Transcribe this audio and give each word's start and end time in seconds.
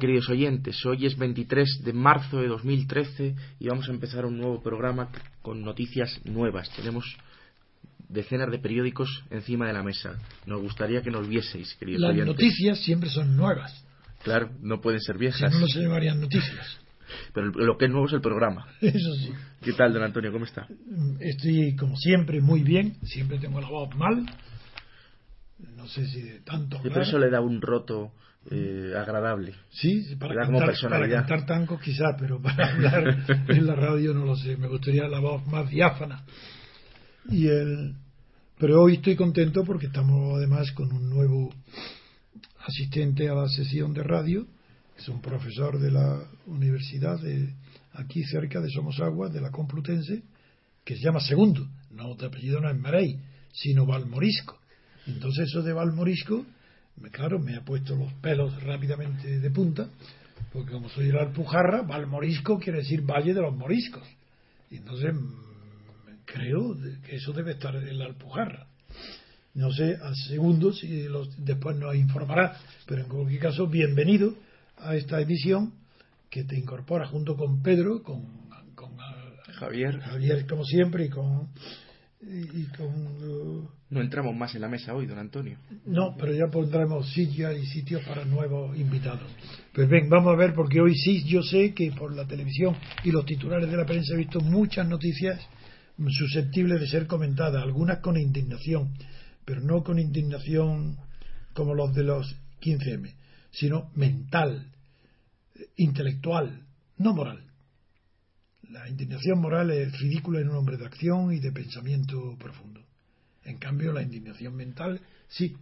queridos 0.00 0.28
oyentes? 0.30 0.84
Hoy 0.86 1.06
es 1.06 1.16
23 1.16 1.82
de 1.84 1.92
marzo 1.92 2.38
de 2.40 2.48
2013 2.48 3.36
y 3.60 3.68
vamos 3.68 3.88
a 3.88 3.92
empezar 3.92 4.24
un 4.24 4.38
nuevo 4.38 4.60
programa 4.62 5.08
con 5.42 5.62
noticias 5.62 6.20
nuevas. 6.24 6.68
Tenemos 6.74 7.04
decenas 8.08 8.50
de 8.50 8.58
periódicos 8.58 9.22
encima 9.30 9.66
de 9.66 9.74
la 9.74 9.82
mesa. 9.84 10.18
Nos 10.46 10.60
gustaría 10.62 11.02
que 11.02 11.10
nos 11.10 11.28
vieseis, 11.28 11.74
queridos 11.74 12.00
Las 12.00 12.10
oyentes. 12.12 12.34
noticias 12.34 12.80
siempre 12.82 13.10
son 13.10 13.36
nuevas. 13.36 13.84
Claro, 14.24 14.50
no 14.62 14.80
pueden 14.80 15.00
ser 15.00 15.16
Si 15.16 15.20
viejas. 15.20 15.52
no, 15.52 15.60
no 15.60 15.66
se 15.68 15.80
llamarían 15.82 16.20
noticias. 16.20 16.78
Pero 17.34 17.48
lo 17.48 17.76
que 17.76 17.84
es 17.84 17.90
nuevo 17.90 18.06
es 18.06 18.12
el 18.14 18.20
programa. 18.20 18.66
Eso 18.80 19.14
sí. 19.16 19.30
¿Qué 19.62 19.74
tal, 19.74 19.92
don 19.92 20.02
Antonio? 20.02 20.32
¿Cómo 20.32 20.46
está? 20.46 20.66
Estoy, 21.20 21.76
como 21.76 21.96
siempre, 21.96 22.40
muy 22.40 22.62
bien. 22.62 22.96
Siempre 23.02 23.38
tengo 23.38 23.60
la 23.60 23.68
voz 23.68 23.94
mal. 23.94 24.24
No 25.76 25.86
sé 25.86 26.06
si 26.06 26.22
de 26.22 26.40
tanto 26.40 26.78
por 26.78 26.86
hablar. 26.86 27.02
eso 27.06 27.18
le 27.18 27.28
da 27.30 27.42
un 27.42 27.60
roto 27.60 28.12
eh, 28.50 28.92
agradable. 28.96 29.54
Sí, 29.70 30.16
para 30.18 30.34
como 30.46 30.58
cantar, 30.58 30.60
para 30.60 30.66
personalidad. 30.66 31.26
cantar 31.26 31.46
tango 31.46 31.78
quizá, 31.78 32.16
pero 32.18 32.40
para 32.40 32.70
hablar 32.72 33.24
en 33.48 33.66
la 33.66 33.74
radio 33.74 34.14
no 34.14 34.24
lo 34.24 34.36
sé. 34.36 34.56
Me 34.56 34.68
gustaría 34.68 35.06
la 35.08 35.20
voz 35.20 35.46
más 35.46 35.68
diáfana. 35.68 36.24
Y 37.28 37.46
el, 37.48 37.94
pero 38.58 38.82
hoy 38.82 38.94
estoy 38.94 39.16
contento 39.16 39.62
porque 39.64 39.86
estamos 39.86 40.36
además 40.36 40.70
con 40.72 40.92
un 40.92 41.10
nuevo 41.10 41.52
asistente 42.66 43.28
a 43.28 43.34
la 43.34 43.48
sesión 43.48 43.92
de 43.92 44.02
radio, 44.02 44.46
que 44.94 45.02
es 45.02 45.08
un 45.08 45.20
profesor 45.20 45.78
de 45.78 45.90
la 45.90 46.22
universidad 46.46 47.18
de 47.20 47.54
aquí 47.92 48.22
cerca 48.24 48.60
de 48.60 48.70
Somosagua, 48.70 49.28
de 49.28 49.40
la 49.40 49.50
Complutense, 49.50 50.22
que 50.84 50.96
se 50.96 51.02
llama 51.02 51.20
Segundo. 51.20 51.68
No, 51.90 52.14
de 52.14 52.26
apellido 52.26 52.60
no 52.60 52.70
es 52.70 52.78
Marey, 52.78 53.18
sino 53.52 53.86
Valmorisco. 53.86 54.58
Entonces 55.06 55.48
eso 55.48 55.62
de 55.62 55.72
Valmorisco, 55.72 56.44
claro, 57.12 57.38
me 57.38 57.56
ha 57.56 57.62
puesto 57.64 57.96
los 57.96 58.12
pelos 58.14 58.62
rápidamente 58.62 59.40
de 59.40 59.50
punta, 59.50 59.88
porque 60.52 60.72
como 60.72 60.88
soy 60.88 61.06
de 61.06 61.12
la 61.12 61.22
Alpujarra, 61.22 61.82
Valmorisco 61.82 62.58
quiere 62.58 62.78
decir 62.78 63.02
Valle 63.02 63.34
de 63.34 63.40
los 63.40 63.54
Moriscos. 63.56 64.06
Y 64.70 64.76
entonces 64.76 65.14
mm, 65.14 66.24
creo 66.24 66.76
que 67.04 67.16
eso 67.16 67.32
debe 67.32 67.52
estar 67.52 67.74
en 67.76 67.98
la 67.98 68.06
Alpujarra. 68.06 68.66
No 69.54 69.72
sé, 69.72 69.96
al 70.00 70.14
segundo, 70.14 70.72
si 70.72 71.04
los- 71.08 71.44
después 71.44 71.76
nos 71.76 71.94
informará, 71.96 72.56
pero 72.86 73.02
en 73.02 73.08
cualquier 73.08 73.40
caso, 73.40 73.66
bienvenido 73.66 74.34
a 74.78 74.94
esta 74.94 75.20
emisión 75.20 75.72
que 76.30 76.44
te 76.44 76.56
incorpora 76.56 77.06
junto 77.08 77.36
con 77.36 77.60
Pedro, 77.62 78.02
con, 78.02 78.22
con 78.76 78.96
Javier, 79.54 79.98
Javier 80.00 80.46
como 80.46 80.64
siempre 80.64 81.06
y 81.06 81.08
con 81.10 81.48
y, 82.22 82.60
y 82.60 82.66
con 82.76 83.68
no 83.90 84.00
entramos 84.00 84.36
más 84.36 84.54
en 84.54 84.60
la 84.60 84.68
mesa 84.68 84.94
hoy, 84.94 85.06
don 85.06 85.18
Antonio. 85.18 85.58
no, 85.86 86.14
pero 86.16 86.32
ya 86.32 86.46
pondremos 86.48 87.12
sillas 87.12 87.56
y 87.56 87.66
sitios 87.66 88.04
para 88.04 88.24
nuevos 88.24 88.78
invitados. 88.78 89.28
Pues 89.74 89.88
ven, 89.88 90.08
vamos 90.08 90.32
a 90.32 90.36
ver, 90.36 90.54
porque 90.54 90.80
hoy 90.80 90.94
sí 90.94 91.24
yo 91.24 91.42
sé 91.42 91.74
que 91.74 91.90
por 91.90 92.14
la 92.14 92.24
televisión 92.24 92.76
y 93.02 93.10
los 93.10 93.26
titulares 93.26 93.68
de 93.68 93.76
la 93.76 93.84
prensa 93.84 94.14
he 94.14 94.18
visto 94.18 94.40
muchas 94.40 94.86
noticias 94.86 95.40
susceptibles 96.08 96.80
de 96.80 96.86
ser 96.86 97.06
comentadas, 97.08 97.62
algunas 97.62 97.98
con 97.98 98.16
indignación, 98.16 98.94
pero 99.44 99.60
no 99.60 99.82
con 99.82 99.98
indignación 99.98 100.96
como 101.52 101.74
los 101.74 101.92
de 101.92 102.04
los 102.04 102.36
15M, 102.60 103.12
sino 103.50 103.90
mental, 103.96 104.70
eh, 105.56 105.66
intelectual, 105.76 106.62
no 106.96 107.12
moral. 107.12 107.49
La 108.72 108.88
indignación 108.88 109.40
moral 109.40 109.72
es 109.72 109.98
ridícula 109.98 110.40
en 110.40 110.48
un 110.48 110.56
hombre 110.56 110.76
de 110.76 110.86
acción 110.86 111.32
y 111.32 111.40
de 111.40 111.50
pensamiento 111.50 112.36
profundo. 112.38 112.80
En 113.44 113.58
cambio, 113.58 113.92
la 113.92 114.02
indignación 114.02 114.54
mental 114.54 115.00
sí 115.26 115.56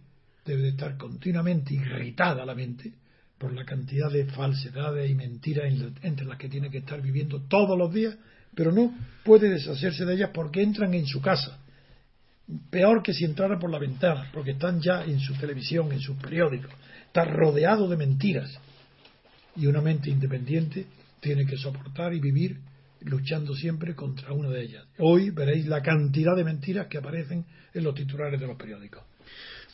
debe 0.45 0.61
de 0.61 0.69
estar 0.69 0.95
continuamente 0.95 1.73
irritada 1.73 2.45
la 2.45 2.53
mente 2.53 2.93
por 3.39 3.51
la 3.53 3.65
cantidad 3.65 4.11
de 4.11 4.25
falsedades 4.25 5.09
y 5.09 5.15
mentiras 5.15 5.73
entre 6.03 6.25
las 6.27 6.37
que 6.37 6.49
tiene 6.49 6.69
que 6.69 6.79
estar 6.79 7.01
viviendo 7.01 7.41
todos 7.47 7.75
los 7.75 7.91
días, 7.91 8.15
pero 8.53 8.71
no 8.71 8.93
puede 9.23 9.49
deshacerse 9.49 10.05
de 10.05 10.13
ellas 10.13 10.29
porque 10.31 10.61
entran 10.61 10.93
en 10.93 11.07
su 11.07 11.19
casa. 11.19 11.57
Peor 12.69 13.01
que 13.01 13.13
si 13.13 13.25
entrara 13.25 13.57
por 13.57 13.71
la 13.71 13.79
ventana, 13.79 14.29
porque 14.31 14.51
están 14.51 14.81
ya 14.81 15.03
en 15.03 15.19
su 15.19 15.33
televisión, 15.33 15.91
en 15.91 15.99
sus 15.99 16.17
periódicos. 16.17 16.71
Está 17.07 17.25
rodeado 17.25 17.87
de 17.89 17.97
mentiras. 17.97 18.51
Y 19.55 19.65
una 19.65 19.81
mente 19.81 20.11
independiente 20.11 20.85
tiene 21.19 21.47
que 21.47 21.57
soportar 21.57 22.13
y 22.13 22.19
vivir 22.19 22.68
luchando 23.01 23.53
siempre 23.55 23.95
contra 23.95 24.33
una 24.33 24.49
de 24.49 24.61
ellas. 24.61 24.85
Hoy 24.97 25.29
veréis 25.29 25.67
la 25.67 25.81
cantidad 25.81 26.35
de 26.35 26.43
mentiras 26.43 26.87
que 26.87 26.97
aparecen 26.97 27.45
en 27.73 27.83
los 27.83 27.95
titulares 27.95 28.39
de 28.39 28.47
los 28.47 28.57
periódicos. 28.57 29.03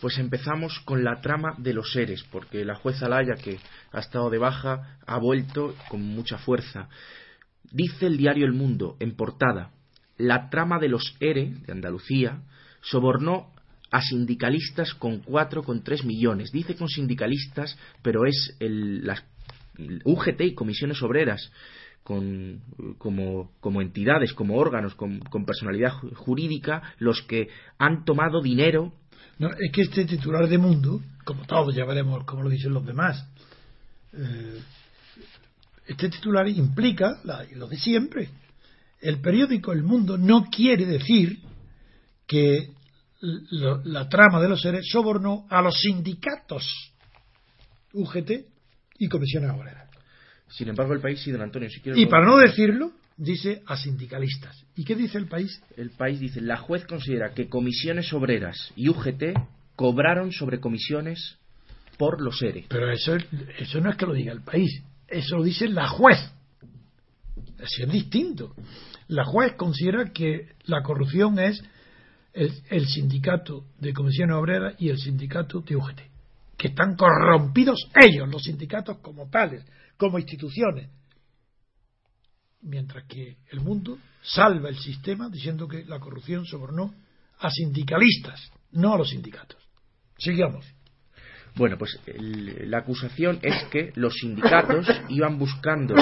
Pues 0.01 0.17
empezamos 0.17 0.79
con 0.85 1.03
la 1.03 1.21
trama 1.21 1.55
de 1.57 1.73
los 1.73 1.91
seres, 1.91 2.23
porque 2.31 2.65
la 2.65 2.75
jueza 2.75 3.07
Laya, 3.07 3.35
que 3.35 3.57
ha 3.91 3.99
estado 3.99 4.29
de 4.29 4.37
baja, 4.37 4.99
ha 5.05 5.17
vuelto 5.17 5.75
con 5.89 6.01
mucha 6.01 6.37
fuerza. 6.37 6.89
Dice 7.71 8.07
el 8.07 8.17
diario 8.17 8.45
El 8.45 8.53
Mundo, 8.53 8.97
en 8.99 9.15
portada, 9.15 9.71
la 10.17 10.49
trama 10.49 10.79
de 10.79 10.89
los 10.89 11.15
ERE 11.19 11.53
de 11.65 11.71
Andalucía 11.71 12.41
sobornó 12.81 13.53
a 13.91 14.01
sindicalistas 14.01 14.93
con 14.93 15.23
4,3 15.23 16.03
millones. 16.03 16.51
Dice 16.51 16.75
con 16.75 16.89
sindicalistas, 16.89 17.77
pero 18.01 18.25
es 18.25 18.55
el, 18.59 19.05
las 19.05 19.23
UGT 20.03 20.41
y 20.41 20.53
comisiones 20.53 21.01
obreras 21.01 21.51
con, 22.05 22.61
como, 22.99 23.49
como 23.59 23.81
entidades, 23.81 24.31
como 24.33 24.57
órganos, 24.57 24.93
con, 24.93 25.19
personalidad 25.43 25.91
ju- 25.91 26.13
jurídica, 26.13 26.83
los 26.99 27.23
que 27.23 27.47
han 27.79 28.05
tomado 28.05 28.41
dinero 28.43 28.93
No, 29.39 29.49
es 29.49 29.71
que 29.73 29.81
este 29.81 30.05
titular 30.05 30.47
de 30.47 30.59
Mundo, 30.59 31.01
como 31.25 31.45
todos 31.45 31.73
ya 31.75 31.83
veremos 31.83 32.23
cómo 32.25 32.43
lo 32.43 32.49
dicen 32.49 32.73
los 32.73 32.85
demás, 32.85 33.27
eh, 34.13 34.61
este 35.87 36.09
titular 36.09 36.47
implica 36.47 37.19
la- 37.23 37.43
lo 37.55 37.67
de 37.67 37.77
siempre. 37.77 38.29
El 39.01 39.19
periódico 39.19 39.73
El 39.73 39.81
Mundo 39.81 40.15
no 40.17 40.45
quiere 40.45 40.85
decir 40.85 41.39
que 42.27 42.69
la 43.83 44.07
trama 44.09 44.39
de 44.39 44.49
los 44.49 44.61
seres 44.61 44.85
sobornó 44.91 45.47
a 45.49 45.59
los 45.63 45.75
sindicatos 45.81 46.63
UGT 47.93 48.45
y 48.99 49.07
comisiones 49.07 49.49
obreras. 49.51 49.84
Sin 50.55 50.69
embargo, 50.69 50.93
el 50.93 51.01
país, 51.01 51.19
sí, 51.21 51.31
don 51.31 51.41
Antonio, 51.41 51.69
si 51.69 51.81
quiere. 51.81 51.99
Y 51.99 52.05
para 52.05 52.25
no 52.25 52.37
decirlo, 52.37 52.93
dice 53.17 53.61
a 53.65 53.75
sindicalistas. 53.75 54.65
¿Y 54.77 54.85
qué 54.85 54.95
dice 54.95 55.17
el 55.17 55.27
país? 55.27 55.61
El 55.75 55.89
país 55.89 56.19
dice: 56.19 56.39
la 56.39 56.57
juez 56.57 56.85
considera 56.85 57.33
que 57.33 57.49
comisiones 57.49 58.13
obreras 58.13 58.71
y 58.75 58.87
UGT 58.87 59.37
cobraron 59.75 60.31
sobre 60.31 60.61
comisiones 60.61 61.37
por 61.97 62.21
los 62.21 62.41
ERE. 62.41 62.65
Pero 62.69 62.89
eso, 62.89 63.17
eso 63.59 63.81
no 63.81 63.89
es 63.89 63.97
que 63.97 64.05
lo 64.05 64.13
diga 64.13 64.31
el 64.31 64.43
país, 64.43 64.81
eso 65.09 65.37
lo 65.37 65.43
dice 65.43 65.67
la 65.67 65.89
juez. 65.89 66.19
Eso 67.59 67.83
es 67.83 67.91
distinto. 67.91 68.55
La 69.09 69.25
juez 69.25 69.55
considera 69.55 70.11
que 70.13 70.53
la 70.65 70.81
corrupción 70.83 71.37
es 71.37 71.61
el, 72.33 72.51
el 72.69 72.87
sindicato 72.87 73.65
de 73.79 73.93
comisiones 73.93 74.35
obreras 74.35 74.75
y 74.79 74.87
el 74.89 74.97
sindicato 74.97 75.59
de 75.61 75.75
UGT, 75.75 75.99
que 76.57 76.69
están 76.69 76.95
corrompidos 76.95 77.89
ellos, 77.95 78.29
los 78.29 78.43
sindicatos 78.43 78.99
como 78.99 79.29
tales, 79.29 79.65
como 79.97 80.19
instituciones. 80.19 80.89
mientras 82.65 83.05
que 83.05 83.37
el 83.51 83.61
mundo 83.61 83.97
salva 84.21 84.69
el 84.69 84.77
sistema 84.77 85.29
diciendo 85.29 85.67
que 85.67 85.85
la 85.85 85.99
corrupción 85.99 86.45
sobornó 86.45 86.93
a 87.39 87.49
sindicalistas, 87.49 88.51
no 88.71 88.93
a 88.93 88.97
los 88.97 89.09
sindicatos. 89.09 89.61
Sigamos. 90.17 90.65
Bueno, 91.55 91.77
pues 91.77 91.99
la 92.17 92.79
acusación 92.79 93.39
es 93.41 93.63
que 93.65 93.91
los 93.95 94.13
sindicatos 94.15 94.87
iban 95.09 95.37
buscando, 95.37 95.95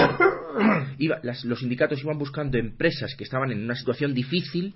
los 1.44 1.59
sindicatos 1.59 2.01
iban 2.01 2.17
buscando 2.17 2.57
empresas 2.57 3.13
que 3.15 3.23
estaban 3.23 3.51
en 3.51 3.63
una 3.63 3.75
situación 3.75 4.13
difícil, 4.13 4.73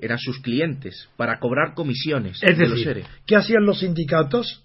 eran 0.00 0.18
sus 0.18 0.40
clientes, 0.40 1.08
para 1.16 1.38
cobrar 1.38 1.74
comisiones. 1.74 2.40
Es 2.42 2.58
decir, 2.58 3.04
¿qué 3.26 3.36
hacían 3.36 3.64
los 3.64 3.80
sindicatos? 3.80 4.64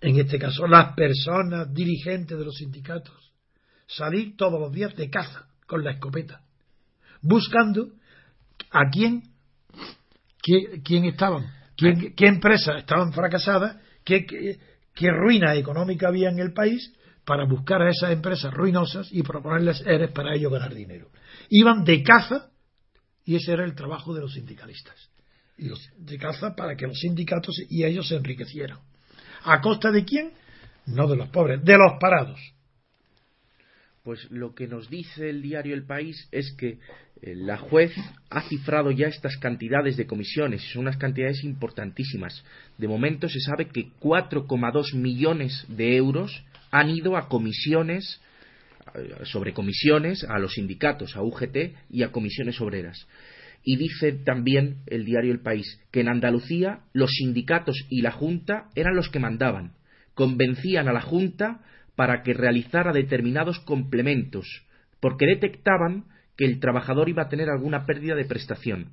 En 0.00 0.18
este 0.18 0.38
caso, 0.38 0.66
las 0.66 0.94
personas 0.94 1.72
dirigentes 1.72 2.38
de 2.38 2.44
los 2.44 2.56
sindicatos, 2.56 3.32
salir 3.86 4.36
todos 4.36 4.60
los 4.60 4.72
días 4.72 4.94
de 4.94 5.10
caza 5.10 5.48
con 5.66 5.82
la 5.82 5.92
escopeta, 5.92 6.42
buscando 7.20 7.90
a 8.70 8.90
quién, 8.90 9.22
quién, 10.84 11.04
estaban, 11.04 11.46
quién, 11.76 12.14
qué 12.14 12.26
empresas 12.26 12.78
estaban 12.78 13.12
fracasadas 13.12 13.76
qué, 14.94 15.10
ruina 15.10 15.54
económica 15.54 16.08
había 16.08 16.30
en 16.30 16.38
el 16.38 16.52
país 16.52 16.92
para 17.24 17.44
buscar 17.44 17.82
a 17.82 17.90
esas 17.90 18.10
empresas 18.10 18.52
ruinosas 18.52 19.08
y 19.12 19.22
proponerles 19.22 19.82
eres 19.86 20.10
para 20.12 20.34
ellos 20.34 20.52
ganar 20.52 20.74
dinero. 20.74 21.10
Iban 21.50 21.84
de 21.84 22.02
caza 22.02 22.50
y 23.24 23.36
ese 23.36 23.52
era 23.52 23.64
el 23.64 23.74
trabajo 23.74 24.14
de 24.14 24.22
los 24.22 24.32
sindicalistas. 24.32 25.10
Y 25.58 25.68
de 25.98 26.18
caza 26.18 26.54
para 26.54 26.76
que 26.76 26.86
los 26.86 26.98
sindicatos 26.98 27.56
y 27.68 27.84
ellos 27.84 28.08
se 28.08 28.16
enriquecieran. 28.16 28.78
¿A 29.44 29.60
costa 29.60 29.90
de 29.90 30.04
quién? 30.04 30.32
No 30.86 31.06
de 31.06 31.16
los 31.16 31.28
pobres, 31.28 31.62
de 31.64 31.76
los 31.76 31.98
parados. 32.00 32.40
Pues 34.02 34.30
lo 34.30 34.54
que 34.54 34.66
nos 34.66 34.88
dice 34.88 35.28
el 35.28 35.42
diario 35.42 35.74
El 35.74 35.84
País 35.84 36.28
es 36.32 36.54
que 36.56 36.78
eh, 37.20 37.34
la 37.34 37.58
juez 37.58 37.92
ha 38.30 38.42
cifrado 38.42 38.90
ya 38.90 39.06
estas 39.08 39.36
cantidades 39.36 39.96
de 39.96 40.06
comisiones 40.06 40.62
son 40.72 40.82
unas 40.82 40.96
cantidades 40.96 41.44
importantísimas. 41.44 42.42
De 42.78 42.88
momento 42.88 43.28
se 43.28 43.40
sabe 43.40 43.68
que 43.68 43.90
4,2 44.00 44.94
millones 44.94 45.66
de 45.68 45.96
euros 45.96 46.42
han 46.70 46.88
ido 46.90 47.16
a 47.16 47.28
comisiones 47.28 48.20
eh, 48.94 49.24
sobre 49.24 49.52
comisiones 49.52 50.24
a 50.24 50.38
los 50.38 50.54
sindicatos, 50.54 51.16
a 51.16 51.22
UGT 51.22 51.56
y 51.90 52.02
a 52.02 52.10
comisiones 52.10 52.60
obreras. 52.60 53.06
Y 53.62 53.76
dice 53.76 54.12
también 54.12 54.78
el 54.86 55.04
diario 55.04 55.32
El 55.32 55.40
País 55.40 55.80
que 55.90 56.00
en 56.00 56.08
Andalucía 56.08 56.80
los 56.92 57.10
sindicatos 57.10 57.76
y 57.90 58.02
la 58.02 58.12
Junta 58.12 58.68
eran 58.74 58.96
los 58.96 59.08
que 59.10 59.18
mandaban, 59.18 59.74
convencían 60.14 60.88
a 60.88 60.92
la 60.92 61.00
Junta 61.00 61.60
para 61.96 62.22
que 62.22 62.34
realizara 62.34 62.92
determinados 62.92 63.58
complementos, 63.60 64.46
porque 65.00 65.26
detectaban 65.26 66.04
que 66.36 66.44
el 66.44 66.60
trabajador 66.60 67.08
iba 67.08 67.24
a 67.24 67.28
tener 67.28 67.50
alguna 67.50 67.84
pérdida 67.84 68.14
de 68.14 68.24
prestación. 68.24 68.92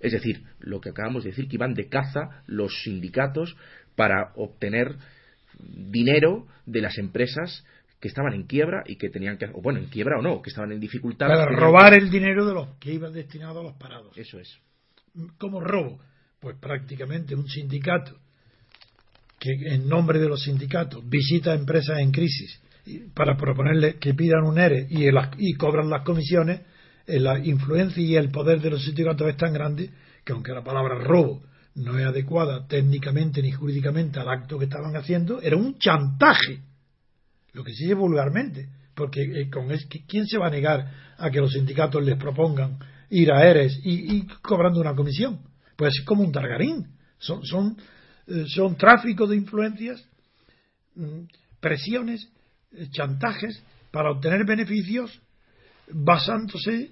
Es 0.00 0.12
decir, 0.12 0.44
lo 0.60 0.80
que 0.80 0.90
acabamos 0.90 1.24
de 1.24 1.30
decir, 1.30 1.48
que 1.48 1.56
iban 1.56 1.74
de 1.74 1.88
caza 1.88 2.42
los 2.46 2.82
sindicatos 2.84 3.56
para 3.96 4.32
obtener 4.36 4.96
dinero 5.58 6.46
de 6.66 6.80
las 6.80 6.98
empresas 6.98 7.64
que 8.00 8.08
estaban 8.08 8.32
en 8.32 8.44
quiebra 8.44 8.84
y 8.86 8.96
que 8.96 9.10
tenían 9.10 9.38
que, 9.38 9.46
o 9.46 9.60
bueno, 9.60 9.80
en 9.80 9.86
quiebra 9.86 10.18
o 10.18 10.22
no, 10.22 10.40
que 10.40 10.50
estaban 10.50 10.72
en 10.72 10.80
dificultad. 10.80 11.28
Para 11.28 11.46
robar 11.46 11.94
el 11.94 12.10
dinero 12.10 12.46
de 12.46 12.54
los 12.54 12.76
que 12.78 12.92
iban 12.92 13.12
destinados 13.12 13.58
a 13.58 13.62
los 13.62 13.76
parados. 13.76 14.16
Eso 14.16 14.38
es. 14.38 14.58
¿Cómo 15.38 15.60
robo? 15.60 15.98
Pues 16.38 16.56
prácticamente 16.60 17.34
un 17.34 17.48
sindicato 17.48 18.16
que 19.38 19.50
en 19.74 19.88
nombre 19.88 20.18
de 20.18 20.28
los 20.28 20.42
sindicatos 20.42 21.08
visita 21.08 21.54
empresas 21.54 21.98
en 22.00 22.10
crisis 22.10 22.60
para 23.14 23.36
proponerle 23.36 23.96
que 23.96 24.14
pidan 24.14 24.44
un 24.44 24.58
ERE 24.58 24.86
y, 24.88 25.06
y 25.38 25.54
cobran 25.54 25.90
las 25.90 26.02
comisiones, 26.02 26.62
eh, 27.06 27.20
la 27.20 27.38
influencia 27.38 28.02
y 28.02 28.16
el 28.16 28.30
poder 28.30 28.60
de 28.60 28.70
los 28.70 28.84
sindicatos 28.84 29.28
es 29.28 29.36
tan 29.36 29.52
grande 29.52 29.90
que 30.24 30.32
aunque 30.32 30.52
la 30.52 30.62
palabra 30.62 30.98
robo 30.98 31.42
no 31.74 31.98
es 31.98 32.06
adecuada 32.06 32.66
técnicamente 32.66 33.40
ni 33.42 33.52
jurídicamente 33.52 34.18
al 34.18 34.28
acto 34.28 34.58
que 34.58 34.64
estaban 34.64 34.96
haciendo, 34.96 35.40
era 35.40 35.56
un 35.56 35.78
chantaje, 35.78 36.60
lo 37.52 37.64
que 37.64 37.72
se 37.72 37.84
dice 37.84 37.94
vulgarmente, 37.94 38.68
porque 38.94 39.22
eh, 39.22 39.50
con 39.50 39.70
es, 39.70 39.86
¿quién 40.06 40.26
se 40.26 40.38
va 40.38 40.48
a 40.48 40.50
negar 40.50 40.90
a 41.16 41.30
que 41.30 41.40
los 41.40 41.52
sindicatos 41.52 42.04
les 42.04 42.16
propongan 42.16 42.78
ir 43.10 43.30
a 43.32 43.48
ERES 43.48 43.80
y, 43.84 44.26
cobrando 44.42 44.80
una 44.80 44.94
comisión? 44.94 45.40
Pues 45.76 45.94
es 45.98 46.04
como 46.04 46.22
un 46.22 46.32
targarín, 46.32 46.86
son, 47.18 47.44
son, 47.44 47.76
eh, 48.26 48.44
son 48.48 48.76
tráfico 48.76 49.26
de 49.26 49.36
influencias, 49.36 50.04
mm, 50.96 51.20
presiones 51.60 52.28
eh, 52.72 52.88
chantajes 52.90 53.62
para 53.90 54.10
obtener 54.10 54.44
beneficios 54.44 55.20
basándose 55.90 56.90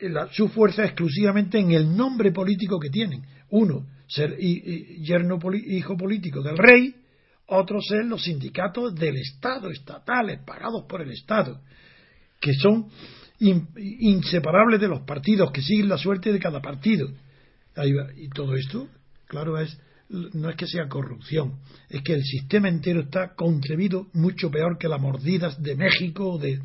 en 0.00 0.14
su 0.32 0.48
fuerza 0.48 0.84
exclusivamente 0.84 1.58
en 1.58 1.70
el 1.70 1.96
nombre 1.96 2.32
político 2.32 2.78
que 2.78 2.90
tienen. 2.90 3.22
Uno, 3.50 3.86
ser 4.06 4.36
yerno 4.36 5.38
hijo 5.66 5.96
político 5.96 6.42
del 6.42 6.58
rey, 6.58 6.94
otro 7.46 7.80
ser 7.80 8.04
los 8.06 8.24
sindicatos 8.24 8.94
del 8.94 9.16
Estado, 9.16 9.70
estatales, 9.70 10.40
pagados 10.44 10.84
por 10.88 11.02
el 11.02 11.10
Estado, 11.10 11.60
que 12.40 12.54
son 12.54 12.88
inseparables 13.38 14.80
de 14.80 14.88
los 14.88 15.00
partidos, 15.02 15.50
que 15.52 15.62
siguen 15.62 15.88
la 15.88 15.98
suerte 15.98 16.32
de 16.32 16.38
cada 16.38 16.60
partido. 16.60 17.08
Y 18.16 18.28
todo 18.28 18.54
esto, 18.54 18.88
claro, 19.26 19.58
es 19.58 19.78
no 20.08 20.50
es 20.50 20.56
que 20.56 20.66
sea 20.66 20.88
corrupción, 20.88 21.58
es 21.88 22.02
que 22.02 22.12
el 22.14 22.22
sistema 22.22 22.68
entero 22.68 23.00
está 23.00 23.34
concebido 23.34 24.06
mucho 24.12 24.50
peor 24.50 24.78
que 24.78 24.88
las 24.88 25.00
mordidas 25.00 25.60
de 25.62 25.74
México. 25.74 26.38
De, 26.38 26.60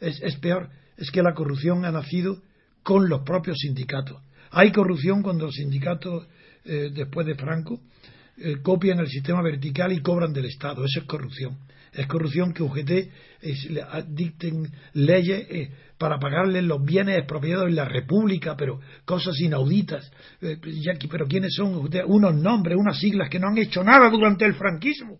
es, 0.00 0.20
es 0.22 0.36
peor, 0.36 0.68
es 0.96 1.10
que 1.10 1.22
la 1.22 1.34
corrupción 1.34 1.84
ha 1.84 1.92
nacido 1.92 2.42
con 2.82 3.08
los 3.08 3.22
propios 3.22 3.58
sindicatos. 3.58 4.20
Hay 4.50 4.72
corrupción 4.72 5.22
cuando 5.22 5.46
los 5.46 5.54
sindicatos, 5.54 6.26
eh, 6.64 6.90
después 6.92 7.26
de 7.26 7.34
Franco, 7.36 7.80
eh, 8.40 8.56
copian 8.62 9.00
el 9.00 9.08
sistema 9.08 9.42
vertical 9.42 9.92
y 9.92 10.00
cobran 10.00 10.32
del 10.32 10.46
Estado. 10.46 10.84
Eso 10.84 11.00
es 11.00 11.06
corrupción. 11.06 11.58
Es 11.92 12.06
corrupción 12.06 12.52
que 12.52 12.62
UGT 12.62 12.90
dicten 14.08 14.70
leyes 14.92 15.46
eh, 15.50 15.70
para 15.96 16.18
pagarles 16.18 16.64
los 16.64 16.84
bienes 16.84 17.18
expropiados 17.18 17.68
en 17.68 17.76
la 17.76 17.86
República, 17.86 18.56
pero 18.56 18.80
cosas 19.04 19.38
inauditas. 19.40 20.10
Eh, 20.40 20.58
pero 21.10 21.26
¿quiénes 21.26 21.54
son 21.54 21.74
ustedes? 21.76 22.04
Unos 22.06 22.34
nombres, 22.34 22.76
unas 22.78 22.98
siglas 22.98 23.28
que 23.28 23.38
no 23.38 23.48
han 23.48 23.58
hecho 23.58 23.82
nada 23.82 24.10
durante 24.10 24.44
el 24.44 24.54
franquismo, 24.54 25.18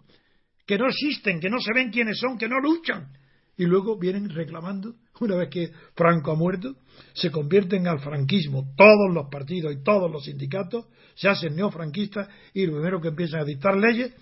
que 0.66 0.78
no 0.78 0.86
existen, 0.86 1.40
que 1.40 1.50
no 1.50 1.58
se 1.60 1.72
ven 1.74 1.90
quiénes 1.90 2.18
son, 2.18 2.38
que 2.38 2.48
no 2.48 2.60
luchan. 2.60 3.08
Y 3.58 3.66
luego 3.66 3.98
vienen 3.98 4.30
reclamando, 4.30 4.94
una 5.20 5.36
vez 5.36 5.50
que 5.50 5.72
Franco 5.94 6.32
ha 6.32 6.36
muerto, 6.36 6.76
se 7.12 7.30
convierten 7.30 7.86
al 7.86 7.98
franquismo 7.98 8.72
todos 8.76 9.12
los 9.12 9.28
partidos 9.28 9.74
y 9.74 9.82
todos 9.82 10.10
los 10.10 10.24
sindicatos, 10.24 10.86
se 11.14 11.28
hacen 11.28 11.56
neofranquistas 11.56 12.28
y 12.54 12.64
lo 12.64 12.74
primero 12.74 13.00
que 13.00 13.08
empiezan 13.08 13.40
a 13.40 13.44
dictar 13.44 13.76
leyes 13.76 14.14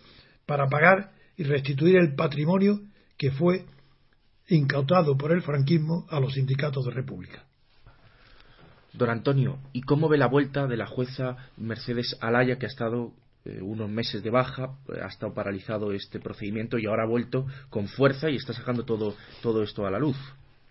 para 0.47 0.69
pagar 0.69 1.13
y 1.37 1.45
restituir 1.45 1.97
el 1.97 2.15
patrimonio 2.15 2.81
que 3.19 3.31
fue 3.31 3.67
incautado 4.49 5.17
por 5.17 5.33
el 5.33 5.43
franquismo 5.43 6.07
a 6.09 6.19
los 6.19 6.35
sindicatos 6.35 6.85
de 6.87 6.93
República. 6.93 7.45
Don 8.93 9.11
Antonio, 9.11 9.59
¿y 9.75 9.83
cómo 9.83 10.09
ve 10.09 10.17
la 10.17 10.29
vuelta 10.29 10.67
de 10.67 10.79
la 10.79 10.87
jueza 10.87 11.37
Mercedes 11.59 12.17
Alaya, 12.21 12.59
que 12.59 12.65
ha 12.65 12.69
estado 12.69 13.13
unos 13.61 13.89
meses 13.89 14.23
de 14.23 14.31
baja, 14.31 14.77
ha 15.03 15.07
estado 15.07 15.33
paralizado 15.35 15.93
este 15.93 16.21
procedimiento 16.21 16.79
y 16.79 16.87
ahora 16.87 17.05
ha 17.05 17.09
vuelto 17.09 17.47
con 17.71 17.89
fuerza 17.89 18.31
y 18.31 18.37
está 18.37 18.53
sacando 18.53 18.85
todo, 18.85 19.15
todo 19.43 19.63
esto 19.63 19.87
a 19.87 19.91
la 19.91 19.99
luz? 19.99 20.17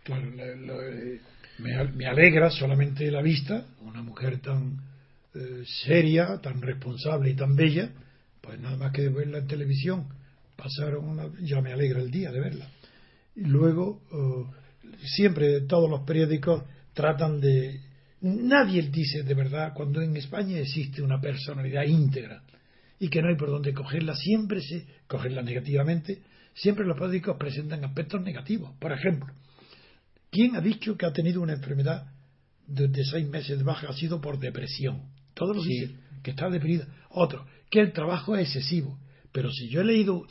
Eh, 0.07 1.19
me, 1.59 2.05
alegra 2.07 2.49
solamente 2.49 3.09
la 3.09 3.21
vista, 3.21 3.65
una 3.81 4.01
mujer 4.01 4.39
tan 4.39 4.77
eh, 5.33 5.63
seria, 5.85 6.39
tan 6.41 6.61
responsable 6.61 7.29
y 7.29 7.35
tan 7.35 7.55
bella, 7.55 7.89
pues 8.41 8.59
nada 8.59 8.77
más 8.77 8.91
que 8.91 9.09
verla 9.09 9.39
en 9.39 9.47
televisión, 9.47 10.07
pasaron 10.55 11.05
una, 11.07 11.29
ya 11.41 11.61
me 11.61 11.73
alegra 11.73 12.01
el 12.01 12.11
día 12.11 12.31
de 12.31 12.39
verla 12.39 12.67
y 13.35 13.41
luego, 13.41 14.01
eh, 14.11 14.97
siempre 15.03 15.61
todos 15.61 15.89
los 15.89 16.01
periódicos 16.01 16.63
tratan 16.93 17.39
de... 17.39 17.81
Nadie 18.21 18.83
dice 18.83 19.23
de 19.23 19.33
verdad 19.33 19.73
cuando 19.75 20.01
en 20.01 20.15
España 20.15 20.57
existe 20.57 21.01
una 21.01 21.19
personalidad 21.19 21.83
íntegra 21.83 22.41
y 22.99 23.09
que 23.09 23.21
no 23.21 23.29
hay 23.29 23.35
por 23.35 23.49
dónde 23.49 23.73
cogerla, 23.73 24.15
siempre 24.15 24.61
se 24.61 24.85
cogerla 25.07 25.41
negativamente, 25.41 26.21
siempre 26.53 26.85
los 26.85 26.97
periódicos 26.97 27.37
presentan 27.37 27.83
aspectos 27.83 28.21
negativos. 28.21 28.71
Por 28.79 28.91
ejemplo, 28.91 29.33
¿quién 30.31 30.55
ha 30.55 30.61
dicho 30.61 30.97
que 30.97 31.05
ha 31.05 31.13
tenido 31.13 31.41
una 31.41 31.53
enfermedad 31.53 32.07
de, 32.67 33.03
seis 33.03 33.27
meses 33.27 33.57
de 33.57 33.63
baja? 33.63 33.89
Ha 33.89 33.93
sido 33.93 34.21
por 34.21 34.39
depresión. 34.39 35.03
Todos 35.33 35.55
los 35.55 35.65
dicen 35.65 35.99
que 36.23 36.31
está 36.31 36.49
deprimida. 36.49 36.87
Otro, 37.09 37.45
que 37.69 37.81
el 37.81 37.91
trabajo 37.91 38.35
es 38.35 38.47
excesivo. 38.47 38.97
Pero 39.31 39.51
si 39.51 39.69
yo 39.69 39.81
he 39.81 39.85
leído 39.85 40.25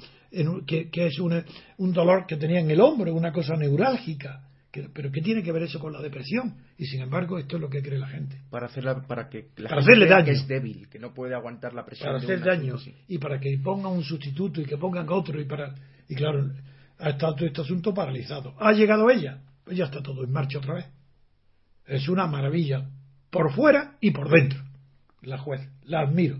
que, 0.66 0.88
es 0.92 1.18
un 1.18 1.92
dolor 1.92 2.26
que 2.26 2.36
tenía 2.36 2.60
en 2.60 2.70
el 2.70 2.80
hombro, 2.80 3.14
una 3.14 3.32
cosa 3.32 3.54
neurálgica. 3.56 4.48
Pero 4.92 5.10
¿qué 5.10 5.20
tiene 5.20 5.42
que 5.42 5.52
ver 5.52 5.62
eso 5.62 5.78
con 5.78 5.92
la 5.92 6.00
depresión? 6.00 6.56
Y 6.76 6.86
sin 6.86 7.00
embargo, 7.00 7.38
esto 7.38 7.56
es 7.56 7.62
lo 7.62 7.68
que 7.68 7.82
cree 7.82 7.98
la 7.98 8.08
gente. 8.08 8.40
Para, 8.50 8.66
hacerla, 8.66 9.06
para 9.06 9.28
que 9.28 9.48
la 9.56 9.70
para 9.70 9.80
hacerle 9.80 10.06
daño. 10.06 10.24
Que 10.24 10.30
es 10.32 10.46
débil, 10.46 10.88
que 10.88 10.98
no 10.98 11.12
puede 11.12 11.34
aguantar 11.34 11.74
la 11.74 11.84
presión. 11.84 12.08
Para 12.08 12.18
hacer 12.18 12.40
daño. 12.40 12.76
Y 13.08 13.18
para 13.18 13.38
que 13.38 13.58
pongan 13.62 13.92
un 13.92 14.02
sustituto 14.02 14.60
y 14.60 14.64
que 14.64 14.76
pongan 14.76 15.08
otro. 15.08 15.40
Y 15.40 15.44
para 15.44 15.74
y 16.08 16.14
claro, 16.14 16.50
ha 16.98 17.10
estado 17.10 17.34
todo 17.34 17.46
este 17.46 17.60
asunto 17.60 17.94
paralizado. 17.94 18.54
Ha 18.58 18.72
llegado 18.72 19.10
ella. 19.10 19.40
Pues 19.64 19.76
ya 19.76 19.84
está 19.84 20.02
todo 20.02 20.24
en 20.24 20.32
marcha 20.32 20.58
otra 20.58 20.74
vez. 20.74 20.86
Es 21.86 22.08
una 22.08 22.26
maravilla, 22.26 22.88
por 23.30 23.52
fuera 23.52 23.96
y 24.00 24.10
por 24.10 24.30
dentro, 24.30 24.62
la 25.22 25.38
juez. 25.38 25.60
La 25.84 26.00
admiro. 26.00 26.38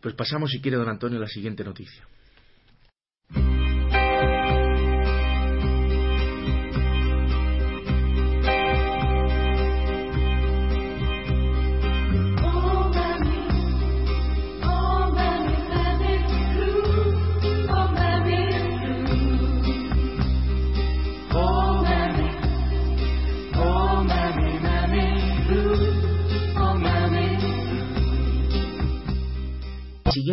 Pues 0.00 0.14
pasamos, 0.14 0.50
si 0.50 0.60
quiere, 0.60 0.76
don 0.76 0.88
Antonio, 0.88 1.18
a 1.18 1.22
la 1.22 1.28
siguiente 1.28 1.64
noticia. 1.64 2.06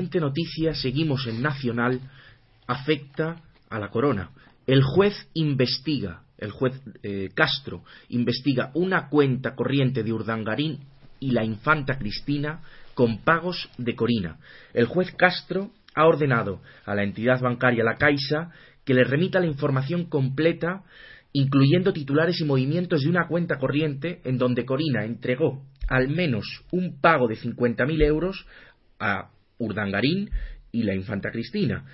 Siguiente 0.08 0.26
noticia, 0.26 0.74
seguimos 0.74 1.28
en 1.28 1.42
Nacional, 1.42 2.00
afecta 2.66 3.42
a 3.70 3.78
la 3.78 3.90
corona. 3.90 4.30
El 4.66 4.82
juez 4.82 5.14
investiga, 5.34 6.22
el 6.38 6.52
juez 6.52 6.82
eh, 7.04 7.30
Castro, 7.36 7.84
investiga 8.08 8.72
una 8.74 9.10
cuenta 9.10 9.54
corriente 9.54 10.04
de 10.04 10.14
Urdangarín 10.14 10.80
y 11.20 11.32
la 11.32 11.44
infanta 11.44 11.98
Cristina 11.98 12.62
con 12.94 13.18
pagos 13.26 13.70
de 13.78 13.98
Corina. 13.98 14.38
El 14.74 14.86
juez 14.86 15.12
Castro 15.18 15.72
ha 15.94 16.06
ordenado 16.06 16.62
a 16.86 16.96
la 16.96 17.04
entidad 17.04 17.42
bancaria 17.42 17.84
La 17.84 17.98
Caixa 17.98 18.52
que 18.86 18.94
le 18.94 19.04
remita 19.04 19.42
la 19.42 19.48
información 19.48 20.06
completa, 20.06 20.84
incluyendo 21.34 21.92
titulares 21.92 22.40
y 22.40 22.46
movimientos 22.46 23.02
de 23.02 23.10
una 23.10 23.28
cuenta 23.28 23.58
corriente 23.58 24.22
en 24.24 24.38
donde 24.38 24.64
Corina 24.64 25.04
entregó 25.04 25.66
al 25.90 26.08
menos 26.08 26.64
un 26.72 27.02
pago 27.02 27.28
de 27.28 27.36
50.000 27.36 28.06
euros 28.06 28.46
a 29.00 29.32
Urdangarín 29.58 30.30
y 30.72 30.84
la 30.84 30.96
infanta 30.96 31.32
Cristina. 31.32 31.86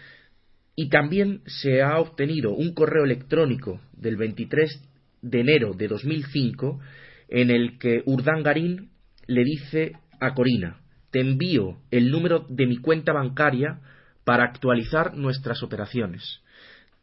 Y 0.75 0.89
también 0.89 1.41
se 1.45 1.81
ha 1.81 1.99
obtenido 1.99 2.51
un 2.51 2.73
correo 2.73 3.03
electrónico 3.03 3.79
del 3.93 4.15
23 4.17 4.81
de 5.21 5.39
enero 5.39 5.73
de 5.73 5.87
2005 5.87 6.79
en 7.29 7.49
el 7.49 7.77
que 7.77 8.03
Urdangarín 8.05 8.89
le 9.27 9.43
dice 9.43 9.93
a 10.19 10.33
Corina, 10.33 10.81
te 11.11 11.19
envío 11.19 11.77
el 11.91 12.09
número 12.09 12.45
de 12.49 12.65
mi 12.65 12.77
cuenta 12.77 13.13
bancaria 13.13 13.79
para 14.23 14.43
actualizar 14.43 15.15
nuestras 15.15 15.61
operaciones. 15.63 16.41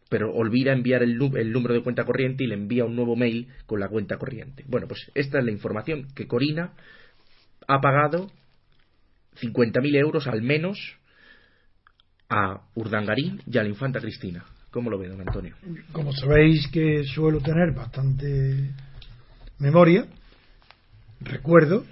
Pero 0.09 0.33
olvida 0.33 0.73
enviar 0.73 1.03
el, 1.03 1.19
el, 1.37 1.53
número 1.53 1.75
de 1.75 1.83
cuenta 1.83 2.05
corriente 2.05 2.43
y 2.43 2.49
le 2.49 2.55
envía 2.55 2.85
un 2.85 2.97
nuevo 2.97 3.15
mail 3.15 3.49
con 3.67 3.79
la 3.79 3.89
cuenta 3.89 4.19
corriente. 4.19 4.65
Bueno, 4.67 4.89
pues 4.89 5.11
esta 5.15 5.39
es 5.39 5.45
la 5.45 5.53
información 5.53 6.09
que 6.17 6.27
Corina 6.27 6.73
ha 7.69 7.81
pagado 7.81 8.33
50.000 9.41 9.97
euros 9.97 10.27
al 10.27 10.43
menos 10.43 10.79
a 12.29 12.63
Urdangarín 12.75 13.43
y 13.47 13.59
a 13.59 13.63
la 13.63 13.69
infanta 13.69 14.01
Cristina. 14.01 14.45
¿Cómo 14.71 14.89
lo 14.89 14.99
ve, 14.99 15.09
don 15.09 15.21
Antonio? 15.21 15.57
Como 15.93 16.13
sabéis 16.13 16.69
que 16.69 17.03
suelo 17.05 17.41
tener 17.41 17.73
bastante 17.75 18.71
memoria, 19.59 20.07
recuerdo 21.21 21.85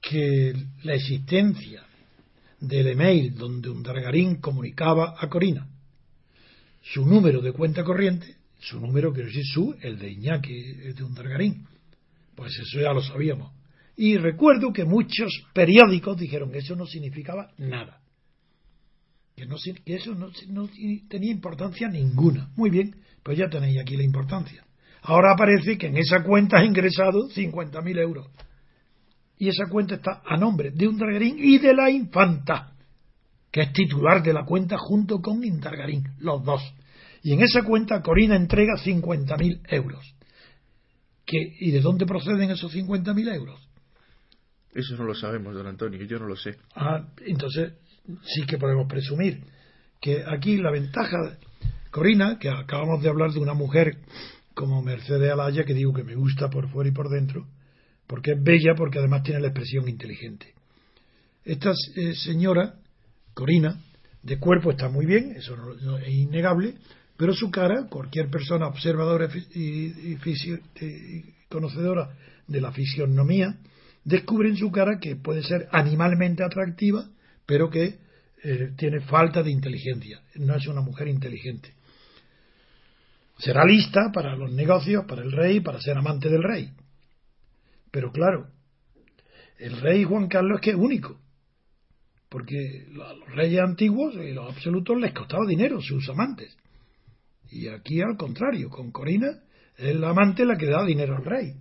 que 0.00 0.54
la 0.82 0.94
existencia 0.94 1.82
del 2.60 2.88
email 2.88 3.34
donde 3.34 3.68
Urdangarín 3.68 4.36
comunicaba 4.36 5.14
a 5.18 5.28
Corina 5.28 5.66
su 6.92 7.04
número 7.04 7.40
de 7.40 7.52
cuenta 7.52 7.82
corriente, 7.84 8.36
su 8.60 8.80
número, 8.80 9.12
quiero 9.12 9.28
decir 9.28 9.44
su, 9.44 9.76
el 9.82 9.98
de 9.98 10.10
Iñaki 10.12 10.62
de 10.92 11.02
Urdangarín, 11.02 11.66
pues 12.34 12.56
eso 12.58 12.80
ya 12.80 12.92
lo 12.92 13.02
sabíamos. 13.02 13.52
Y 13.96 14.18
recuerdo 14.18 14.72
que 14.72 14.84
muchos 14.84 15.32
periódicos 15.54 16.18
dijeron 16.18 16.52
que 16.52 16.58
eso 16.58 16.76
no 16.76 16.86
significaba 16.86 17.50
nada. 17.56 18.00
Que, 19.34 19.46
no, 19.46 19.56
que 19.84 19.94
eso 19.94 20.14
no, 20.14 20.28
tenía 21.08 21.32
importancia 21.32 21.88
ninguna. 21.88 22.50
Muy 22.56 22.70
bien, 22.70 22.96
pues 23.22 23.38
ya 23.38 23.48
tenéis 23.48 23.78
aquí 23.80 23.96
la 23.96 24.04
importancia. 24.04 24.64
Ahora 25.02 25.32
aparece 25.32 25.78
que 25.78 25.86
en 25.86 25.96
esa 25.96 26.22
cuenta 26.22 26.58
ha 26.58 26.64
ingresado 26.64 27.28
50.000 27.28 27.98
euros. 27.98 28.26
Y 29.38 29.48
esa 29.48 29.66
cuenta 29.70 29.96
está 29.96 30.22
a 30.24 30.36
nombre 30.36 30.70
de 30.70 30.88
un 30.88 30.96
Dargarín 30.96 31.36
y 31.38 31.58
de 31.58 31.74
la 31.74 31.90
infanta, 31.90 32.72
que 33.50 33.62
es 33.62 33.72
titular 33.72 34.22
de 34.22 34.32
la 34.32 34.44
cuenta 34.44 34.76
junto 34.78 35.20
con 35.20 35.44
Indargarín, 35.44 36.04
los 36.18 36.42
dos. 36.42 36.62
Y 37.22 37.32
en 37.32 37.40
esa 37.40 37.62
cuenta 37.62 38.02
Corina 38.02 38.36
entrega 38.36 38.74
50.000 38.74 39.60
euros. 39.68 40.14
¿Y 41.26 41.70
de 41.70 41.80
dónde 41.80 42.06
proceden 42.06 42.50
esos 42.50 42.74
50.000 42.74 43.34
euros? 43.34 43.65
Eso 44.76 44.94
no 44.94 45.04
lo 45.04 45.14
sabemos, 45.14 45.54
don 45.54 45.66
Antonio, 45.66 46.04
yo 46.04 46.18
no 46.18 46.26
lo 46.26 46.36
sé. 46.36 46.54
Ah, 46.74 47.02
entonces 47.24 47.72
sí 48.22 48.44
que 48.46 48.58
podemos 48.58 48.86
presumir 48.86 49.40
que 50.02 50.22
aquí 50.22 50.58
la 50.58 50.70
ventaja, 50.70 51.16
Corina, 51.90 52.38
que 52.38 52.50
acabamos 52.50 53.02
de 53.02 53.08
hablar 53.08 53.32
de 53.32 53.40
una 53.40 53.54
mujer 53.54 53.96
como 54.52 54.82
Mercedes 54.82 55.32
Alaya, 55.32 55.64
que 55.64 55.72
digo 55.72 55.94
que 55.94 56.04
me 56.04 56.14
gusta 56.14 56.50
por 56.50 56.68
fuera 56.68 56.90
y 56.90 56.92
por 56.92 57.08
dentro, 57.08 57.46
porque 58.06 58.32
es 58.32 58.42
bella, 58.42 58.74
porque 58.76 58.98
además 58.98 59.22
tiene 59.22 59.40
la 59.40 59.48
expresión 59.48 59.88
inteligente. 59.88 60.52
Esta 61.42 61.72
eh, 61.94 62.14
señora, 62.14 62.74
Corina, 63.32 63.80
de 64.22 64.38
cuerpo 64.38 64.72
está 64.72 64.90
muy 64.90 65.06
bien, 65.06 65.36
eso 65.36 65.56
es 66.04 66.08
innegable, 66.08 66.74
pero 67.16 67.32
su 67.32 67.50
cara, 67.50 67.86
cualquier 67.88 68.28
persona 68.28 68.66
observadora 68.66 69.26
y, 69.54 70.16
y 70.20 71.34
conocedora 71.48 72.10
de 72.46 72.60
la 72.60 72.72
fisionomía, 72.72 73.56
descubre 74.06 74.48
en 74.48 74.56
su 74.56 74.70
cara 74.70 75.00
que 75.00 75.16
puede 75.16 75.42
ser 75.42 75.68
animalmente 75.72 76.44
atractiva, 76.44 77.10
pero 77.44 77.68
que 77.68 77.98
eh, 78.42 78.72
tiene 78.76 79.00
falta 79.00 79.42
de 79.42 79.50
inteligencia. 79.50 80.22
No 80.36 80.54
es 80.54 80.66
una 80.68 80.80
mujer 80.80 81.08
inteligente. 81.08 81.74
Será 83.38 83.64
lista 83.64 84.12
para 84.14 84.36
los 84.36 84.52
negocios, 84.52 85.04
para 85.06 85.22
el 85.22 85.32
rey, 85.32 85.60
para 85.60 85.80
ser 85.80 85.98
amante 85.98 86.28
del 86.28 86.42
rey. 86.42 86.70
Pero 87.90 88.12
claro, 88.12 88.48
el 89.58 89.80
rey 89.80 90.04
Juan 90.04 90.28
Carlos 90.28 90.60
es 90.60 90.64
que 90.64 90.70
es 90.70 90.76
único. 90.76 91.20
Porque 92.28 92.86
a 93.04 93.12
los 93.12 93.28
reyes 93.34 93.60
antiguos 93.60 94.14
y 94.14 94.32
los 94.32 94.48
absolutos 94.54 95.00
les 95.00 95.12
costaba 95.12 95.44
dinero 95.46 95.80
sus 95.80 96.08
amantes. 96.08 96.56
Y 97.50 97.68
aquí 97.68 98.00
al 98.00 98.16
contrario, 98.16 98.70
con 98.70 98.92
Corina 98.92 99.42
es 99.76 99.96
la 99.96 100.10
amante 100.10 100.44
la 100.44 100.56
que 100.56 100.66
da 100.66 100.84
dinero 100.84 101.16
al 101.16 101.24
rey. 101.24 101.54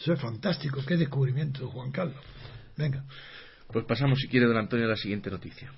Eso 0.00 0.14
es 0.14 0.20
fantástico. 0.20 0.80
Qué 0.86 0.96
descubrimiento, 0.96 1.68
Juan 1.68 1.92
Carlos. 1.92 2.24
Venga. 2.76 3.04
Pues 3.70 3.84
pasamos, 3.84 4.18
si 4.18 4.28
quiere, 4.28 4.46
don 4.46 4.56
Antonio, 4.56 4.86
a 4.86 4.90
la 4.90 4.96
siguiente 4.96 5.30
noticia. 5.30 5.70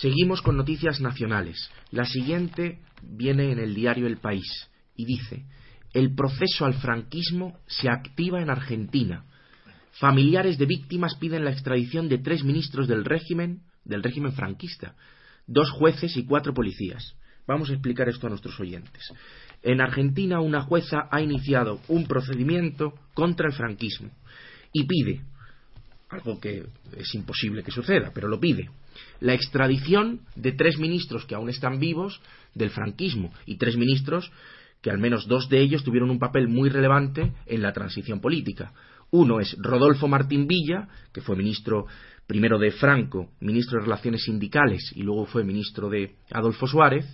Seguimos 0.00 0.42
con 0.42 0.56
noticias 0.56 1.00
nacionales. 1.00 1.70
La 1.90 2.04
siguiente 2.04 2.78
viene 3.02 3.50
en 3.50 3.58
el 3.58 3.74
diario 3.74 4.06
El 4.06 4.18
País 4.18 4.46
y 4.94 5.04
dice, 5.04 5.44
el 5.92 6.14
proceso 6.14 6.64
al 6.64 6.74
franquismo 6.74 7.58
se 7.66 7.88
activa 7.88 8.40
en 8.40 8.48
Argentina. 8.48 9.24
Familiares 9.98 10.56
de 10.56 10.66
víctimas 10.66 11.16
piden 11.16 11.44
la 11.44 11.50
extradición 11.50 12.08
de 12.08 12.18
tres 12.18 12.44
ministros 12.44 12.86
del 12.86 13.04
régimen, 13.04 13.62
del 13.84 14.04
régimen 14.04 14.32
franquista, 14.34 14.94
dos 15.48 15.68
jueces 15.72 16.16
y 16.16 16.24
cuatro 16.24 16.54
policías. 16.54 17.16
Vamos 17.48 17.68
a 17.68 17.72
explicar 17.72 18.08
esto 18.08 18.28
a 18.28 18.30
nuestros 18.30 18.60
oyentes. 18.60 19.02
En 19.64 19.80
Argentina 19.80 20.38
una 20.38 20.62
jueza 20.62 21.08
ha 21.10 21.20
iniciado 21.20 21.80
un 21.88 22.06
procedimiento 22.06 22.94
contra 23.14 23.48
el 23.48 23.54
franquismo 23.54 24.10
y 24.72 24.84
pide 24.84 25.22
algo 26.10 26.40
que 26.40 26.64
es 26.96 27.14
imposible 27.14 27.62
que 27.62 27.70
suceda, 27.70 28.10
pero 28.14 28.28
lo 28.28 28.40
pide. 28.40 28.70
La 29.20 29.34
extradición 29.34 30.20
de 30.36 30.52
tres 30.52 30.78
ministros 30.78 31.24
que 31.26 31.34
aún 31.34 31.50
están 31.50 31.78
vivos 31.78 32.20
del 32.54 32.70
franquismo 32.70 33.32
y 33.46 33.56
tres 33.56 33.76
ministros 33.76 34.30
que 34.80 34.90
al 34.90 34.98
menos 34.98 35.26
dos 35.26 35.48
de 35.48 35.60
ellos 35.60 35.82
tuvieron 35.82 36.10
un 36.10 36.18
papel 36.18 36.48
muy 36.48 36.68
relevante 36.68 37.32
en 37.46 37.62
la 37.62 37.72
transición 37.72 38.20
política. 38.20 38.72
Uno 39.10 39.40
es 39.40 39.56
Rodolfo 39.58 40.06
Martín 40.06 40.46
Villa, 40.46 40.88
que 41.12 41.20
fue 41.20 41.36
ministro 41.36 41.86
primero 42.26 42.58
de 42.58 42.70
Franco, 42.72 43.30
ministro 43.40 43.78
de 43.78 43.84
Relaciones 43.84 44.24
Sindicales 44.24 44.92
y 44.94 45.02
luego 45.02 45.26
fue 45.26 45.44
ministro 45.44 45.88
de 45.88 46.14
Adolfo 46.30 46.66
Suárez, 46.66 47.06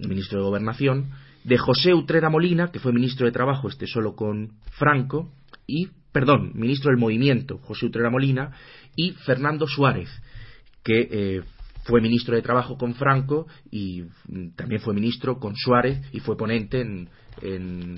ministro 0.00 0.38
de 0.38 0.44
Gobernación, 0.44 1.10
de 1.44 1.56
José 1.56 1.94
Utrera 1.94 2.28
Molina, 2.28 2.70
que 2.70 2.80
fue 2.80 2.92
ministro 2.92 3.26
de 3.26 3.32
Trabajo, 3.32 3.68
este 3.68 3.86
solo 3.86 4.14
con 4.14 4.54
Franco, 4.72 5.32
y, 5.66 5.88
perdón, 6.12 6.52
ministro 6.54 6.90
del 6.90 6.98
Movimiento, 6.98 7.58
José 7.58 7.86
Utrera 7.86 8.10
Molina, 8.10 8.52
y 8.96 9.12
Fernando 9.12 9.66
Suárez, 9.66 10.08
que 10.82 11.08
eh, 11.10 11.42
fue 11.88 12.02
ministro 12.02 12.36
de 12.36 12.42
Trabajo 12.42 12.76
con 12.76 12.94
Franco 12.94 13.46
y 13.70 14.02
mm, 14.28 14.50
también 14.56 14.80
fue 14.80 14.94
ministro 14.94 15.38
con 15.38 15.56
Suárez 15.56 16.00
y 16.12 16.20
fue 16.20 16.36
ponente 16.36 16.80
en, 16.80 17.08
en, 17.40 17.96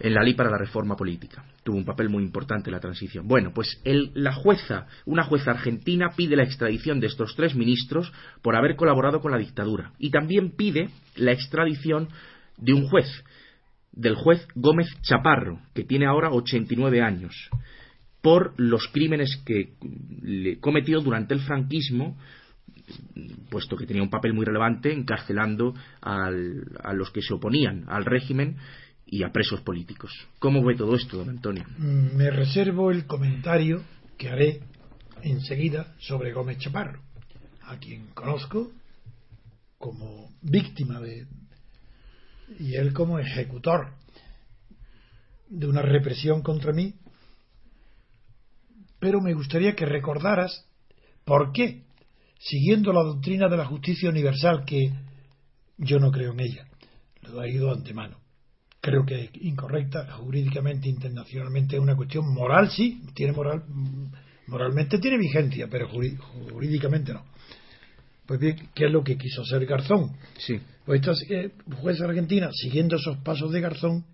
la 0.00 0.22
ley 0.22 0.34
para 0.34 0.50
la 0.50 0.58
reforma 0.58 0.96
política. 0.96 1.44
Tuvo 1.62 1.76
un 1.76 1.84
papel 1.84 2.08
muy 2.08 2.24
importante 2.24 2.70
en 2.70 2.74
la 2.74 2.80
transición. 2.80 3.28
Bueno, 3.28 3.52
pues 3.54 3.80
la 3.84 4.32
jueza, 4.32 4.86
una 5.04 5.24
jueza 5.24 5.50
argentina, 5.50 6.10
pide 6.16 6.36
la 6.36 6.42
extradición 6.42 6.98
de 6.98 7.06
estos 7.06 7.36
tres 7.36 7.54
ministros 7.54 8.10
por 8.42 8.56
haber 8.56 8.76
colaborado 8.76 9.20
con 9.20 9.30
la 9.30 9.38
dictadura 9.38 9.92
y 9.98 10.10
también 10.10 10.56
pide 10.56 10.88
la 11.16 11.32
extradición 11.32 12.08
de 12.56 12.72
un 12.72 12.88
juez, 12.88 13.06
del 13.92 14.14
juez 14.14 14.46
Gómez 14.54 14.88
Chaparro, 15.02 15.60
que 15.74 15.84
tiene 15.84 16.06
ahora 16.06 16.30
89 16.30 17.02
años, 17.02 17.34
por 18.22 18.54
los 18.58 18.86
crímenes 18.88 19.42
que 19.44 19.74
le 20.22 20.58
cometió 20.60 21.00
durante 21.00 21.34
el 21.34 21.40
franquismo 21.40 22.16
puesto 23.50 23.76
que 23.76 23.86
tenía 23.86 24.02
un 24.02 24.10
papel 24.10 24.32
muy 24.32 24.44
relevante 24.44 24.92
encarcelando 24.92 25.74
a 26.00 26.30
los 26.92 27.10
que 27.10 27.22
se 27.22 27.34
oponían 27.34 27.84
al 27.88 28.04
régimen 28.04 28.56
y 29.06 29.24
a 29.24 29.32
presos 29.32 29.60
políticos. 29.62 30.12
¿Cómo 30.38 30.64
ve 30.64 30.76
todo 30.76 30.94
esto, 30.94 31.18
don 31.18 31.30
Antonio? 31.30 31.64
Mm, 31.78 32.16
me 32.16 32.30
reservo 32.30 32.90
el 32.90 33.06
comentario 33.06 33.82
que 34.16 34.28
haré 34.28 34.60
enseguida 35.22 35.94
sobre 35.98 36.32
Gómez 36.32 36.58
Chaparro, 36.58 37.00
a 37.62 37.78
quien 37.78 38.06
conozco 38.14 38.70
como 39.78 40.30
víctima 40.42 41.00
de 41.00 41.26
y 42.58 42.74
él 42.74 42.92
como 42.92 43.18
ejecutor 43.18 43.92
de 45.48 45.66
una 45.66 45.82
represión 45.82 46.42
contra 46.42 46.72
mí. 46.72 46.94
Pero 48.98 49.20
me 49.20 49.34
gustaría 49.34 49.74
que 49.74 49.86
recordaras 49.86 50.66
por 51.24 51.52
qué 51.52 51.84
siguiendo 52.40 52.92
la 52.92 53.02
doctrina 53.02 53.48
de 53.48 53.56
la 53.56 53.66
justicia 53.66 54.08
universal, 54.08 54.64
que 54.64 54.92
yo 55.76 55.98
no 55.98 56.10
creo 56.10 56.32
en 56.32 56.40
ella, 56.40 56.66
lo 57.22 57.42
he 57.42 57.50
ido 57.52 57.72
antemano. 57.72 58.18
Creo 58.80 59.04
que 59.04 59.24
es 59.24 59.30
incorrecta, 59.42 60.10
jurídicamente, 60.12 60.88
internacionalmente, 60.88 61.76
es 61.76 61.82
una 61.82 61.96
cuestión 61.96 62.32
moral, 62.32 62.70
sí, 62.70 63.02
tiene 63.14 63.32
moral, 63.32 63.62
moralmente 64.46 64.98
tiene 64.98 65.18
vigencia, 65.18 65.68
pero 65.70 65.88
jurídicamente 65.88 67.12
no. 67.12 67.24
Pues 68.30 68.38
bien, 68.38 68.68
¿qué 68.76 68.86
es 68.86 68.92
lo 68.92 69.02
que 69.02 69.18
quiso 69.18 69.42
hacer 69.42 69.66
Garzón? 69.66 70.12
Sí. 70.38 70.60
Pues 70.86 71.00
esta 71.00 71.34
eh, 71.34 71.50
jueza 71.80 72.04
argentina, 72.04 72.48
siguiendo 72.52 72.94
esos 72.94 73.16
pasos 73.24 73.50
de 73.50 73.60
Garzón, 73.60 74.04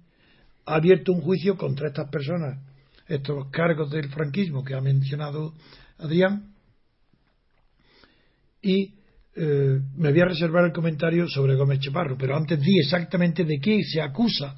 ha 0.64 0.76
abierto 0.76 1.12
un 1.12 1.20
juicio 1.20 1.58
contra 1.58 1.88
estas 1.88 2.08
personas, 2.08 2.58
estos 3.08 3.50
cargos 3.50 3.90
del 3.90 4.08
franquismo 4.08 4.64
que 4.64 4.75
ha 4.75 4.80
mencionado 4.80 5.52
Adrián, 5.99 6.54
y 8.62 8.94
eh, 9.35 9.80
me 9.99 10.12
voy 10.12 10.20
a 10.23 10.28
reservar 10.28 10.64
el 10.64 10.73
comentario 10.73 11.28
sobre 11.28 11.54
Gómez 11.54 11.80
Chaparro, 11.80 12.16
pero 12.16 12.38
antes 12.38 12.58
di 12.58 12.78
exactamente 12.78 13.44
de 13.44 13.58
qué 13.61 13.83
se 13.85 14.00
acusa 14.00 14.57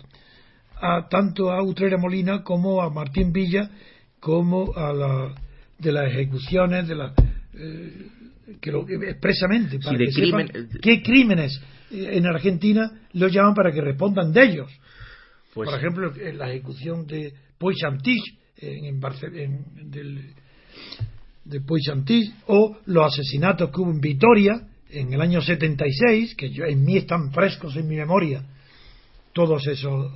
a 0.76 1.08
tanto 1.08 1.50
a 1.50 1.64
Utrera 1.64 1.98
Molina 1.98 2.44
como 2.44 2.80
a 2.80 2.90
Martín 2.90 3.32
Villa 3.32 3.68
como 4.20 4.72
a 4.76 4.92
la 4.92 5.34
de 5.78 5.90
las 5.90 6.12
ejecuciones 6.12 6.86
de 6.86 6.94
la 6.94 7.12
eh, 7.54 8.06
que 8.60 8.72
lo, 8.72 8.88
expresamente 8.88 9.78
para 9.78 9.98
que 9.98 10.12
sepan 10.12 10.48
qué 10.80 11.02
crímenes 11.02 11.60
eh, 11.90 12.10
en 12.12 12.26
Argentina 12.26 12.90
los 13.12 13.32
llaman 13.32 13.54
para 13.54 13.72
que 13.72 13.80
respondan 13.80 14.32
de 14.32 14.42
ellos 14.42 14.70
pues, 15.54 15.68
por 15.68 15.78
ejemplo 15.78 16.12
la 16.34 16.50
ejecución 16.50 17.06
de 17.06 17.32
Poixantis 17.58 18.22
en, 18.56 18.84
en, 18.84 19.00
en 19.34 19.90
del, 19.90 20.34
de 21.48 21.60
Poissantís 21.60 22.32
o 22.46 22.76
los 22.86 23.06
asesinatos 23.06 23.70
que 23.70 23.80
hubo 23.80 23.90
en 23.90 24.00
Vitoria 24.00 24.68
en 24.90 25.12
el 25.12 25.20
año 25.20 25.40
76, 25.40 26.34
que 26.34 26.50
yo, 26.50 26.64
en 26.64 26.84
mí 26.84 26.96
están 26.96 27.30
frescos 27.32 27.76
en 27.76 27.88
mi 27.88 27.96
memoria 27.96 28.44
todos 29.32 29.66
esos 29.66 30.12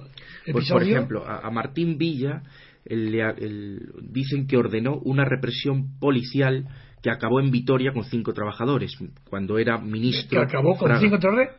episodios. 0.47 0.53
Pues, 0.53 0.69
por 0.71 0.83
ejemplo, 0.83 1.25
a, 1.27 1.51
Martín 1.51 1.99
Villa 1.99 2.43
dicen 2.85 4.47
que 4.47 4.57
ordenó 4.57 4.99
una 5.05 5.25
represión 5.25 5.99
policial 5.99 6.67
que 7.03 7.11
acabó 7.11 7.41
en 7.41 7.51
Vitoria 7.51 7.93
con 7.93 8.05
cinco 8.05 8.33
trabajadores 8.33 8.97
cuando 9.29 9.59
era 9.59 9.77
ministro. 9.77 10.41
Que 10.41 10.47
acabó 10.47 10.77
con 10.77 10.99
cinco 11.01 11.19
trabajadores 11.19 11.59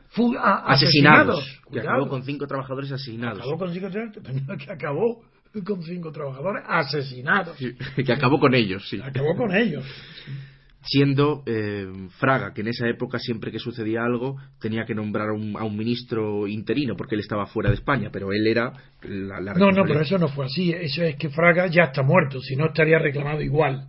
asesinados. 0.65 1.61
Que 1.71 1.79
acabó 1.81 2.07
con 2.07 2.23
cinco 2.23 2.47
trabajadores 2.47 2.91
asesinados. 2.93 3.39
Acabó 3.39 3.57
con 3.57 3.73
cinco 3.73 3.89
trabajadores, 3.89 4.57
que 4.65 4.71
acabó 4.71 5.21
con 5.65 5.83
cinco 5.83 6.11
trabajadores 6.11 6.63
asesinados. 6.65 7.57
que 8.05 8.13
acabó 8.13 8.39
con 8.39 8.55
ellos, 8.55 8.87
sí. 8.89 9.01
Acabó 9.03 9.35
con 9.35 9.53
ellos. 9.53 9.85
Siendo 10.85 11.43
eh, 11.45 11.87
Fraga, 12.19 12.53
que 12.53 12.61
en 12.61 12.67
esa 12.67 12.87
época 12.87 13.19
siempre 13.19 13.51
que 13.51 13.59
sucedía 13.59 14.03
algo 14.03 14.37
tenía 14.59 14.85
que 14.85 14.95
nombrar 14.95 15.29
a 15.29 15.63
un 15.63 15.77
ministro 15.77 16.47
interino 16.47 16.95
porque 16.97 17.15
él 17.15 17.21
estaba 17.21 17.45
fuera 17.45 17.69
de 17.69 17.75
España, 17.75 18.09
pero 18.11 18.33
él 18.33 18.47
era 18.47 18.73
la, 19.01 19.53
No, 19.53 19.71
no, 19.71 19.83
pero 19.85 20.01
eso 20.01 20.17
no 20.17 20.27
fue 20.29 20.45
así. 20.45 20.71
Eso 20.71 21.03
es 21.03 21.15
que 21.17 21.29
Fraga 21.29 21.67
ya 21.67 21.83
está 21.83 22.01
muerto, 22.01 22.39
si 22.41 22.55
no 22.55 22.67
estaría 22.67 22.99
reclamado 22.99 23.41
igual. 23.41 23.87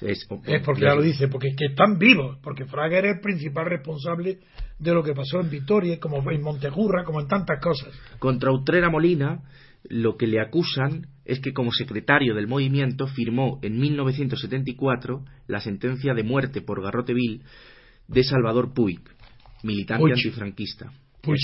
Es, 0.00 0.26
porque 0.28 0.80
ya 0.80 0.94
lo 0.94 1.02
dice, 1.02 1.28
porque 1.28 1.48
es 1.48 1.56
que 1.56 1.66
están 1.66 1.98
vivos, 1.98 2.38
porque 2.42 2.66
Fraga 2.66 2.98
era 2.98 3.10
el 3.10 3.20
principal 3.20 3.66
responsable 3.66 4.38
de 4.78 4.94
lo 4.94 5.02
que 5.02 5.12
pasó 5.12 5.40
en 5.40 5.50
Vitoria, 5.50 5.98
como 5.98 6.18
en 6.30 6.40
Montejurra, 6.40 7.04
como 7.04 7.20
en 7.20 7.26
tantas 7.26 7.60
cosas. 7.60 7.92
Contra 8.18 8.52
Utrera 8.52 8.90
Molina 8.90 9.42
lo 9.84 10.16
que 10.16 10.26
le 10.26 10.40
acusan 10.40 11.06
es 11.24 11.40
que 11.40 11.52
como 11.52 11.72
secretario 11.72 12.34
del 12.34 12.46
movimiento 12.46 13.06
firmó 13.06 13.58
en 13.62 13.78
1974 13.78 15.24
la 15.46 15.60
sentencia 15.60 16.14
de 16.14 16.22
muerte 16.22 16.62
por 16.62 16.82
garrote 16.82 17.14
vil 17.14 17.42
de 18.06 18.24
Salvador 18.24 18.72
Puig, 18.74 19.00
militante 19.62 20.12
antifranquista. 20.12 20.92
Puig 21.22 21.38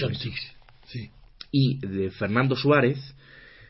sí. 0.86 1.10
Y 1.50 1.78
de 1.86 2.10
Fernando 2.10 2.56
Suárez 2.56 3.14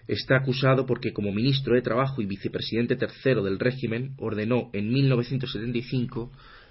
está 0.06 0.36
acusado 0.36 0.86
porque 0.86 1.12
como 1.12 1.32
ministro 1.32 1.74
de 1.74 1.82
Trabajo 1.82 2.20
y 2.20 2.26
vicepresidente 2.26 2.96
tercero 2.96 3.42
del 3.42 3.58
régimen 3.58 4.14
ordenó 4.18 4.70
en 4.72 4.90
1975 4.92 6.30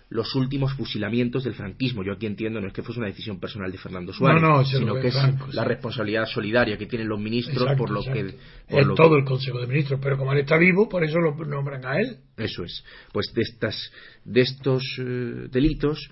los 0.10 0.36
últimos 0.36 0.74
fusilamientos 0.74 1.44
del 1.44 1.56
franquismo. 1.56 2.04
Yo 2.04 2.14
aquí 2.14 2.28
entiendo 2.28 2.62
no 2.62 2.68
es 2.68 2.74
que 2.74 2.84
fuese 2.84 3.00
una 3.00 3.10
decisión 3.10 3.40
personal 3.40 3.72
de 3.72 3.80
Fernando 3.80 4.14
Suárez, 4.14 4.44
sino 4.70 4.96
que 4.96 5.08
es 5.08 5.16
la 5.54 5.64
responsabilidad 5.64 6.26
solidaria 6.28 6.78
que 6.78 6.86
tienen 6.86 7.08
los 7.08 7.20
ministros 7.20 7.76
por 7.76 7.90
lo 7.90 8.04
que... 8.04 8.36
Por 8.70 8.94
todo 8.94 9.18
el 9.18 9.26
Consejo 9.26 9.60
de 9.60 9.66
Ministros, 9.66 10.00
pero 10.02 10.18
como 10.18 10.34
él 10.34 10.40
está 10.40 10.58
vivo, 10.58 10.88
por 10.88 11.04
eso 11.04 11.20
lo 11.20 11.34
nombran 11.46 11.84
a 11.86 12.00
él. 12.00 12.18
Eso 12.38 12.64
es. 12.64 12.84
Pues 13.12 13.32
de, 13.34 13.42
estas, 13.42 13.92
de 14.24 14.42
estos 14.42 14.84
eh, 15.00 15.48
delitos 15.50 16.08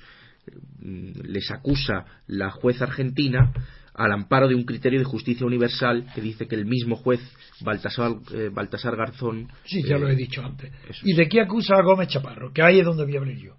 mm, 0.80 1.22
les 1.26 1.52
acusa 1.52 2.06
la 2.26 2.50
jueza 2.50 2.86
argentina 2.86 3.54
al 3.93 4.12
amparo 4.12 4.47
de 4.47 4.56
un 4.56 4.63
criterio 4.63 4.99
de 4.99 5.06
justicia 5.06 5.45
universal 5.45 6.08
que 6.15 6.21
dice 6.21 6.47
que 6.47 6.56
el 6.56 6.65
mismo 6.65 6.95
juez 6.95 7.19
Baltasar, 7.62 8.13
eh, 8.34 8.49
Baltasar 8.51 8.95
Garzón. 8.95 9.49
Sí, 9.65 9.84
ya 9.84 9.97
lo 9.97 10.10
he 10.10 10.15
dicho 10.15 10.43
antes. 10.43 10.71
¿Y 11.04 11.13
de 11.13 11.27
qué 11.27 11.41
acusa 11.41 11.75
a 11.75 11.82
Gómez 11.82 12.10
Chaparro? 12.10 12.51
Que 12.54 12.62
ahí 12.62 12.80
es 12.80 12.86
donde 12.86 13.04
voy 13.04 13.15
a 13.15 13.19
abrir 13.19 13.38
yo 13.38 13.56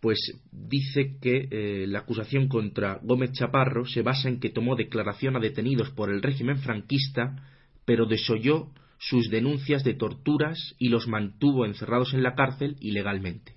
pues 0.00 0.18
dice 0.50 1.16
que 1.20 1.46
eh, 1.50 1.86
la 1.86 2.00
acusación 2.00 2.48
contra 2.48 2.98
Gómez 3.02 3.32
Chaparro 3.32 3.84
se 3.84 4.02
basa 4.02 4.28
en 4.28 4.40
que 4.40 4.48
tomó 4.48 4.74
declaración 4.74 5.36
a 5.36 5.40
detenidos 5.40 5.90
por 5.90 6.10
el 6.10 6.22
régimen 6.22 6.58
franquista, 6.58 7.36
pero 7.84 8.06
desoyó 8.06 8.68
sus 8.98 9.30
denuncias 9.30 9.84
de 9.84 9.94
torturas 9.94 10.74
y 10.78 10.88
los 10.88 11.06
mantuvo 11.06 11.66
encerrados 11.66 12.14
en 12.14 12.22
la 12.22 12.34
cárcel 12.34 12.76
ilegalmente. 12.80 13.54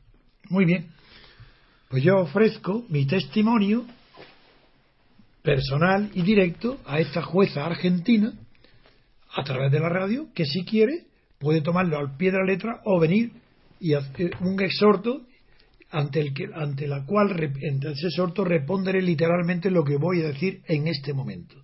Muy 0.49 0.65
bien. 0.65 0.87
Pues 1.89 2.03
yo 2.03 2.17
ofrezco 2.17 2.85
mi 2.89 3.05
testimonio 3.05 3.85
personal 5.43 6.09
y 6.13 6.23
directo 6.23 6.79
a 6.85 6.99
esta 6.99 7.21
jueza 7.21 7.65
argentina 7.65 8.33
a 9.35 9.43
través 9.43 9.71
de 9.71 9.79
la 9.79 9.89
radio 9.89 10.29
que 10.33 10.45
si 10.45 10.63
quiere 10.63 11.05
puede 11.37 11.61
tomarlo 11.61 11.97
al 11.97 12.15
pie 12.17 12.31
de 12.31 12.37
la 12.37 12.45
letra 12.45 12.81
o 12.85 12.99
venir 12.99 13.33
y 13.79 13.93
hacer 13.93 14.31
un 14.39 14.59
exhorto 14.61 15.21
ante, 15.91 16.21
el 16.21 16.33
que, 16.33 16.47
ante 16.55 16.87
la 16.87 17.05
cual 17.05 17.31
ante 17.31 17.91
ese 17.91 18.09
sorto 18.09 18.43
responderé 18.43 19.01
literalmente 19.01 19.69
lo 19.69 19.83
que 19.83 19.97
voy 19.97 20.21
a 20.21 20.27
decir 20.29 20.61
en 20.65 20.87
este 20.87 21.13
momento. 21.13 21.55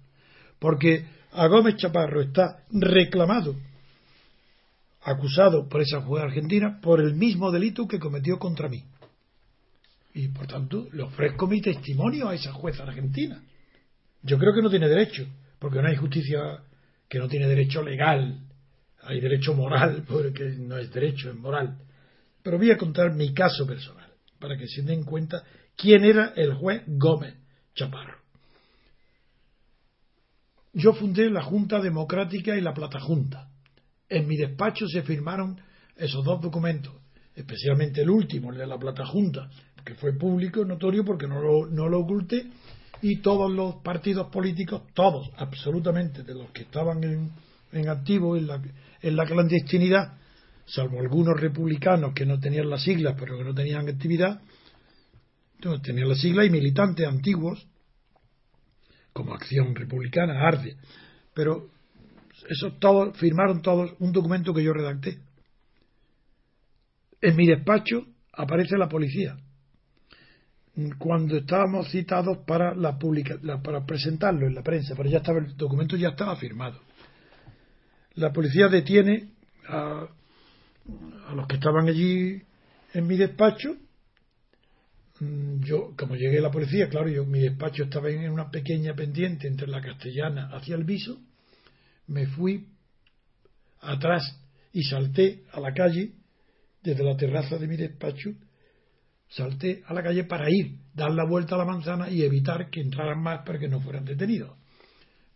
Porque 0.60 1.06
a 1.32 1.48
Gómez 1.48 1.78
Chaparro 1.78 2.22
está 2.22 2.64
reclamado 2.72 3.56
acusado 5.02 5.68
por 5.68 5.82
esa 5.82 6.02
jueza 6.02 6.26
argentina 6.26 6.80
por 6.82 7.00
el 7.00 7.16
mismo 7.16 7.52
delito 7.52 7.88
que 7.88 8.00
cometió 8.00 8.38
contra 8.38 8.68
mí. 8.68 8.84
Y 10.14 10.28
por 10.28 10.48
tanto, 10.48 10.88
le 10.92 11.04
ofrezco 11.04 11.48
mi 11.48 11.62
testimonio 11.62 12.28
a 12.28 12.36
esa 12.36 12.52
jueza 12.52 12.84
argentina. 12.84 13.42
Yo 14.22 14.38
creo 14.38 14.54
que 14.54 14.62
no 14.62 14.70
tiene 14.70 14.88
derecho, 14.88 15.28
porque 15.60 15.82
no 15.82 15.88
hay 15.88 15.96
justicia 15.96 16.62
que 17.08 17.20
no 17.20 17.28
tiene 17.28 17.48
derecho 17.48 17.82
legal. 17.82 18.40
Hay 19.02 19.20
derecho 19.20 19.54
moral, 19.54 20.04
porque 20.08 20.56
no 20.58 20.78
es 20.78 20.92
derecho, 20.92 21.30
es 21.30 21.36
moral. 21.36 21.78
Pero 22.44 22.58
voy 22.58 22.72
a 22.72 22.78
contar 22.78 23.14
mi 23.14 23.34
caso 23.34 23.66
personal, 23.66 24.10
para 24.40 24.58
que 24.58 24.68
se 24.68 24.82
den 24.82 25.04
cuenta 25.04 25.44
quién 25.76 26.04
era 26.04 26.34
el 26.36 26.54
juez 26.54 26.84
Gómez 26.88 27.36
Chaparro. 27.76 28.18
Yo 30.74 30.94
fundé 30.94 31.30
la 31.30 31.42
Junta 31.42 31.80
Democrática 31.80 32.56
y 32.56 32.62
la 32.62 32.74
Plata 32.74 33.00
Junta. 33.00 33.50
En 34.08 34.28
mi 34.28 34.38
despacho 34.38 34.88
se 34.88 35.02
firmaron 35.02 35.60
esos 35.96 36.24
dos 36.24 36.42
documentos, 36.42 36.94
especialmente 37.36 38.02
el 38.02 38.10
último, 38.10 38.52
el 38.52 38.60
de 38.60 38.68
la 38.68 38.78
Plata 38.78 39.06
Junta, 39.06 39.50
que 39.84 39.96
fue 39.96 40.18
público, 40.18 40.64
notorio, 40.64 41.04
porque 41.04 41.28
no 41.28 41.42
lo, 41.42 41.66
no 41.68 41.90
lo 41.90 42.00
oculté, 42.00 42.48
y 43.02 43.18
todos 43.18 43.52
los 43.52 43.76
partidos 43.76 44.28
políticos, 44.28 44.84
todos, 44.94 45.30
absolutamente, 45.38 46.24
de 46.24 46.34
los 46.34 46.52
que 46.52 46.64
estaban 46.64 47.04
en, 47.04 47.32
en 47.72 47.90
activo 47.90 48.36
en 48.36 48.48
la, 48.48 48.62
en 49.02 49.16
la 49.16 49.26
clandestinidad, 49.26 50.18
salvo 50.66 51.00
algunos 51.00 51.40
republicanos 51.40 52.14
que 52.14 52.26
no 52.26 52.40
tenían 52.40 52.70
las 52.70 52.84
siglas, 52.84 53.16
pero 53.18 53.38
que 53.38 53.44
no 53.44 53.54
tenían 53.54 53.88
actividad, 53.88 54.42
tenían 55.84 56.10
las 56.10 56.20
siglas 56.20 56.46
y 56.46 56.50
militantes 56.50 57.08
antiguos, 57.08 57.68
como 59.14 59.34
Acción 59.34 59.76
Republicana, 59.76 60.48
ARDE, 60.48 60.78
pero 61.34 61.70
eso 62.50 62.74
todos 62.80 63.18
firmaron 63.18 63.62
todos 63.62 63.94
un 64.00 64.12
documento 64.12 64.54
que 64.54 64.64
yo 64.64 64.74
redacté. 64.74 65.20
En 67.22 67.36
mi 67.36 67.46
despacho 67.46 68.06
aparece 68.32 68.78
la 68.78 68.88
policía 68.88 69.38
cuando 70.98 71.38
estábamos 71.38 71.90
citados 71.90 72.40
para 72.46 72.76
la 72.76 72.98
publica, 72.98 73.38
para 73.64 73.86
presentarlo 73.86 74.48
en 74.48 74.56
la 74.56 74.62
prensa, 74.62 74.94
pero 74.96 75.10
ya 75.10 75.18
estaba 75.18 75.40
el 75.40 75.56
documento 75.56 75.96
ya 75.96 76.10
estaba 76.10 76.36
firmado. 76.36 76.80
La 78.16 78.32
policía 78.32 78.68
detiene 78.68 79.30
a, 79.68 80.08
a 81.28 81.36
los 81.36 81.48
que 81.48 81.56
estaban 81.56 81.88
allí 81.88 82.42
en 82.94 83.08
mi 83.08 83.18
despacho. 83.18 83.76
Mm, 85.20 85.64
yo, 85.64 85.94
como 85.98 86.16
llegué 86.16 86.40
a 86.40 86.44
la 86.44 86.52
policía, 86.52 86.90
claro, 86.90 87.10
yo 87.10 87.26
mi 87.26 87.40
despacho 87.40 87.84
estaba 87.84 88.10
en 88.10 88.30
una 88.30 88.50
pequeña 88.50 88.94
pendiente 88.94 89.48
entre 89.48 89.68
la 89.68 89.82
castellana 89.82 90.50
hacia 90.54 90.76
el 90.76 90.84
viso. 90.84 91.20
Me 92.08 92.28
fui 92.28 92.68
atrás 93.82 94.40
y 94.74 94.84
salté 94.84 95.44
a 95.52 95.60
la 95.60 95.74
calle 95.74 96.14
desde 96.84 97.04
la 97.04 97.18
terraza 97.18 97.58
de 97.58 97.68
mi 97.68 97.76
despacho 97.76 98.34
salté 99.30 99.84
a 99.86 99.94
la 99.94 100.04
calle 100.04 100.24
para 100.24 100.50
ir, 100.50 100.78
dar 100.94 101.12
la 101.12 101.24
vuelta 101.24 101.56
a 101.56 101.60
la 101.60 101.66
manzana 101.66 102.10
y 102.10 102.24
evitar 102.24 102.70
que 102.70 102.82
entraran 102.82 103.22
más 103.22 103.46
para 103.46 103.60
que 103.60 103.68
no 103.68 103.80
fueran 103.80 104.04
detenidos. 104.04 104.58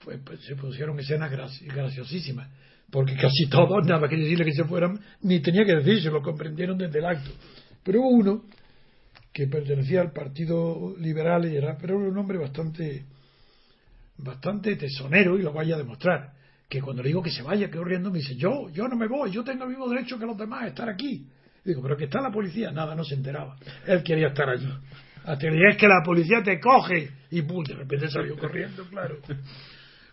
Pues, 0.03 0.19
pues 0.25 0.41
se 0.41 0.55
pusieron 0.55 0.99
escenas 0.99 1.31
graciosísimas, 1.31 2.49
porque 2.89 3.15
casi 3.15 3.47
todos, 3.49 3.85
nada 3.87 4.07
que 4.09 4.17
decirle 4.17 4.45
que 4.45 4.53
se 4.53 4.65
fueran, 4.65 4.99
ni 5.21 5.39
tenía 5.41 5.63
que 5.63 5.75
decirse, 5.75 6.09
lo 6.09 6.21
comprendieron 6.21 6.77
desde 6.77 6.99
el 6.99 7.05
acto. 7.05 7.31
Pero 7.83 8.01
hubo 8.01 8.09
uno 8.09 8.45
que 9.31 9.47
pertenecía 9.47 10.01
al 10.01 10.11
Partido 10.11 10.95
Liberal 10.99 11.51
y 11.51 11.55
era, 11.55 11.77
pero 11.77 11.99
era 11.99 12.09
un 12.09 12.17
hombre 12.17 12.37
bastante, 12.37 13.05
bastante 14.17 14.75
tesonero 14.75 15.37
y 15.37 15.43
lo 15.43 15.53
vaya 15.53 15.75
a 15.75 15.79
demostrar. 15.79 16.33
Que 16.67 16.81
cuando 16.81 17.03
le 17.03 17.09
digo 17.09 17.21
que 17.21 17.31
se 17.31 17.43
vaya, 17.43 17.69
que 17.69 17.77
corriendo, 17.77 18.09
me 18.09 18.19
dice, 18.19 18.35
yo, 18.35 18.69
yo 18.71 18.87
no 18.87 18.95
me 18.95 19.07
voy, 19.07 19.31
yo 19.31 19.43
tengo 19.43 19.63
el 19.63 19.69
mismo 19.69 19.87
derecho 19.89 20.17
que 20.17 20.25
los 20.25 20.37
demás 20.37 20.63
a 20.63 20.67
estar 20.67 20.89
aquí. 20.89 21.27
Digo, 21.63 21.81
pero 21.81 21.95
que 21.95 22.05
está 22.05 22.21
la 22.21 22.31
policía. 22.31 22.71
Nada, 22.71 22.95
no 22.95 23.03
se 23.03 23.15
enteraba. 23.15 23.55
Él 23.87 24.03
quería 24.03 24.27
estar 24.27 24.49
allí. 24.49 24.69
Hasta 25.23 25.49
que 25.49 25.69
es 25.69 25.77
que 25.77 25.87
la 25.87 26.01
policía 26.03 26.43
te 26.43 26.59
coge. 26.59 27.09
Y 27.31 27.41
pum, 27.43 27.63
de 27.63 27.75
repente 27.75 28.09
salió 28.09 28.37
corriendo, 28.37 28.85
claro. 28.89 29.17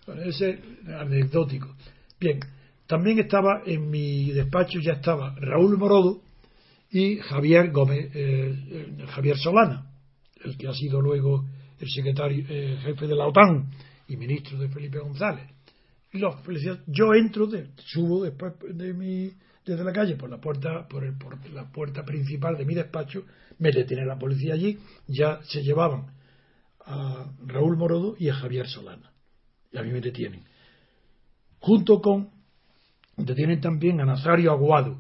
Bueno, 0.07 0.23
ese 0.23 0.51
es 0.51 0.89
anecdótico. 0.89 1.75
Bien, 2.19 2.41
también 2.87 3.19
estaba 3.19 3.63
en 3.67 3.91
mi 3.91 4.33
despacho, 4.33 4.81
ya 4.81 4.95
estaba 4.95 5.35
Raúl 5.39 5.77
Morodo 5.79 6.23
y 6.91 7.19
Javier 7.19 7.71
Gómez, 7.71 8.11
eh, 8.15 8.55
eh, 8.71 9.05
Javier 9.09 9.37
Solana, 9.37 9.87
el 10.43 10.57
que 10.57 10.67
ha 10.67 10.73
sido 10.73 11.01
luego 11.01 11.45
el 11.79 11.89
secretario, 11.89 12.45
eh, 12.49 12.79
jefe 12.83 13.07
de 13.07 13.15
la 13.15 13.27
OTAN 13.27 13.71
y 14.09 14.17
ministro 14.17 14.59
de 14.59 14.69
Felipe 14.69 14.99
González. 14.99 15.47
Los 16.13 16.35
yo 16.89 17.15
entro, 17.15 17.47
de, 17.47 17.69
subo 17.77 18.25
después 18.25 18.55
de 18.75 18.93
mi 18.93 19.31
desde 19.71 19.85
la 19.85 19.93
calle 19.93 20.17
por 20.17 20.29
la 20.29 20.39
puerta 20.39 20.87
por, 20.89 21.05
el, 21.05 21.17
por 21.17 21.39
la 21.51 21.71
puerta 21.71 22.05
principal 22.05 22.57
de 22.57 22.65
mi 22.65 22.75
despacho 22.75 23.25
me 23.59 23.71
detiene 23.71 24.05
la 24.05 24.19
policía 24.19 24.55
allí 24.55 24.79
ya 25.07 25.41
se 25.45 25.63
llevaban 25.63 26.07
a 26.91 27.31
Raúl 27.47 27.77
Morodo 27.77 28.17
y 28.19 28.29
a 28.29 28.35
Javier 28.35 28.67
Solana. 28.67 29.13
Y 29.73 29.79
a 29.79 29.83
mí 29.83 29.91
me 29.91 30.01
detienen. 30.01 30.43
Junto 31.61 32.01
con 32.01 32.31
detienen 33.17 33.61
también 33.61 34.01
a 34.01 34.05
Nazario 34.05 34.51
Aguado 34.51 34.99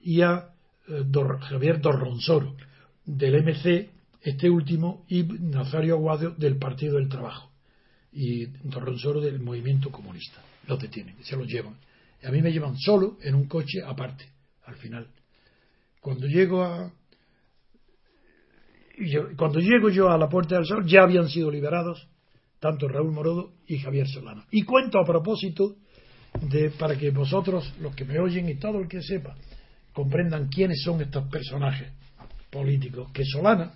y 0.00 0.22
a 0.22 0.50
eh, 0.88 1.04
Javier 1.42 1.80
Dorronsoro 1.80 2.56
del 3.04 3.42
MC 3.42 3.90
este 4.22 4.50
último 4.50 5.04
y 5.08 5.22
Nazario 5.22 5.94
Aguado 5.94 6.30
del 6.30 6.56
Partido 6.56 6.96
del 6.96 7.08
Trabajo. 7.08 7.50
Y 8.12 8.46
Dorronsoro 8.64 9.20
del 9.20 9.38
Movimiento 9.38 9.90
Comunista. 9.90 10.42
Los 10.66 10.80
detienen 10.80 11.16
se 11.22 11.36
los 11.36 11.46
llevan 11.46 11.76
a 12.24 12.30
mí 12.30 12.42
me 12.42 12.52
llevan 12.52 12.76
solo 12.76 13.18
en 13.22 13.34
un 13.34 13.46
coche 13.46 13.82
aparte, 13.84 14.24
al 14.64 14.76
final. 14.76 15.08
Cuando 16.00 16.26
llego 16.26 16.62
a. 16.62 16.92
cuando 19.36 19.60
llego 19.60 19.90
yo 19.90 20.10
a 20.10 20.18
la 20.18 20.28
Puerta 20.28 20.56
del 20.56 20.66
Sol, 20.66 20.86
ya 20.86 21.02
habían 21.02 21.28
sido 21.28 21.50
liberados 21.50 22.08
tanto 22.60 22.88
Raúl 22.88 23.12
Morodo 23.12 23.52
y 23.66 23.78
Javier 23.78 24.08
Solana. 24.08 24.44
Y 24.50 24.62
cuento 24.62 24.98
a 24.98 25.04
propósito 25.04 25.76
de 26.50 26.70
para 26.70 26.96
que 26.96 27.10
vosotros, 27.10 27.72
los 27.80 27.94
que 27.94 28.04
me 28.04 28.18
oyen 28.18 28.48
y 28.48 28.56
todo 28.56 28.80
el 28.80 28.88
que 28.88 29.00
sepa, 29.00 29.36
comprendan 29.92 30.48
quiénes 30.48 30.82
son 30.82 31.00
estos 31.00 31.28
personajes 31.28 31.92
políticos. 32.50 33.10
Que 33.12 33.24
Solana 33.24 33.72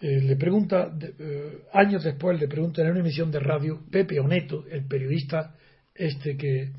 eh, 0.00 0.20
le 0.20 0.36
pregunta, 0.36 0.92
eh, 1.18 1.62
años 1.72 2.04
después, 2.04 2.38
le 2.38 2.48
pregunta 2.48 2.82
en 2.82 2.90
una 2.90 3.00
emisión 3.00 3.30
de 3.30 3.40
radio, 3.40 3.80
Pepe 3.90 4.20
Oneto, 4.20 4.64
el 4.70 4.86
periodista 4.86 5.54
este 5.94 6.36
que 6.36 6.70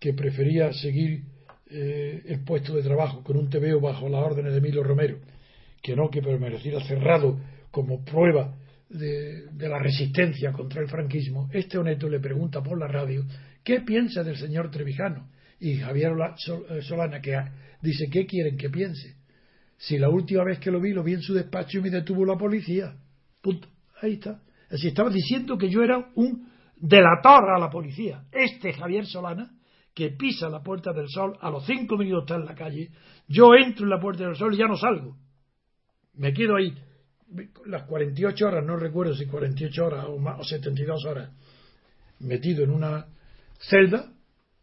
que 0.00 0.14
prefería 0.14 0.72
seguir 0.72 1.22
eh, 1.70 2.22
el 2.26 2.42
puesto 2.42 2.74
de 2.74 2.82
trabajo 2.82 3.22
con 3.22 3.36
un 3.36 3.48
TVO 3.48 3.80
bajo 3.80 4.08
las 4.08 4.24
órdenes 4.24 4.52
de 4.52 4.58
Emilio 4.58 4.82
Romero, 4.82 5.18
que 5.82 5.94
no 5.94 6.10
que 6.10 6.22
permaneciera 6.22 6.80
cerrado 6.80 7.38
como 7.70 8.04
prueba 8.04 8.56
de, 8.88 9.44
la 9.56 9.78
resistencia 9.78 10.52
contra 10.52 10.82
el 10.82 10.88
franquismo, 10.88 11.48
este 11.52 11.78
honesto 11.78 12.08
le 12.08 12.18
pregunta 12.18 12.62
por 12.62 12.78
la 12.78 12.88
radio 12.88 13.24
qué 13.62 13.82
piensa 13.82 14.24
del 14.24 14.36
señor 14.36 14.70
Trevijano. 14.70 15.28
Y 15.60 15.76
Javier 15.76 16.12
eh, 16.70 16.82
Solana, 16.82 17.20
que 17.20 17.36
dice, 17.82 18.08
¿qué 18.10 18.26
quieren 18.26 18.56
que 18.56 18.70
piense? 18.70 19.16
Si 19.76 19.98
la 19.98 20.08
última 20.08 20.42
vez 20.44 20.58
que 20.58 20.70
lo 20.70 20.80
vi, 20.80 20.92
lo 20.92 21.04
vi 21.04 21.12
en 21.12 21.22
su 21.22 21.34
despacho 21.34 21.78
y 21.78 21.82
me 21.82 21.90
detuvo 21.90 22.24
la 22.24 22.36
policía. 22.36 22.96
Punto. 23.40 23.68
Ahí 24.00 24.14
está. 24.14 24.40
Así 24.70 24.88
estaba 24.88 25.10
diciendo 25.10 25.58
que 25.58 25.68
yo 25.68 25.82
era 25.82 26.10
un 26.14 26.48
delator 26.76 27.50
a 27.50 27.58
la 27.58 27.70
policía. 27.70 28.24
Este 28.32 28.72
Javier 28.72 29.06
Solana 29.06 29.50
que 29.94 30.10
pisa 30.10 30.48
la 30.48 30.62
Puerta 30.62 30.92
del 30.92 31.08
Sol, 31.08 31.36
a 31.40 31.50
los 31.50 31.66
cinco 31.66 31.96
minutos 31.96 32.24
está 32.24 32.36
en 32.36 32.44
la 32.44 32.54
calle, 32.54 32.90
yo 33.28 33.54
entro 33.54 33.84
en 33.84 33.90
la 33.90 34.00
Puerta 34.00 34.24
del 34.24 34.36
Sol 34.36 34.54
y 34.54 34.58
ya 34.58 34.66
no 34.66 34.76
salgo. 34.76 35.16
Me 36.14 36.32
quedo 36.32 36.56
ahí 36.56 36.74
las 37.66 37.84
48 37.84 38.46
horas, 38.46 38.64
no 38.64 38.76
recuerdo 38.76 39.14
si 39.14 39.26
48 39.26 39.84
horas 39.84 40.06
o, 40.08 40.18
más, 40.18 40.40
o 40.40 40.44
72 40.44 41.04
horas, 41.04 41.30
metido 42.20 42.64
en 42.64 42.70
una 42.70 43.06
celda 43.58 44.12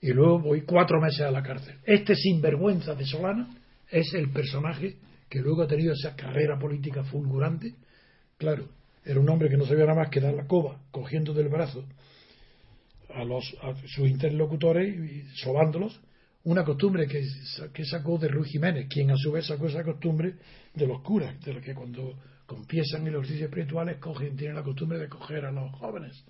y 0.02 0.12
luego 0.12 0.40
voy 0.40 0.62
cuatro 0.62 1.00
meses 1.02 1.22
a 1.22 1.32
la 1.32 1.44
cárcel. 1.44 1.78
Este 1.84 2.16
sinvergüenza 2.16 2.94
de 2.96 3.06
Solana 3.06 3.48
es 3.90 4.14
el 4.14 4.30
personaje 4.32 4.98
que 5.30 5.40
luego 5.40 5.64
ha 5.64 5.68
tenido 5.68 5.94
esa 5.94 6.16
carrera 6.16 6.58
política 6.60 7.04
fulgurante. 7.04 7.76
Claro, 8.38 8.68
era 9.04 9.20
un 9.20 9.30
hombre 9.30 9.50
que 9.50 9.58
no 9.58 9.66
sabía 9.66 9.86
nada 9.86 10.00
más 10.02 10.10
que 10.10 10.20
dar 10.20 10.34
la 10.34 10.46
coba, 10.46 10.82
cogiendo 10.92 11.34
del 11.34 11.50
brazo 11.50 11.86
a, 13.14 13.24
los, 13.24 13.56
sus 13.86 14.08
interlocutores 14.08 14.96
sobándolos, 15.36 16.00
una 16.44 16.64
costumbre 16.64 17.08
que, 17.08 17.22
que 17.74 17.86
sacó 17.86 18.18
de 18.18 18.30
Ruiz 18.30 18.52
Jiménez, 18.52 18.88
quien 18.90 19.12
a 19.12 19.18
su 19.18 19.32
vez 19.32 19.48
sacó 19.48 19.68
esa 19.68 19.84
costumbre 19.84 20.36
de 20.74 20.88
los 20.88 21.02
curas, 21.02 21.40
de 21.44 21.54
los 21.54 21.64
que 21.64 21.74
cuando 21.74 22.18
confiesan 22.46 23.06
en 23.06 23.14
los 23.14 23.24
ejercicios 23.24 23.50
espirituales 23.50 23.98
tienen 24.38 24.56
la 24.56 24.64
costumbre 24.64 24.98
de 24.98 25.10
coger 25.10 25.46
a 25.46 25.52
los 25.52 25.72
jóvenes. 25.74 26.24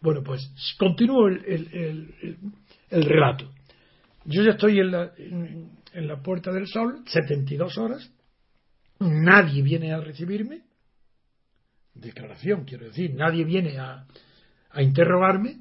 Bueno, 0.00 0.22
pues 0.22 0.50
continúo 0.78 1.28
el, 1.28 1.44
el, 1.46 2.38
el, 2.90 3.04
relato. 3.04 3.52
Yo 4.24 4.42
ya 4.42 4.52
estoy 4.52 4.80
en 4.80 4.90
la, 4.90 5.12
en 5.18 6.08
la 6.08 6.22
Puerta 6.22 6.50
del 6.50 6.66
Sol, 6.66 7.02
72 7.06 7.78
horas, 7.78 8.10
nadie 8.98 9.62
viene 9.62 9.92
a 9.92 10.00
recibirme, 10.00 10.62
declaración 11.94 12.64
quiero 12.64 12.86
decir, 12.86 13.14
nadie 13.14 13.44
viene 13.44 13.78
a, 13.78 14.06
a 14.72 14.82
interrogarme 14.82 15.60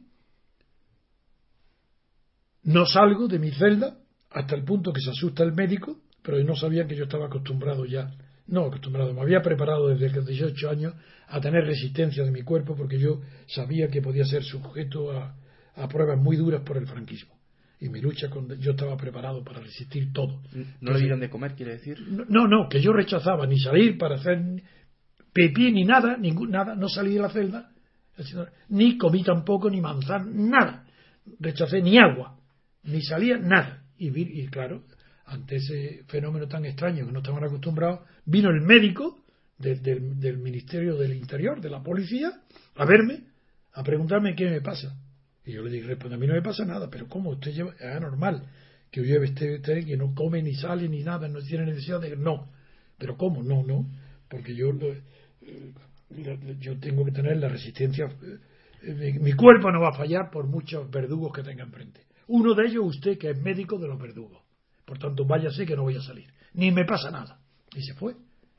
No 2.64 2.86
salgo 2.86 3.28
de 3.28 3.40
mi 3.40 3.52
celda 3.52 3.98
hasta 4.30 4.56
el 4.56 4.64
punto 4.64 4.94
que 4.94 5.02
se 5.02 5.10
asusta 5.10 5.44
el 5.44 5.54
médico, 5.54 6.00
pero 6.22 6.42
no 6.44 6.56
sabía 6.56 6.88
que 6.88 6.96
yo 6.96 7.04
estaba 7.04 7.26
acostumbrado 7.26 7.86
ya. 7.86 8.12
No 8.48 8.66
acostumbrado, 8.66 9.14
me 9.14 9.22
había 9.22 9.42
preparado 9.42 9.90
desde 9.90 10.10
los 10.10 10.26
18 10.26 10.70
años 10.70 10.94
a 11.28 11.40
tener 11.40 11.64
resistencia 11.66 12.24
de 12.24 12.32
mi 12.32 12.44
cuerpo 12.44 12.76
porque 12.76 13.00
yo 13.00 13.22
sabía 13.48 13.88
que 13.88 14.02
podía 14.02 14.26
ser 14.26 14.44
sujeto 14.44 15.12
a, 15.12 15.36
a 15.76 15.88
pruebas 15.88 16.20
muy 16.20 16.36
duras 16.36 16.62
por 16.66 16.78
el 16.78 16.88
franquismo 16.88 17.42
y 17.82 17.90
mi 17.90 18.00
lucha 18.00 18.30
con, 18.30 18.48
yo 18.60 18.72
estaba 18.72 18.96
preparado 18.96 19.44
para 19.44 19.60
resistir 19.60 20.14
todo. 20.14 20.40
¿No 20.82 20.92
le 20.92 21.00
dieron 21.00 21.20
de 21.20 21.30
comer, 21.30 21.56
quiere 21.56 21.74
decir? 21.74 22.00
No, 22.08 22.48
no, 22.48 22.70
que 22.70 22.80
yo 22.80 22.94
rechazaba 22.94 23.48
ni 23.48 23.60
salir 23.60 23.98
para 23.98 24.16
hacer 24.16 24.40
pipí 25.34 25.72
ni 25.72 25.84
nada, 25.84 26.16
ningún, 26.16 26.52
nada, 26.52 26.76
no 26.76 26.88
salí 26.88 27.16
de 27.16 27.22
la 27.22 27.30
celda, 27.30 27.72
ni 28.70 28.98
comí 28.98 29.24
tampoco, 29.24 29.70
ni 29.70 29.82
manzana, 29.82 30.26
nada. 30.26 30.86
Rechacé 31.40 31.82
ni 31.82 31.98
agua, 31.98 32.38
ni 32.84 33.02
salía 33.02 33.38
nada. 33.38 33.84
Y, 33.98 34.10
y 34.20 34.48
claro, 34.48 34.84
ante 35.26 35.58
ese 35.58 36.04
fenómeno 36.08 36.48
tan 36.48 36.66
extraño 36.66 37.06
que 37.06 37.12
no 37.12 37.20
estaban 37.20 37.44
acostumbrados, 37.44 38.02
vino 38.26 38.50
el 38.50 38.62
médico 38.62 39.24
del, 39.58 40.38
Ministerio 40.38 40.96
del 40.96 41.14
Interior, 41.14 41.62
de 41.62 41.70
la 41.70 41.84
policía, 41.84 42.32
a 42.76 42.86
verme, 42.86 43.26
a 43.74 43.84
preguntarme 43.84 44.36
qué 44.36 44.50
me 44.50 44.62
pasa 44.62 44.96
y 45.46 45.54
yo 45.54 45.64
le 45.64 45.72
dije, 45.72 45.88
responde, 45.88 46.16
a 46.16 46.20
mí 46.20 46.28
no 46.28 46.34
me 46.34 46.42
pasa 46.42 46.66
nada, 46.66 46.90
pero 46.90 47.08
¿cómo? 47.08 47.32
Usted 47.32 47.52
lleva, 47.52 47.74
es 47.74 47.96
anormal 47.96 48.44
que 48.92 49.02
lleve 49.02 49.28
este, 49.28 49.56
este, 49.56 49.86
que 49.86 49.98
no 49.98 50.14
come 50.14 50.42
ni 50.44 50.54
sale 50.54 50.88
ni 50.88 51.04
nada, 51.04 51.28
no 51.28 51.42
tiene 51.42 51.66
necesidad 51.66 52.00
de... 52.00 52.16
No, 52.16 52.52
pero 52.98 53.18
¿cómo? 53.18 53.42
No, 53.42 53.64
no, 53.64 53.90
porque 54.30 54.54
yo, 54.54 54.70
eh, 54.70 55.74
yo 56.60 56.80
tengo 56.80 57.06
que 57.06 57.12
tener 57.12 57.38
la 57.38 57.50
resistencia, 57.50 58.06
eh, 58.84 59.20
mi, 59.20 59.34
cuerpo 59.34 59.72
no 59.72 59.82
va 59.82 59.90
a 59.90 59.94
fallar 59.94 60.30
por 60.32 60.48
muchos 60.48 60.90
verdugos 60.90 61.32
que 61.34 61.44
tenga 61.44 61.64
enfrente. 61.64 62.06
Uno 62.28 62.54
de 62.54 62.68
ellos 62.68 62.86
usted, 62.86 63.18
que 63.18 63.32
es 63.32 63.42
médico 63.42 63.78
de 63.78 63.88
los 63.88 64.00
verdugos. 64.00 64.42
Por 64.86 64.98
tanto, 64.98 65.26
váyase 65.26 65.66
que 65.66 65.76
no 65.76 65.84
voy 65.84 65.96
a 65.96 66.02
salir. 66.02 66.28
Ni 66.54 66.72
me 66.72 66.86
pasa 66.86 67.12
nada. 67.12 67.40
Y 67.76 67.82
se 67.82 67.94
fue. 67.94 68.16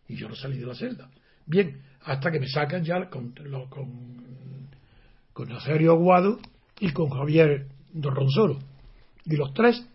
Y 0.09 0.17
yo 0.17 0.29
no 0.29 0.35
salí 0.35 0.59
de 0.59 0.67
la 0.67 0.75
celda. 0.75 1.11
Bien, 1.47 1.83
hasta 2.03 2.31
que 2.31 2.39
me 2.39 2.49
sacan 2.49 2.85
ya 2.85 3.09
con, 3.09 3.33
con, 3.69 4.69
con 5.33 5.53
Aguado 5.53 6.39
y 6.81 6.93
con 6.93 7.11
Javier 7.11 7.67
Dorronsoro. 7.93 8.59
Y 9.25 9.37
los 9.37 9.53
tres 9.55 9.87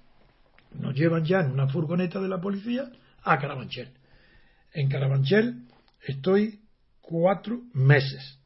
nos 0.74 0.96
llevan 0.96 1.26
ya 1.26 1.40
en 1.40 1.52
una 1.52 1.68
furgoneta 1.68 2.20
de 2.20 2.28
la 2.28 2.40
policía 2.40 2.92
a 3.24 3.38
Carabanchel. 3.38 3.90
En 4.74 4.90
Carabanchel 4.90 5.64
estoy 6.06 6.60
cuatro 7.08 7.62
meses. 7.74 8.38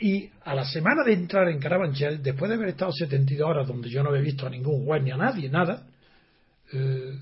Y 0.00 0.28
a 0.44 0.54
la 0.54 0.64
semana 0.64 1.04
de 1.04 1.12
entrar 1.12 1.48
en 1.48 1.60
Carabanchel, 1.60 2.22
después 2.22 2.48
de 2.48 2.56
haber 2.56 2.70
estado 2.70 2.92
72 2.92 3.48
horas 3.48 3.68
donde 3.68 3.88
yo 3.88 4.02
no 4.02 4.10
había 4.10 4.22
visto 4.22 4.46
a 4.46 4.50
ningún 4.50 4.84
juez 4.84 5.02
ni 5.02 5.12
a 5.12 5.16
nadie, 5.16 5.48
nada, 5.48 5.86
eh, 6.72 7.18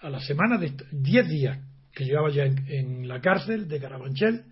a 0.00 0.08
la 0.08 0.20
semana 0.20 0.56
de 0.58 0.72
10 0.90 1.28
días 1.28 1.58
que 1.92 2.04
llevaba 2.04 2.30
ya 2.30 2.44
en, 2.44 2.66
en 2.68 3.08
la 3.08 3.20
cárcel 3.20 3.68
de 3.68 3.78
Carabanchel, 3.78 4.44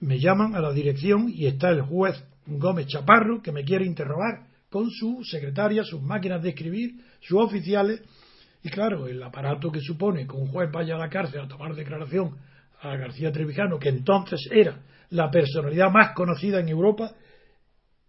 me 0.00 0.18
llaman 0.18 0.56
a 0.56 0.60
la 0.60 0.72
dirección 0.72 1.28
y 1.28 1.46
está 1.46 1.70
el 1.70 1.82
juez 1.82 2.22
Gómez 2.46 2.88
Chaparro 2.88 3.40
que 3.40 3.52
me 3.52 3.64
quiere 3.64 3.86
interrogar 3.86 4.46
con 4.68 4.90
su 4.90 5.22
secretaria, 5.22 5.84
sus 5.84 6.02
máquinas 6.02 6.42
de 6.42 6.48
escribir, 6.48 6.94
sus 7.20 7.40
oficiales. 7.40 8.02
Y 8.62 8.68
claro, 8.70 9.08
el 9.08 9.22
aparato 9.22 9.70
que 9.72 9.80
supone 9.80 10.26
que 10.26 10.36
un 10.36 10.46
juez 10.46 10.70
vaya 10.70 10.94
a 10.94 10.98
la 10.98 11.08
cárcel 11.08 11.40
a 11.40 11.48
tomar 11.48 11.74
declaración 11.74 12.36
a 12.80 12.96
García 12.96 13.32
Trevijano, 13.32 13.78
que 13.78 13.88
entonces 13.88 14.40
era 14.50 14.80
la 15.10 15.30
personalidad 15.30 15.90
más 15.90 16.14
conocida 16.14 16.60
en 16.60 16.68
Europa, 16.68 17.12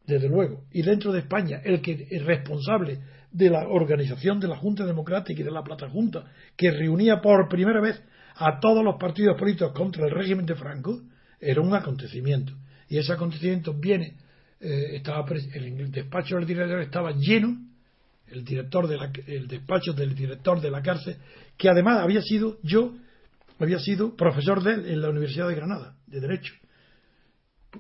desde 0.05 0.27
luego, 0.27 0.65
y 0.71 0.81
dentro 0.81 1.11
de 1.11 1.19
España, 1.19 1.61
el 1.63 1.81
que 1.81 2.07
es 2.09 2.25
responsable 2.25 2.99
de 3.31 3.49
la 3.49 3.67
organización 3.67 4.39
de 4.39 4.47
la 4.47 4.57
Junta 4.57 4.85
Democrática 4.85 5.41
y 5.41 5.45
de 5.45 5.51
la 5.51 5.63
Plata 5.63 5.89
Junta, 5.89 6.25
que 6.55 6.71
reunía 6.71 7.21
por 7.21 7.47
primera 7.49 7.81
vez 7.81 8.01
a 8.35 8.59
todos 8.59 8.83
los 8.83 8.95
partidos 8.99 9.37
políticos 9.39 9.73
contra 9.73 10.05
el 10.05 10.11
régimen 10.11 10.45
de 10.45 10.55
Franco, 10.55 11.01
era 11.39 11.61
un 11.61 11.73
acontecimiento. 11.73 12.53
Y 12.89 12.97
ese 12.97 13.13
acontecimiento 13.13 13.73
viene, 13.73 14.17
eh, 14.59 14.95
estaba 14.95 15.25
el 15.53 15.91
despacho 15.91 16.35
del 16.35 16.45
director 16.45 16.79
estaba 16.79 17.11
lleno, 17.11 17.57
el 18.33 18.43
director 18.43 18.87
de 18.87 18.97
la, 18.97 19.11
el 19.27 19.47
despacho 19.47 19.93
del 19.93 20.15
director 20.15 20.59
de 20.59 20.71
la 20.71 20.81
cárcel, 20.81 21.17
que 21.57 21.69
además 21.69 21.99
había 21.99 22.21
sido 22.21 22.57
yo, 22.63 22.93
había 23.59 23.79
sido 23.79 24.15
profesor 24.15 24.63
de 24.63 24.73
él 24.73 24.85
en 24.87 25.01
la 25.01 25.09
Universidad 25.09 25.47
de 25.47 25.55
Granada, 25.55 25.95
de 26.07 26.19
Derecho. 26.19 26.53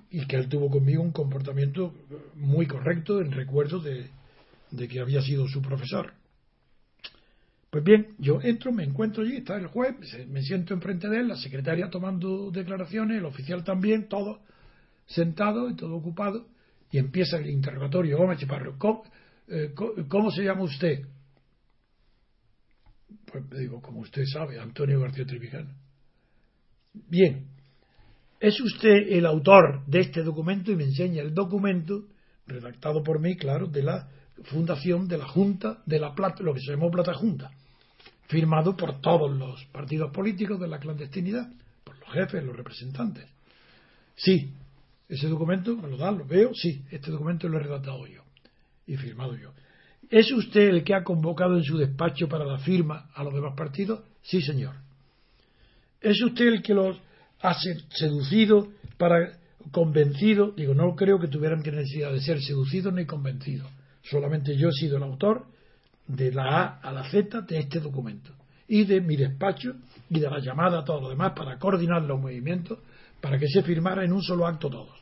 Y 0.09 0.25
que 0.25 0.37
él 0.37 0.47
tuvo 0.49 0.69
conmigo 0.69 1.03
un 1.03 1.11
comportamiento 1.11 1.93
muy 2.35 2.65
correcto 2.65 3.21
en 3.21 3.31
recuerdo 3.31 3.79
de, 3.79 4.09
de 4.71 4.87
que 4.87 4.99
había 4.99 5.21
sido 5.21 5.47
su 5.47 5.61
profesor. 5.61 6.13
Pues 7.69 7.83
bien, 7.83 8.15
yo 8.19 8.39
entro, 8.41 8.71
me 8.71 8.83
encuentro 8.83 9.23
allí, 9.23 9.37
está 9.37 9.55
el 9.55 9.65
juez, 9.65 9.95
me 10.27 10.43
siento 10.43 10.75
enfrente 10.75 11.09
de 11.09 11.21
él, 11.21 11.27
la 11.27 11.35
secretaria 11.35 11.89
tomando 11.89 12.51
declaraciones, 12.51 13.17
el 13.17 13.25
oficial 13.25 13.63
también, 13.63 14.07
todo 14.07 14.41
sentado 15.07 15.69
y 15.69 15.75
todo 15.75 15.95
ocupado, 15.95 16.45
y 16.91 16.99
empieza 16.99 17.37
el 17.37 17.49
interrogatorio. 17.49 18.17
Gómez 18.17 18.39
Chaparro, 18.39 18.77
eh, 19.47 19.73
¿cómo, 20.07 20.31
se 20.31 20.43
llama 20.43 20.63
usted? 20.63 21.05
Pues 23.25 23.49
digo, 23.51 23.81
como 23.81 24.01
usted 24.01 24.23
sabe, 24.25 24.59
Antonio 24.59 24.99
García 24.99 25.25
Trevijano. 25.25 25.71
Bien, 26.93 27.47
¿es 28.39 28.59
usted 28.61 29.07
el 29.09 29.25
autor 29.25 29.85
de 29.87 30.01
este 30.01 30.23
documento? 30.23 30.71
Y 30.71 30.75
me 30.75 30.83
enseña 30.83 31.21
el 31.21 31.33
documento, 31.33 32.07
redactado 32.45 33.03
por 33.03 33.19
mí, 33.19 33.35
claro, 33.35 33.67
de 33.67 33.83
la 33.83 34.09
fundación 34.45 35.07
de 35.07 35.17
la 35.17 35.27
Junta 35.27 35.81
de 35.85 35.99
la 35.99 36.13
Plata, 36.13 36.43
lo 36.43 36.53
que 36.53 36.59
se 36.59 36.71
llamó 36.71 36.91
Plata 36.91 37.13
Junta 37.13 37.51
firmado 38.27 38.75
por 38.75 38.99
todos 38.99 39.31
los 39.37 39.63
partidos 39.65 40.11
políticos 40.11 40.59
de 40.59 40.67
la 40.67 40.79
clandestinidad, 40.79 41.51
por 41.83 41.99
los 41.99 42.09
jefes, 42.09 42.43
los 42.43 42.55
representantes. 42.55 43.29
Sí, 44.15 44.51
ese 45.07 45.27
documento 45.27 45.75
me 45.75 45.87
lo 45.87 45.97
dan, 45.97 46.17
lo 46.17 46.25
veo, 46.25 46.51
sí, 46.55 46.83
este 46.89 47.11
documento 47.11 47.47
lo 47.47 47.59
he 47.59 47.63
redactado 47.63 48.07
yo 48.07 48.22
y 48.87 48.97
firmado 48.97 49.35
yo. 49.35 49.51
¿Es 50.09 50.31
usted 50.31 50.69
el 50.69 50.83
que 50.83 50.93
ha 50.93 51.03
convocado 51.03 51.57
en 51.57 51.63
su 51.63 51.77
despacho 51.77 52.27
para 52.27 52.45
la 52.45 52.59
firma 52.59 53.09
a 53.15 53.23
los 53.23 53.33
demás 53.33 53.53
partidos? 53.55 54.01
Sí, 54.21 54.41
señor. 54.41 54.75
¿Es 56.01 56.21
usted 56.21 56.47
el 56.47 56.61
que 56.61 56.73
los 56.73 56.97
ha 57.41 57.55
seducido 57.89 58.67
para 58.97 59.37
convencido? 59.71 60.51
Digo, 60.51 60.73
no 60.73 60.95
creo 60.95 61.19
que 61.19 61.27
tuvieran 61.27 61.59
necesidad 61.59 62.11
de 62.11 62.21
ser 62.21 62.41
seducidos 62.41 62.93
ni 62.93 63.05
convencidos. 63.05 63.69
Solamente 64.03 64.57
yo 64.57 64.69
he 64.69 64.73
sido 64.73 64.97
el 64.97 65.03
autor 65.03 65.45
de 66.07 66.31
la 66.31 66.43
A 66.43 66.79
a 66.79 66.91
la 66.91 67.09
Z 67.09 67.41
de 67.41 67.59
este 67.59 67.79
documento 67.79 68.31
y 68.67 68.83
de 68.83 68.99
mi 68.99 69.15
despacho 69.15 69.75
y 70.09 70.19
de 70.19 70.29
la 70.29 70.39
llamada 70.39 70.79
a 70.79 70.83
todos 70.83 71.01
los 71.01 71.11
demás 71.11 71.33
para 71.35 71.57
coordinar 71.57 72.01
los 72.03 72.19
movimientos 72.19 72.79
para 73.21 73.39
que 73.39 73.47
se 73.47 73.63
firmara 73.63 74.03
en 74.03 74.11
un 74.11 74.21
solo 74.21 74.45
acto 74.45 74.69
todos. 74.69 74.99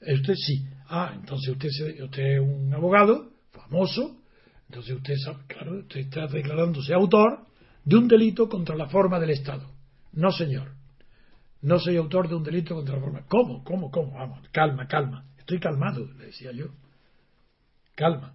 Usted 0.00 0.34
sí. 0.34 0.64
Ah, 0.94 1.12
entonces 1.14 1.48
usted, 1.48 2.02
usted 2.02 2.22
es 2.22 2.40
un 2.40 2.74
abogado 2.74 3.30
famoso, 3.50 4.20
entonces 4.68 4.94
usted 4.94 5.14
sabe, 5.24 5.38
claro, 5.46 5.78
usted 5.78 6.00
está 6.00 6.26
declarándose 6.26 6.92
autor 6.92 7.46
de 7.82 7.96
un 7.96 8.06
delito 8.06 8.46
contra 8.46 8.76
la 8.76 8.88
forma 8.88 9.18
del 9.18 9.30
Estado. 9.30 9.70
No, 10.12 10.30
señor. 10.30 10.72
No 11.62 11.78
soy 11.78 11.96
autor 11.96 12.28
de 12.28 12.34
un 12.34 12.42
delito 12.42 12.74
contra 12.74 12.96
la 12.96 13.00
forma. 13.00 13.24
¿Cómo? 13.26 13.64
¿Cómo? 13.64 13.90
¿Cómo? 13.90 14.12
Vamos, 14.12 14.46
calma, 14.52 14.86
calma. 14.86 15.24
Estoy 15.38 15.58
calmado, 15.60 16.04
le 16.18 16.26
decía 16.26 16.52
yo. 16.52 16.66
Calma. 17.94 18.34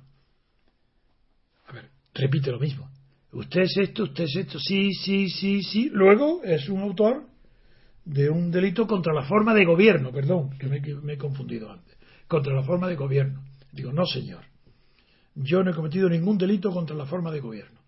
A 1.67 1.74
ver, 1.74 1.91
repite 2.15 2.50
lo 2.50 2.60
mismo. 2.60 2.89
Usted 3.34 3.62
es 3.62 3.78
esto, 3.78 4.06
usted 4.06 4.24
es 4.24 4.36
esto, 4.36 4.58
sí, 4.58 4.93
sí, 4.93 5.30
sí, 5.30 5.62
sí. 5.62 5.89
Luego 5.93 6.41
es 6.43 6.67
un 6.70 6.82
autor 6.82 7.28
de 8.04 8.32
un 8.32 8.50
delito 8.50 8.88
contra 8.88 9.13
la 9.13 9.26
forma 9.26 9.54
de 9.54 9.63
gobierno, 9.63 10.12
perdón, 10.12 10.58
que 10.58 10.65
me, 10.65 11.13
he 11.13 11.17
confundido 11.20 11.72
antes. 11.72 11.96
Contra 12.28 12.54
la 12.54 12.63
forma 12.63 12.88
de 12.88 12.96
gobierno. 12.96 13.42
Digo, 13.72 13.92
no, 13.92 14.06
señor. 14.06 14.44
Yo 15.36 15.63
no 15.63 15.72
he 15.72 15.74
cometido 15.74 16.10
ningún 16.10 16.38
delito 16.38 16.72
contra 16.72 16.96
la 16.96 17.06
forma 17.06 17.32
de 17.32 17.40
gobierno. 17.40 17.80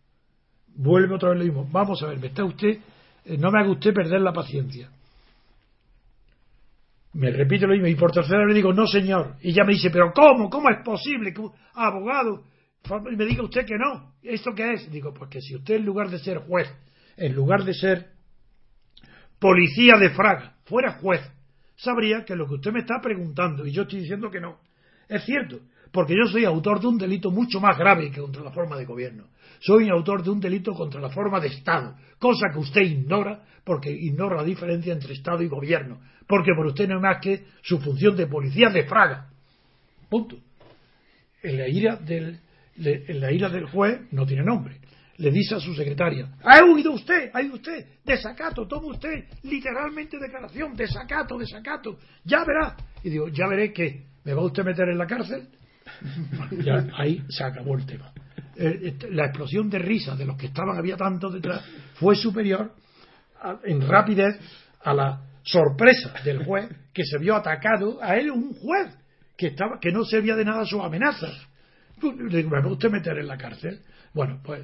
Vuelve 0.75 1.15
otra 1.15 1.29
vez 1.29 1.39
lo 1.39 1.45
mismo. 1.45 1.67
Vamos 1.71 2.01
a 2.03 2.07
ver, 2.07 2.19
me 2.19 2.27
está 2.27 2.43
usted, 2.43 2.79
eh, 3.25 3.37
no 3.37 3.51
me 3.51 3.59
haga 3.59 3.71
usted 3.71 3.93
perder 3.93 4.21
la 4.21 4.31
paciencia. 4.31 4.89
Me 7.13 7.31
repite 7.31 7.65
lo 7.65 7.73
mismo 7.73 7.87
y 7.87 7.95
por 7.95 8.11
tercera 8.11 8.39
vez 8.39 8.49
le 8.49 8.53
digo, 8.53 8.71
no 8.71 8.85
señor. 8.85 9.35
Y 9.41 9.51
ya 9.51 9.63
me 9.63 9.73
dice, 9.73 9.89
pero 9.89 10.13
¿cómo? 10.13 10.49
¿Cómo 10.49 10.69
es 10.69 10.83
posible 10.85 11.33
que 11.33 11.41
un 11.41 11.51
abogado 11.73 12.43
y 13.11 13.15
me 13.15 13.25
diga 13.25 13.43
usted 13.43 13.65
que 13.65 13.77
no. 13.77 14.13
¿Esto 14.23 14.53
qué 14.55 14.73
es? 14.73 14.91
Digo, 14.91 15.13
pues 15.13 15.29
que 15.29 15.41
si 15.41 15.55
usted 15.55 15.75
en 15.75 15.85
lugar 15.85 16.09
de 16.09 16.19
ser 16.19 16.39
juez, 16.39 16.67
en 17.17 17.33
lugar 17.33 17.63
de 17.63 17.73
ser 17.73 18.07
policía 19.39 19.97
de 19.97 20.09
Fraga, 20.11 20.55
fuera 20.65 20.93
juez, 20.93 21.21
sabría 21.79 22.25
que 22.25 22.35
lo 22.35 22.47
que 22.47 22.55
usted 22.55 22.71
me 22.71 22.81
está 22.81 22.99
preguntando, 23.01 23.65
y 23.65 23.71
yo 23.71 23.83
estoy 23.83 24.01
diciendo 24.01 24.29
que 24.29 24.39
no, 24.39 24.59
es 25.07 25.23
cierto, 25.23 25.59
porque 25.91 26.13
yo 26.13 26.29
soy 26.29 26.45
autor 26.45 26.79
de 26.79 26.87
un 26.87 26.97
delito 26.97 27.31
mucho 27.31 27.59
más 27.59 27.77
grave 27.77 28.11
que 28.11 28.21
contra 28.21 28.43
la 28.43 28.51
forma 28.51 28.77
de 28.77 28.85
gobierno. 28.85 29.25
Soy 29.59 29.89
autor 29.89 30.23
de 30.23 30.29
un 30.29 30.39
delito 30.39 30.73
contra 30.73 31.01
la 31.01 31.09
forma 31.09 31.39
de 31.39 31.47
Estado, 31.47 31.95
cosa 32.19 32.47
que 32.53 32.59
usted 32.59 32.81
ignora, 32.81 33.43
porque 33.63 33.91
ignora 33.91 34.37
la 34.37 34.43
diferencia 34.43 34.93
entre 34.93 35.13
Estado 35.13 35.41
y 35.41 35.47
gobierno, 35.47 35.99
porque 36.27 36.51
por 36.55 36.67
usted 36.67 36.87
no 36.87 36.97
es 36.97 37.01
más 37.01 37.17
que 37.21 37.45
su 37.63 37.79
función 37.79 38.15
de 38.15 38.27
policía 38.27 38.69
de 38.69 38.85
Fraga. 38.85 39.29
Punto. 40.09 40.37
En 41.41 41.57
la 41.57 41.67
ira 41.67 41.95
del, 41.95 42.39
en 42.75 43.19
la 43.19 43.31
ira 43.31 43.49
del 43.49 43.65
juez 43.65 44.01
no 44.11 44.25
tiene 44.25 44.43
nombre. 44.43 44.79
Le 45.19 45.31
dice 45.31 45.55
a 45.55 45.59
su 45.59 45.73
secretaria, 45.75 46.29
ha 46.41 46.63
huido 46.63 46.93
usted, 46.93 47.29
ha 47.33 47.39
huido 47.39 47.55
usted, 47.55 47.85
desacato, 48.05 48.65
toma 48.67 48.87
usted 48.87 49.25
literalmente 49.43 50.17
declaración, 50.17 50.75
desacato, 50.75 51.37
desacato, 51.37 51.99
ya 52.23 52.45
verá. 52.45 52.77
Y 53.03 53.09
digo, 53.09 53.27
ya 53.27 53.47
veré 53.47 53.73
que 53.73 54.05
me 54.23 54.33
va 54.33 54.43
usted 54.43 54.61
a 54.61 54.65
meter 54.65 54.87
en 54.87 54.97
la 54.97 55.05
cárcel. 55.05 55.49
ya, 56.63 56.87
ahí 56.97 57.21
se 57.27 57.43
acabó 57.43 57.75
el 57.75 57.85
tema. 57.85 58.13
Eh, 58.55 58.79
este, 58.83 59.11
la 59.11 59.25
explosión 59.25 59.69
de 59.69 59.79
risa 59.79 60.15
de 60.15 60.25
los 60.25 60.37
que 60.37 60.47
estaban, 60.47 60.77
había 60.77 60.95
tanto 60.95 61.29
detrás, 61.29 61.65
fue 61.95 62.15
superior 62.15 62.73
en 63.63 63.81
rapidez 63.87 64.39
a 64.83 64.93
la 64.93 65.21
sorpresa 65.43 66.13
del 66.23 66.45
juez 66.45 66.69
que 66.93 67.03
se 67.03 67.17
vio 67.17 67.35
atacado 67.35 68.01
a 68.01 68.17
él 68.17 68.31
un 68.31 68.53
juez 68.53 68.93
que 69.37 69.47
estaba 69.47 69.79
que 69.79 69.91
no 69.91 70.03
servía 70.03 70.35
de 70.35 70.45
nada 70.45 70.65
sus 70.65 70.81
amenazas 70.81 71.31
¿me 72.01 72.43
va 72.43 72.67
usted 72.67 72.89
meter 72.89 73.17
en 73.17 73.27
la 73.27 73.37
cárcel? 73.37 73.81
bueno 74.13 74.41
pues 74.43 74.61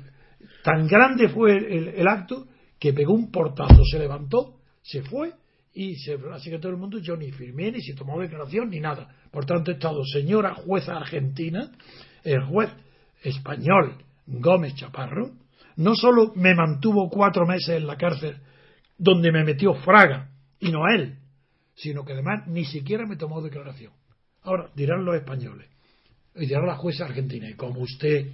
tan 0.63 0.87
grande 0.87 1.29
fue 1.29 1.57
el, 1.57 2.07
acto 2.07 2.47
que 2.79 2.93
pegó 2.93 3.13
un 3.13 3.31
portazo 3.31 3.83
se 3.89 3.99
levantó 3.99 4.59
se 4.81 5.01
fue 5.03 5.33
y 5.73 5.95
se 5.95 6.17
así 6.33 6.49
que 6.49 6.59
todo 6.59 6.71
el 6.71 6.77
mundo 6.77 6.99
yo 6.99 7.15
ni 7.15 7.31
firmé 7.31 7.71
ni 7.71 7.81
se 7.81 7.93
tomó 7.93 8.19
declaración 8.19 8.69
ni 8.69 8.79
nada 8.79 9.07
por 9.31 9.45
tanto 9.45 9.71
he 9.71 9.75
estado 9.75 10.03
señora 10.05 10.53
jueza 10.55 10.97
argentina 10.97 11.71
el 12.23 12.43
juez 12.45 12.69
español 13.23 13.97
Gómez 14.27 14.75
Chaparro 14.75 15.31
no 15.77 15.95
solo 15.95 16.33
me 16.35 16.55
mantuvo 16.55 17.09
cuatro 17.09 17.45
meses 17.45 17.77
en 17.77 17.87
la 17.87 17.97
cárcel 17.97 18.37
donde 18.97 19.31
me 19.31 19.43
metió 19.43 19.73
Fraga 19.73 20.29
y 20.59 20.71
no 20.71 20.87
él, 20.87 21.17
sino 21.75 22.05
que 22.05 22.13
además 22.13 22.47
ni 22.47 22.65
siquiera 22.65 23.05
me 23.05 23.17
tomó 23.17 23.41
declaración. 23.41 23.93
Ahora, 24.41 24.69
dirán 24.75 25.05
los 25.05 25.15
españoles, 25.15 25.69
y 26.35 26.45
dirá 26.45 26.65
la 26.65 26.75
jueza 26.75 27.05
argentina, 27.05 27.49
y 27.49 27.55
como 27.55 27.81
usted, 27.81 28.31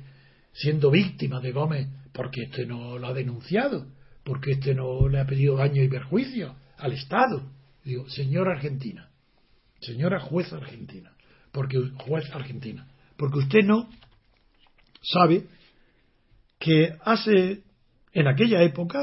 siendo 0.54 0.92
víctima 0.92 1.40
de 1.40 1.52
Gómez, 1.52 1.88
porque 2.14 2.44
este 2.44 2.66
no 2.66 2.98
lo 2.98 3.08
ha 3.08 3.14
denunciado, 3.14 3.88
porque 4.24 4.52
este 4.52 4.74
no 4.74 5.08
le 5.08 5.20
ha 5.20 5.26
pedido 5.26 5.58
daño 5.58 5.84
y 5.84 5.90
perjuicio 5.90 6.56
al 6.78 6.94
Estado. 6.94 7.44
Digo, 7.84 8.08
señora 8.10 8.52
Argentina, 8.52 9.10
señora 9.80 10.20
jueza 10.20 10.58
argentina, 10.58 11.12
porque 11.52 11.80
juez 12.06 12.30
argentina, 12.34 12.88
porque 13.18 13.40
usted 13.40 13.64
no 13.64 13.90
sabe 15.02 15.48
que 16.60 16.96
hace 17.04 17.64
en 18.14 18.28
aquella 18.28 18.62
época, 18.62 19.00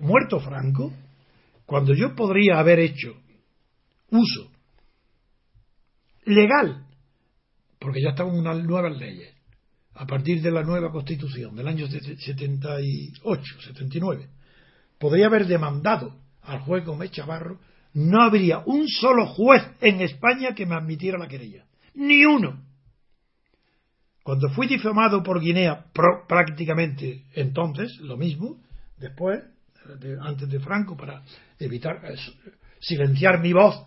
muerto 0.00 0.38
Franco, 0.40 0.92
cuando 1.66 1.94
yo 1.94 2.14
podría 2.14 2.58
haber 2.58 2.78
hecho 2.78 3.16
uso 4.10 4.50
legal, 6.24 6.86
porque 7.78 8.00
ya 8.00 8.10
estaban 8.10 8.36
unas 8.36 8.62
nuevas 8.62 8.96
leyes, 8.96 9.33
a 9.94 10.06
partir 10.06 10.42
de 10.42 10.50
la 10.50 10.62
nueva 10.62 10.90
constitución 10.90 11.54
del 11.54 11.68
año 11.68 11.86
78, 11.86 13.42
79, 13.60 14.28
podría 14.98 15.26
haber 15.26 15.46
demandado 15.46 16.16
al 16.42 16.60
juez 16.60 16.84
Gómez 16.84 17.10
Chavarro, 17.12 17.58
no 17.94 18.22
habría 18.22 18.58
un 18.66 18.88
solo 18.88 19.26
juez 19.26 19.62
en 19.80 20.00
España 20.00 20.54
que 20.54 20.66
me 20.66 20.74
admitiera 20.74 21.16
la 21.16 21.28
querella. 21.28 21.64
Ni 21.94 22.24
uno. 22.24 22.60
Cuando 24.24 24.48
fui 24.50 24.66
difamado 24.66 25.22
por 25.22 25.40
Guinea, 25.40 25.86
prácticamente 26.26 27.24
entonces, 27.34 27.96
lo 28.00 28.16
mismo, 28.16 28.58
después, 28.96 29.40
antes 30.20 30.48
de 30.48 30.60
Franco, 30.60 30.96
para 30.96 31.22
evitar 31.58 32.00
eh, 32.04 32.16
silenciar 32.80 33.40
mi 33.40 33.52
voz, 33.52 33.86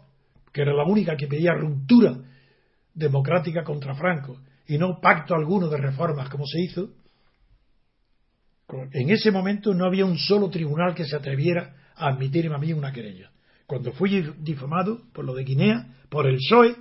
que 0.53 0.61
era 0.61 0.73
la 0.73 0.85
única 0.85 1.17
que 1.17 1.27
pedía 1.27 1.53
ruptura 1.53 2.17
democrática 2.93 3.63
contra 3.63 3.95
Franco, 3.95 4.39
y 4.67 4.77
no 4.77 4.99
pacto 4.99 5.33
alguno 5.33 5.67
de 5.69 5.77
reformas 5.77 6.29
como 6.29 6.45
se 6.45 6.61
hizo, 6.61 6.89
en 8.91 9.09
ese 9.09 9.31
momento 9.31 9.73
no 9.73 9.85
había 9.85 10.05
un 10.05 10.17
solo 10.17 10.49
tribunal 10.49 10.93
que 10.93 11.05
se 11.05 11.15
atreviera 11.15 11.75
a 11.95 12.09
admitirme 12.09 12.55
a 12.55 12.59
mí 12.59 12.73
una 12.73 12.91
querella. 12.91 13.31
Cuando 13.65 13.93
fui 13.93 14.33
difamado 14.39 15.09
por 15.13 15.25
lo 15.25 15.33
de 15.33 15.43
Guinea, 15.43 15.95
por 16.09 16.27
el 16.27 16.37
PSOE, 16.37 16.75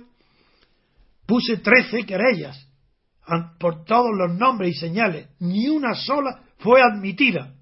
puse 1.25 1.57
13 1.57 2.05
querellas 2.05 2.67
por 3.59 3.83
todos 3.83 4.11
los 4.15 4.37
nombres 4.37 4.75
y 4.75 4.79
señales, 4.79 5.27
ni 5.39 5.67
una 5.67 5.93
sola 5.95 6.43
fue 6.59 6.81
admitida. 6.81 7.53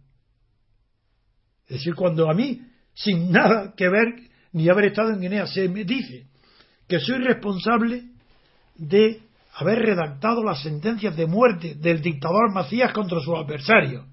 Es 1.68 1.78
decir, 1.78 1.96
cuando 1.96 2.30
a 2.30 2.34
mí, 2.34 2.62
sin 2.94 3.32
nada 3.32 3.74
que 3.76 3.90
ver 3.90 4.30
ni 4.54 4.70
haber 4.70 4.86
estado 4.86 5.12
en 5.12 5.22
Guinea, 5.22 5.48
se 5.48 5.68
me 5.68 5.84
dice 5.84 6.28
que 6.88 7.00
soy 7.00 7.18
responsable 7.20 8.04
de 8.76 9.22
haber 9.56 9.80
redactado 9.80 10.44
las 10.44 10.62
sentencias 10.62 11.16
de 11.16 11.26
muerte 11.26 11.76
del 11.76 12.02
dictador 12.02 12.54
Macías 12.54 12.94
contra 12.94 13.20
sus 13.20 13.36
adversarios, 13.36 14.06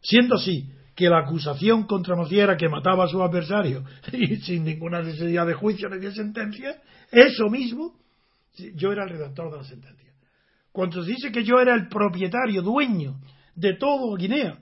siendo 0.00 0.36
así 0.36 0.70
que 0.94 1.08
la 1.08 1.20
acusación 1.20 1.84
contra 1.84 2.16
Macías 2.16 2.44
era 2.44 2.56
que 2.56 2.68
mataba 2.68 3.04
a 3.04 3.08
sus 3.08 3.20
adversarios 3.20 3.84
y 4.12 4.36
sin 4.36 4.64
ninguna 4.64 5.02
necesidad 5.02 5.46
de 5.46 5.54
juicio 5.54 5.88
ni 5.88 5.98
de 5.98 6.12
sentencia, 6.12 6.76
eso 7.10 7.48
mismo, 7.48 7.94
yo 8.74 8.92
era 8.92 9.04
el 9.04 9.10
redactor 9.10 9.50
de 9.50 9.56
la 9.58 9.64
sentencia 9.64 10.08
cuando 10.78 11.02
se 11.02 11.10
dice 11.10 11.32
que 11.32 11.42
yo 11.42 11.58
era 11.58 11.74
el 11.74 11.88
propietario, 11.88 12.62
dueño 12.62 13.16
de 13.56 13.74
todo 13.74 14.14
Guinea, 14.14 14.60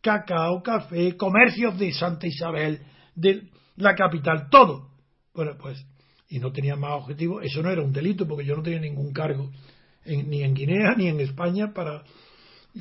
cacao, 0.00 0.60
café, 0.60 1.16
comercios 1.16 1.78
de 1.78 1.92
Santa 1.92 2.26
Isabel, 2.26 2.80
de 3.14 3.48
la 3.76 3.94
capital, 3.94 4.48
todo. 4.50 4.90
Bueno, 5.32 5.52
pues, 5.56 5.86
y 6.28 6.38
no 6.38 6.52
tenía 6.52 6.76
más 6.76 6.92
objetivo, 6.92 7.40
eso 7.40 7.62
no 7.62 7.70
era 7.70 7.82
un 7.82 7.92
delito 7.92 8.26
porque 8.26 8.44
yo 8.44 8.56
no 8.56 8.62
tenía 8.62 8.80
ningún 8.80 9.12
cargo 9.12 9.50
ni 10.04 10.42
en 10.42 10.54
Guinea 10.54 10.94
ni 10.96 11.08
en 11.08 11.20
España 11.20 11.72
para 11.72 12.02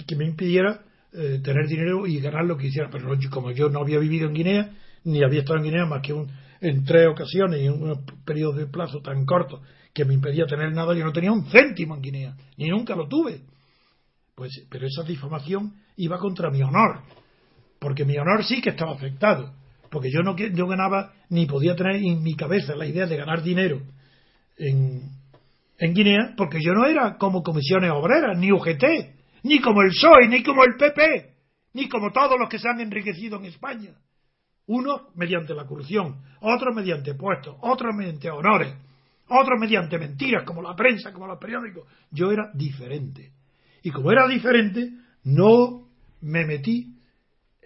que 0.08 0.16
me 0.16 0.26
impidiera 0.26 0.82
eh, 1.14 1.40
tener 1.44 1.68
dinero 1.68 2.06
y 2.06 2.20
ganar 2.20 2.46
lo 2.46 2.58
que 2.58 2.68
hiciera. 2.68 2.90
Pero 2.92 3.10
como 3.32 3.52
yo 3.52 3.70
no 3.70 3.80
había 3.80 4.00
vivido 4.00 4.28
en 4.28 4.34
Guinea, 4.34 4.72
ni 5.06 5.24
había 5.24 5.40
estado 5.40 5.60
en 5.60 5.66
Guinea 5.66 5.86
más 5.86 6.02
que 6.02 6.14
un, 6.14 6.30
en 6.62 6.84
tres 6.84 7.08
ocasiones 7.08 7.62
y 7.62 7.66
en 7.66 7.74
un 7.74 8.06
periodo 8.26 8.54
de 8.54 8.68
plazo 8.68 9.00
tan 9.02 9.26
corto 9.26 9.62
que 9.94 10.04
me 10.04 10.14
impedía 10.14 10.46
tener 10.46 10.74
nada, 10.74 10.94
yo 10.94 11.06
no 11.06 11.14
tenía 11.14 11.32
un 11.32 11.46
céntimo 11.46 11.96
en 11.96 12.02
Guinea, 12.02 12.36
ni 12.58 12.68
nunca 12.68 12.96
lo 12.96 13.08
tuve. 13.08 13.42
Pues, 14.36 14.66
pero 14.70 14.86
esa 14.86 15.04
difamación 15.04 15.74
iba 15.96 16.18
contra 16.18 16.52
mi 16.52 16.62
honor, 16.62 17.04
porque 17.80 18.04
mi 18.04 18.18
honor 18.18 18.44
sí 18.44 18.62
que 18.62 18.72
estaba 18.72 18.94
afectado, 18.94 19.54
porque 19.96 20.12
yo 20.12 20.24
no 20.24 20.36
yo 20.36 20.68
ganaba 20.68 21.14
ni 21.30 21.46
podía 21.46 21.74
tener 21.74 21.96
en 21.96 22.22
mi 22.22 22.36
cabeza 22.36 22.76
la 22.76 22.86
idea 22.86 23.06
de 23.06 23.16
ganar 23.16 23.42
dinero 23.42 23.82
en, 24.58 25.04
en 25.78 25.94
Guinea, 25.94 26.34
porque 26.36 26.60
yo 26.62 26.74
no 26.74 26.86
era 26.86 27.18
como 27.18 27.42
comisiones 27.42 27.92
obreras, 27.92 28.38
ni 28.38 28.52
UGT, 28.52 28.84
ni 29.44 29.62
como 29.62 29.84
el 29.84 29.92
PSOE, 29.92 30.28
ni 30.28 30.44
como 30.44 30.66
el 30.66 30.76
PP, 30.76 31.34
ni 31.76 31.88
como 31.88 32.12
todos 32.12 32.38
los 32.38 32.50
que 32.50 32.60
se 32.60 32.68
han 32.68 32.82
enriquecido 32.82 33.38
en 33.38 33.46
España. 33.46 33.92
Unos 34.68 35.16
mediante 35.16 35.54
la 35.54 35.66
corrupción, 35.66 36.22
otros 36.42 36.76
mediante 36.76 37.16
puestos, 37.16 37.56
otros 37.62 37.96
mediante 37.96 38.30
honores, 38.30 38.74
otros 39.30 39.58
mediante 39.58 39.98
mentiras, 39.98 40.44
como 40.44 40.62
la 40.62 40.76
prensa, 40.76 41.14
como 41.14 41.26
los 41.26 41.40
periódicos. 41.40 41.88
Yo 42.12 42.34
era 42.34 42.52
diferente. 42.54 43.32
Y 43.82 43.92
como 43.92 44.12
era 44.12 44.28
diferente, 44.28 44.92
no 45.24 45.88
me 46.20 46.46
metí 46.46 46.98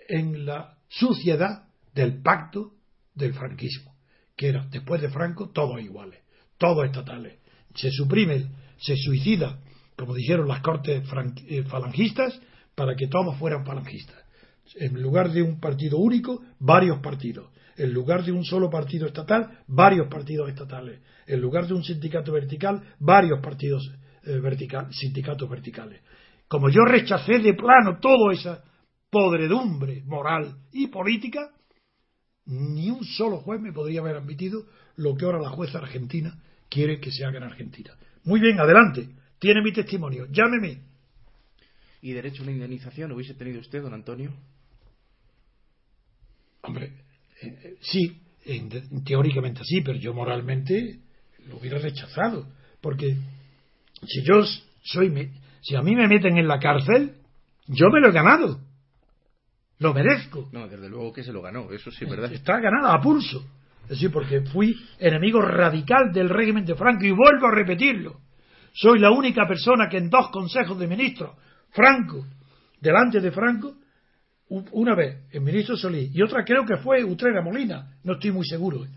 en 0.08 0.46
la 0.46 0.78
suciedad 0.90 1.69
del 2.00 2.22
pacto 2.22 2.76
del 3.14 3.34
franquismo, 3.34 3.94
que 4.38 4.48
era, 4.48 4.66
después 4.72 5.02
de 5.02 5.10
Franco, 5.10 5.50
todos 5.50 5.82
iguales, 5.82 6.22
todos 6.58 6.86
estatales. 6.86 7.40
Se 7.76 7.92
suprime, 7.92 8.48
se 8.78 8.96
suicida, 8.96 9.60
como 9.98 10.16
dijeron 10.16 10.48
las 10.48 10.62
cortes 10.62 11.04
eh, 11.48 11.64
falangistas, 11.64 12.40
para 12.74 12.96
que 12.96 13.08
todos 13.08 13.38
fueran 13.38 13.66
falangistas. 13.66 14.16
En 14.76 15.02
lugar 15.02 15.32
de 15.32 15.42
un 15.42 15.60
partido 15.60 15.98
único, 15.98 16.42
varios 16.60 17.00
partidos 17.00 17.50
en 17.76 17.94
lugar 17.94 18.26
de 18.26 18.34
un 18.34 18.44
solo 18.44 18.70
partido 18.70 19.08
estatal, 19.08 19.60
varios 19.68 20.10
partidos 20.10 20.50
estatales, 20.50 21.00
en 21.26 21.40
lugar 21.40 21.66
de 21.66 21.74
un 21.74 21.84
sindicato 21.84 22.34
vertical, 22.34 22.84
varios 23.00 23.40
partidos 23.40 23.90
eh, 24.26 24.42
sindicatos 24.92 25.50
verticales. 25.50 26.02
Como 26.50 26.70
yo 26.70 26.82
rechacé 26.84 27.40
de 27.40 27.54
plano 27.54 27.98
toda 28.02 28.34
esa 28.34 28.64
podredumbre 29.10 30.04
moral 30.06 30.58
y 30.74 30.88
política, 30.88 31.52
ni 32.50 32.90
un 32.90 33.06
solo 33.06 33.38
juez 33.38 33.62
me 33.62 33.72
podría 33.72 34.00
haber 34.02 34.18
admitido 34.18 34.66
lo 34.96 35.16
que 35.16 35.26
ahora 35.26 35.40
la 35.40 35.50
jueza 35.50 35.78
argentina 35.78 36.36
quiere 36.68 37.00
que 37.00 37.12
se 37.12 37.24
haga 37.24 37.38
en 37.38 37.44
Argentina. 37.44 37.94
Muy 38.24 38.40
bien, 38.40 38.60
adelante. 38.60 39.08
Tiene 39.38 39.62
mi 39.62 39.72
testimonio. 39.72 40.26
Llámeme. 40.32 40.82
¿Y 42.02 42.12
derecho 42.12 42.42
a 42.42 42.44
una 42.44 42.54
indemnización 42.54 43.12
hubiese 43.12 43.36
tenido 43.36 43.60
usted, 43.60 43.82
don 43.82 43.94
Antonio? 43.94 44.34
Hombre, 46.62 46.92
sí, 47.82 48.20
teóricamente 49.06 49.62
sí, 49.64 49.82
pero 49.82 50.00
yo 50.00 50.14
moralmente 50.14 51.00
lo 51.48 51.58
hubiera 51.58 51.78
rechazado. 51.78 52.48
Porque 52.82 53.16
si 54.08 54.24
yo 54.24 54.44
soy, 54.84 55.32
si 55.62 55.76
a 55.76 55.82
mí 55.82 55.96
me 55.96 56.08
meten 56.08 56.38
en 56.38 56.48
la 56.48 56.60
cárcel, 56.60 57.14
yo 57.68 57.90
me 57.92 58.00
lo 58.02 58.10
he 58.10 58.14
ganado. 58.14 58.60
Lo 59.80 59.94
merezco. 59.94 60.50
No, 60.52 60.68
desde 60.68 60.90
luego 60.90 61.14
que 61.14 61.24
se 61.24 61.32
lo 61.32 61.42
ganó, 61.42 61.72
eso 61.72 61.90
sí 61.92 62.04
es 62.04 62.10
verdad. 62.10 62.32
Está 62.32 62.60
ganado 62.60 62.88
a 62.88 63.02
pulso. 63.02 63.46
Es 63.84 63.90
decir, 63.90 64.12
porque 64.12 64.42
fui 64.42 64.76
enemigo 65.00 65.42
radical 65.42 66.12
del 66.14 66.30
régimen 66.30 66.66
de 66.66 66.76
Franco 66.76 67.06
y 67.06 67.12
vuelvo 67.12 67.48
a 67.48 67.56
repetirlo. 67.56 68.20
soy 68.74 69.00
la 69.00 69.10
única 69.10 69.48
persona 69.48 69.90
que 69.90 69.98
en 69.98 70.10
dos 70.10 70.30
consejos 70.30 70.78
de 70.78 70.86
ministros, 70.86 71.36
Franco, 71.72 72.24
delante 72.80 73.20
de 73.20 73.32
Franco, 73.32 73.76
una 74.50 74.96
vez 74.96 75.26
el 75.32 75.42
ministro 75.42 75.76
Solís 75.76 76.12
y 76.14 76.22
otra 76.22 76.44
creo 76.44 76.66
que 76.66 76.78
fue 76.78 77.04
Utrera 77.04 77.42
Molina, 77.42 77.98
no 78.04 78.14
estoy 78.14 78.32
muy 78.32 78.46
seguro. 78.46 78.84
¿eh? 78.84 78.90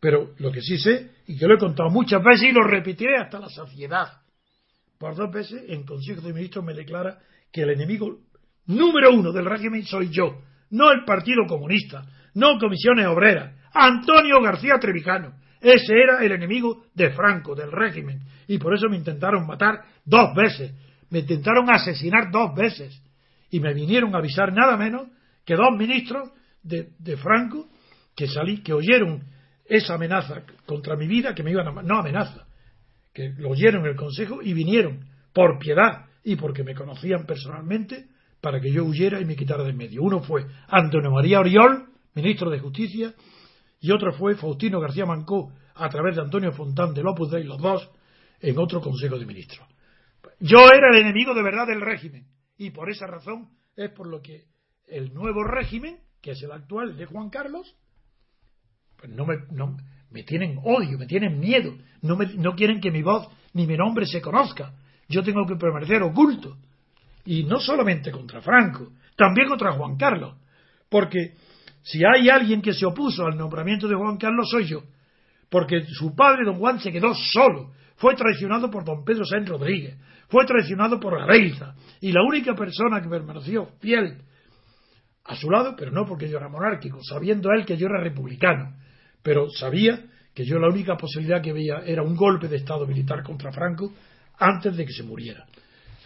Pero 0.00 0.34
lo 0.38 0.50
que 0.50 0.62
sí 0.62 0.78
sé, 0.78 1.10
y 1.26 1.36
que 1.36 1.46
lo 1.46 1.54
he 1.54 1.58
contado 1.58 1.90
muchas 1.90 2.22
veces 2.22 2.48
y 2.48 2.52
lo 2.52 2.62
repetiré 2.62 3.18
hasta 3.18 3.38
la 3.38 3.48
saciedad, 3.48 4.20
por 4.98 5.14
dos 5.14 5.30
veces 5.30 5.62
en 5.68 5.84
Consejo 5.84 6.22
de 6.22 6.32
Ministros 6.32 6.64
me 6.64 6.74
declara 6.74 7.18
que 7.52 7.62
el 7.62 7.70
enemigo 7.70 8.18
número 8.68 9.12
uno 9.12 9.32
del 9.32 9.44
régimen 9.44 9.84
soy 9.84 10.08
yo, 10.10 10.42
no 10.70 10.90
el 10.92 11.04
Partido 11.04 11.44
Comunista, 11.46 12.04
no 12.34 12.58
Comisiones 12.58 13.06
Obreras, 13.06 13.54
Antonio 13.72 14.40
García 14.40 14.78
Trevijano. 14.80 15.34
Ese 15.60 15.92
era 15.92 16.24
el 16.24 16.32
enemigo 16.32 16.84
de 16.94 17.10
Franco, 17.10 17.54
del 17.54 17.72
régimen. 17.72 18.20
Y 18.46 18.58
por 18.58 18.74
eso 18.74 18.88
me 18.88 18.96
intentaron 18.96 19.46
matar 19.46 19.82
dos 20.04 20.34
veces. 20.34 20.72
Me 21.10 21.20
intentaron 21.20 21.68
asesinar 21.70 22.30
dos 22.30 22.54
veces. 22.54 23.02
Y 23.50 23.60
me 23.60 23.74
vinieron 23.74 24.14
a 24.14 24.18
avisar 24.18 24.52
nada 24.52 24.76
menos 24.76 25.08
que 25.44 25.56
dos 25.56 25.76
ministros 25.76 26.30
de, 26.62 27.16
Franco 27.16 27.68
que 28.14 28.26
salí, 28.26 28.62
que 28.62 28.72
oyeron 28.72 29.24
esa 29.64 29.94
amenaza 29.94 30.42
contra 30.66 30.96
mi 30.96 31.06
vida, 31.06 31.34
que 31.34 31.42
me 31.42 31.50
iban 31.50 31.66
a, 31.66 31.82
no 31.82 31.98
amenaza, 31.98 32.46
que 33.12 33.30
lo 33.38 33.50
oyeron 33.50 33.84
en 33.84 33.92
el 33.92 33.96
Consejo 33.96 34.42
y 34.42 34.52
vinieron 34.52 35.06
por 35.32 35.58
piedad 35.58 36.06
y 36.24 36.36
porque 36.36 36.62
me 36.62 36.74
conocían 36.74 37.24
personalmente 37.26 38.06
para 38.48 38.62
que 38.62 38.72
yo 38.72 38.82
huyera 38.82 39.20
y 39.20 39.26
me 39.26 39.36
quitara 39.36 39.62
de 39.62 39.68
en 39.68 39.76
medio. 39.76 40.02
Uno 40.02 40.20
fue 40.20 40.46
Antonio 40.68 41.10
María 41.10 41.38
Oriol, 41.38 41.84
ministro 42.14 42.48
de 42.48 42.58
Justicia, 42.58 43.12
y 43.78 43.90
otro 43.90 44.10
fue 44.14 44.36
Faustino 44.36 44.80
García 44.80 45.04
Mancó, 45.04 45.52
a 45.74 45.86
través 45.90 46.16
de 46.16 46.22
Antonio 46.22 46.50
Fontán 46.52 46.94
de 46.94 47.02
López 47.02 47.28
Dei, 47.28 47.44
los 47.44 47.60
dos, 47.60 47.90
en 48.40 48.58
otro 48.58 48.80
Consejo 48.80 49.18
de 49.18 49.26
Ministros. 49.26 49.68
Yo 50.40 50.60
era 50.74 50.88
el 50.90 51.02
enemigo 51.02 51.34
de 51.34 51.42
verdad 51.42 51.66
del 51.66 51.82
régimen, 51.82 52.24
y 52.56 52.70
por 52.70 52.88
esa 52.88 53.06
razón 53.06 53.50
es 53.76 53.90
por 53.90 54.06
lo 54.06 54.22
que 54.22 54.46
el 54.86 55.12
nuevo 55.12 55.44
régimen, 55.44 55.98
que 56.22 56.30
es 56.30 56.42
el 56.42 56.52
actual 56.52 56.96
de 56.96 57.04
Juan 57.04 57.28
Carlos, 57.28 57.76
pues 58.96 59.12
no 59.12 59.26
me, 59.26 60.22
tienen 60.22 60.58
odio, 60.64 60.96
me 60.96 61.06
tienen 61.06 61.38
miedo, 61.38 61.76
no 62.00 62.54
quieren 62.56 62.80
que 62.80 62.90
mi 62.90 63.02
voz 63.02 63.28
ni 63.52 63.66
mi 63.66 63.76
nombre 63.76 64.06
se 64.06 64.22
conozca. 64.22 64.72
Yo 65.06 65.22
tengo 65.22 65.44
que 65.46 65.56
permanecer 65.56 66.02
oculto. 66.02 66.56
Y 67.24 67.44
no 67.44 67.60
solamente 67.60 68.10
contra 68.10 68.40
Franco, 68.40 68.92
también 69.16 69.48
contra 69.48 69.72
Juan 69.72 69.96
Carlos. 69.96 70.36
Porque 70.88 71.34
si 71.82 72.02
hay 72.04 72.28
alguien 72.28 72.62
que 72.62 72.72
se 72.72 72.86
opuso 72.86 73.26
al 73.26 73.36
nombramiento 73.36 73.88
de 73.88 73.94
Juan 73.94 74.16
Carlos, 74.16 74.48
soy 74.50 74.64
yo. 74.64 74.82
Porque 75.50 75.84
su 75.86 76.14
padre, 76.14 76.44
don 76.44 76.58
Juan, 76.58 76.80
se 76.80 76.92
quedó 76.92 77.14
solo. 77.14 77.72
Fue 77.96 78.14
traicionado 78.14 78.70
por 78.70 78.84
don 78.84 79.04
Pedro 79.04 79.24
Sáenz 79.24 79.48
Rodríguez. 79.48 79.98
Fue 80.28 80.44
traicionado 80.44 81.00
por 81.00 81.20
Areiza. 81.20 81.74
Y 82.00 82.12
la 82.12 82.22
única 82.22 82.54
persona 82.54 83.00
que 83.00 83.08
permaneció 83.08 83.70
fiel 83.80 84.22
a 85.24 85.36
su 85.36 85.50
lado, 85.50 85.74
pero 85.76 85.90
no 85.90 86.06
porque 86.06 86.28
yo 86.28 86.38
era 86.38 86.48
monárquico, 86.48 87.00
sabiendo 87.02 87.50
él 87.52 87.66
que 87.66 87.76
yo 87.76 87.86
era 87.86 88.00
republicano, 88.00 88.76
pero 89.22 89.48
sabía 89.50 90.04
que 90.34 90.44
yo 90.44 90.58
la 90.58 90.68
única 90.68 90.96
posibilidad 90.96 91.42
que 91.42 91.52
veía 91.52 91.80
era 91.84 92.02
un 92.02 92.14
golpe 92.14 92.48
de 92.48 92.56
Estado 92.56 92.86
militar 92.86 93.22
contra 93.22 93.52
Franco 93.52 93.92
antes 94.38 94.76
de 94.76 94.86
que 94.86 94.92
se 94.92 95.02
muriera. 95.02 95.46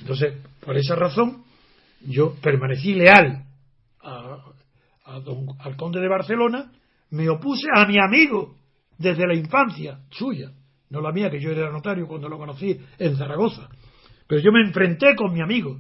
Entonces, 0.03 0.35
por 0.61 0.77
esa 0.77 0.97
razón, 0.97 1.45
yo 2.05 2.35
permanecí 2.43 2.95
leal 2.95 3.45
al 4.03 5.77
conde 5.77 6.01
de 6.01 6.09
Barcelona, 6.09 6.73
me 7.11 7.29
opuse 7.29 7.69
a 7.73 7.87
mi 7.87 7.99
amigo 8.01 8.57
desde 8.99 9.29
la 9.29 9.35
infancia 9.35 10.01
suya, 10.11 10.51
no 10.91 11.01
la 11.01 11.13
mía, 11.13 11.31
que 11.31 11.41
yo 11.41 11.53
era 11.53 11.71
notario 11.71 12.09
cuando 12.09 12.29
lo 12.29 12.37
conocí 12.37 12.77
en 12.99 13.17
Zaragoza, 13.17 13.69
pero 14.27 14.41
yo 14.41 14.51
me 14.51 14.67
enfrenté 14.67 15.15
con 15.15 15.33
mi 15.33 15.41
amigo 15.41 15.79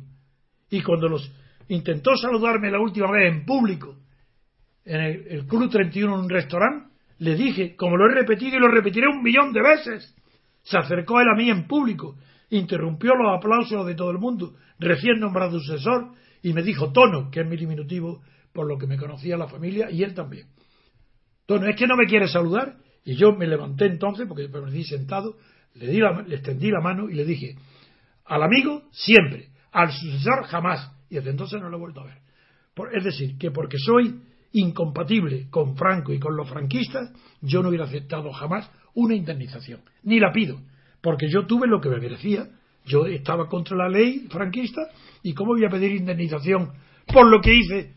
y 0.71 0.83
cuando 0.83 1.09
los 1.09 1.29
intentó 1.69 2.17
saludarme 2.17 2.71
la 2.71 2.81
última 2.81 3.11
vez 3.11 3.33
en 3.33 3.45
público 3.45 3.97
en 4.85 5.01
el, 5.01 5.27
el 5.29 5.47
Club 5.47 5.69
31 5.69 6.15
en 6.15 6.21
un 6.21 6.31
restaurante, 6.31 6.93
le 7.19 7.35
dije, 7.35 7.75
como 7.75 7.97
lo 7.97 8.09
he 8.09 8.15
repetido 8.15 8.57
y 8.57 8.61
lo 8.61 8.69
repetiré 8.69 9.09
un 9.09 9.23
millón 9.23 9.53
de 9.53 9.63
veces, 9.63 10.15
se 10.63 10.79
acercó 10.79 11.21
él 11.21 11.27
a 11.29 11.37
mí 11.37 11.51
en 11.51 11.67
público, 11.67 12.17
interrumpió 12.53 13.15
los 13.15 13.39
aplausos 13.39 13.87
de 13.87 13.95
todo 13.95 14.11
el 14.11 14.19
mundo, 14.19 14.55
recién 14.79 15.19
nombrado 15.19 15.59
sucesor, 15.59 16.13
y 16.43 16.53
me 16.53 16.63
dijo 16.63 16.93
Tono, 16.93 17.31
que 17.31 17.41
es 17.41 17.47
mi 17.49 17.57
diminutivo, 17.57 18.23
por 18.53 18.67
lo 18.67 18.77
que 18.77 18.87
me 18.87 18.99
conocía 18.99 19.37
la 19.37 19.49
familia, 19.49 19.91
y 19.91 20.03
él 20.03 20.15
también. 20.15 20.49
Tono, 21.47 21.67
es 21.67 21.77
que 21.77 21.87
no 21.87 21.97
me 21.97 22.07
quiere 22.07 22.29
saludar, 22.29 22.77
y 23.05 23.17
yo 23.17 23.33
me 23.33 23.47
levanté 23.47 23.87
entonces, 23.87 24.27
porque 24.29 24.49
permanecí 24.49 24.85
sentado, 24.85 25.37
le, 25.75 25.87
di 25.87 25.99
le 25.99 26.35
extendí 26.35 26.71
la 26.71 26.81
mano 26.81 27.09
y 27.09 27.15
le 27.15 27.25
dije, 27.25 27.57
al 28.27 28.43
amigo 28.43 28.83
siempre, 28.91 29.49
al 29.73 29.91
sucesor 29.91 30.45
jamás, 30.45 30.93
y 31.09 31.15
desde 31.15 31.31
entonces 31.31 31.61
no 31.61 31.71
lo 31.71 31.79
he 31.79 31.81
vuelto 31.81 32.01
a 32.03 32.05
ver. 32.05 32.19
es 32.93 33.05
decir, 33.05 33.39
que 33.39 33.51
porque 33.51 33.79
soy 33.79 34.21
incompatible 34.53 35.49
con 35.49 35.75
Franco 35.75 36.13
y 36.13 36.19
con 36.19 36.37
los 36.37 36.51
franquistas, 36.51 37.11
yo 37.41 37.63
no 37.63 37.71
hubiera 37.71 37.87
aceptado 37.87 38.31
jamás 38.31 38.71
una 38.93 39.15
indemnización, 39.15 39.81
ni 40.03 40.21
la 40.21 40.31
pido, 40.33 40.61
porque 41.03 41.29
yo 41.29 41.47
tuve 41.47 41.67
lo 41.67 41.81
que 41.81 41.89
me 41.89 41.99
merecía, 41.99 42.49
yo 42.87 43.07
estaba 43.07 43.49
contra 43.49 43.77
la 43.77 43.89
ley 43.89 44.27
franquista 44.31 44.83
y 45.23 45.35
cómo 45.35 45.53
voy 45.53 45.65
a 45.65 45.71
pedir 45.71 45.93
indemnización 45.93 46.73
por 47.07 47.29
lo 47.29 47.41
que 47.41 47.55
hice. 47.55 47.95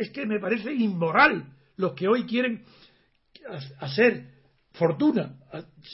Es 0.00 0.10
que 0.10 0.26
me 0.26 0.40
parece 0.40 0.72
inmoral 0.72 1.44
los 1.76 1.92
que 1.92 2.08
hoy 2.08 2.24
quieren 2.24 2.64
hacer 3.80 4.26
fortuna, 4.72 5.36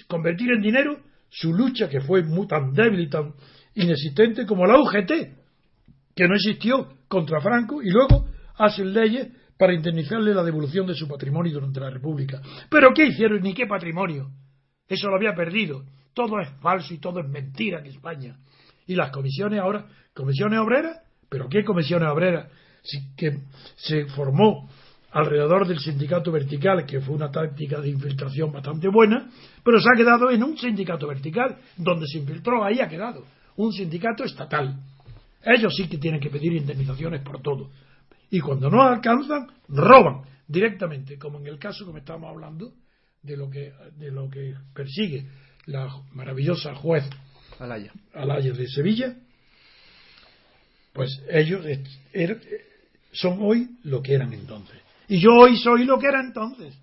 convertir 0.09 0.53
en 0.53 0.63
dinero 0.63 0.99
su 1.29 1.53
lucha 1.53 1.89
que 1.89 2.01
fue 2.01 2.23
muy, 2.23 2.47
tan 2.47 2.73
débil 2.73 3.01
y 3.01 3.11
tan 3.11 3.35
inexistente 3.75 4.47
como 4.47 4.67
la 4.67 4.79
UGT, 4.79 5.13
que 6.15 6.29
no 6.29 6.35
existió 6.35 6.97
contra 7.09 7.41
Franco 7.41 7.83
y 7.83 7.91
luego 7.91 8.29
hacen 8.57 8.93
leyes 8.93 9.29
para 9.59 9.75
indemnizarle 9.75 10.35
la 10.35 10.43
devolución 10.43 10.87
de 10.87 10.95
su 10.95 11.09
patrimonio 11.09 11.53
durante 11.53 11.81
la 11.81 11.91
República. 11.91 12.41
¿Pero 12.71 12.93
qué 12.95 13.07
hicieron 13.07 13.43
ni 13.43 13.55
qué 13.55 13.67
patrimonio? 13.67 14.31
Eso 14.89 15.09
lo 15.09 15.17
había 15.17 15.35
perdido. 15.35 15.85
Todo 16.15 16.41
es 16.41 16.49
falso 16.61 16.95
y 16.95 16.99
todo 16.99 17.21
es 17.21 17.29
mentira 17.29 17.81
en 17.81 17.87
España. 17.87 18.37
Y 18.87 18.95
las 18.95 19.11
comisiones 19.11 19.61
ahora, 19.61 19.87
comisiones 20.15 20.59
obreras, 20.61 21.01
¿pero 21.29 21.49
qué 21.49 21.65
comisiones 21.65 22.09
obreras? 22.09 22.49
Que 23.17 23.41
se 23.77 24.07
formó 24.07 24.69
alrededor 25.11 25.67
del 25.67 25.79
sindicato 25.79 26.33
vertical, 26.33 26.85
que 26.87 27.01
fue 27.01 27.15
una 27.15 27.31
táctica 27.31 27.81
de 27.81 27.89
infiltración 27.89 28.53
bastante 28.53 28.89
buena, 28.89 29.31
pero 29.65 29.81
se 29.81 29.89
ha 29.93 29.97
quedado 29.97 30.31
en 30.31 30.43
un 30.43 30.59
sindicato 30.59 31.07
vertical, 31.07 31.57
donde 31.77 32.07
se 32.07 32.19
infiltró, 32.19 32.65
ahí 32.65 32.81
ha 32.81 32.89
quedado, 32.89 33.25
un 33.57 33.73
sindicato 33.73 34.25
estatal. 34.25 34.81
Ellos 35.43 35.75
sí 35.77 35.89
que 35.89 35.99
tienen 35.99 36.21
que 36.21 36.31
pedir 36.31 36.53
indemnizaciones 36.53 37.23
por 37.23 37.41
todo 37.41 37.71
y 38.35 38.41
cuando 38.41 38.69
no 38.69 38.83
alcanzan, 38.83 39.47
roban 39.69 40.23
directamente, 40.49 41.17
como 41.17 41.39
en 41.39 41.47
el 41.47 41.59
caso 41.59 41.87
que 41.87 41.93
me 41.93 42.01
estamos 42.01 42.29
hablando 42.29 42.73
de 43.23 43.37
lo 43.37 43.49
que, 43.49 43.73
de 43.97 44.11
lo 44.11 44.29
que 44.29 44.55
persigue 44.75 45.29
la 45.67 45.89
maravillosa 46.13 46.75
juez 46.75 47.05
Alaya. 47.59 47.93
Alaya 48.13 48.53
de 48.53 48.69
Sevilla, 48.69 49.17
pues 50.93 51.23
ellos 51.31 51.65
er, 52.13 52.41
son 53.13 53.39
hoy 53.41 53.69
lo 53.85 54.03
que 54.03 54.15
eran 54.15 54.33
entonces. 54.33 54.77
Y 55.09 55.21
yo 55.21 55.31
hoy 55.31 55.57
soy 55.59 55.85
lo 55.85 55.99
que 55.99 56.09
era 56.09 56.21
entonces. 56.21 56.75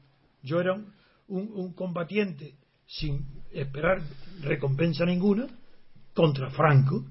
Yo 0.43 0.59
era 0.59 0.73
un, 0.73 0.85
un 1.27 1.73
combatiente 1.73 2.55
sin 2.87 3.25
esperar 3.51 4.01
recompensa 4.41 5.05
ninguna 5.05 5.47
contra 6.13 6.49
Franco, 6.51 7.05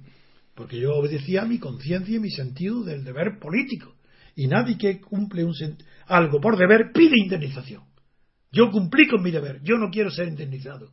porque 0.55 0.79
yo 0.79 0.93
obedecía 0.95 1.43
a 1.43 1.47
mi 1.47 1.59
conciencia 1.59 2.17
y 2.17 2.21
mi 2.21 2.31
sentido 2.31 2.83
del 2.83 3.05
deber 3.05 3.39
político 3.39 3.95
y 4.37 4.47
nadie 4.47 4.79
que 4.79 5.01
cumple 5.01 5.45
un 5.45 5.55
algo 6.07 6.41
por 6.41 6.57
deber 6.57 6.93
pide 6.93 7.15
indemnización. 7.17 7.85
Yo 8.53 8.71
cumplí 8.71 9.07
con 9.07 9.23
mi 9.23 9.31
deber, 9.31 9.61
yo 9.63 9.77
no 9.77 9.91
quiero 9.91 10.11
ser 10.11 10.29
indemnizado. 10.29 10.91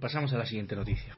Pasamos 0.00 0.32
a 0.32 0.38
la 0.38 0.46
siguiente 0.46 0.74
noticia. 0.74 1.16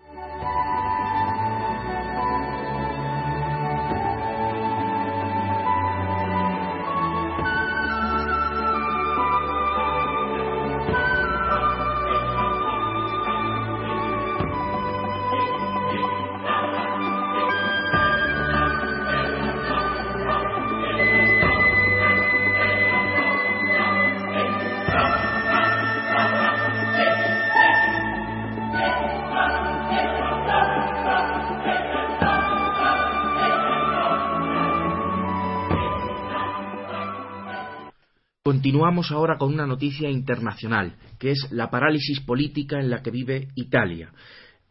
Continuamos 38.47 39.11
ahora 39.11 39.39
con 39.39 39.53
una 39.53 39.67
noticia 39.67 40.09
internacional, 40.09 40.95
que 41.19 41.33
es 41.33 41.49
la 41.51 41.69
parálisis 41.69 42.21
política 42.21 42.79
en 42.79 42.91
la 42.91 43.03
que 43.03 43.11
vive 43.11 43.49
Italia. 43.57 44.13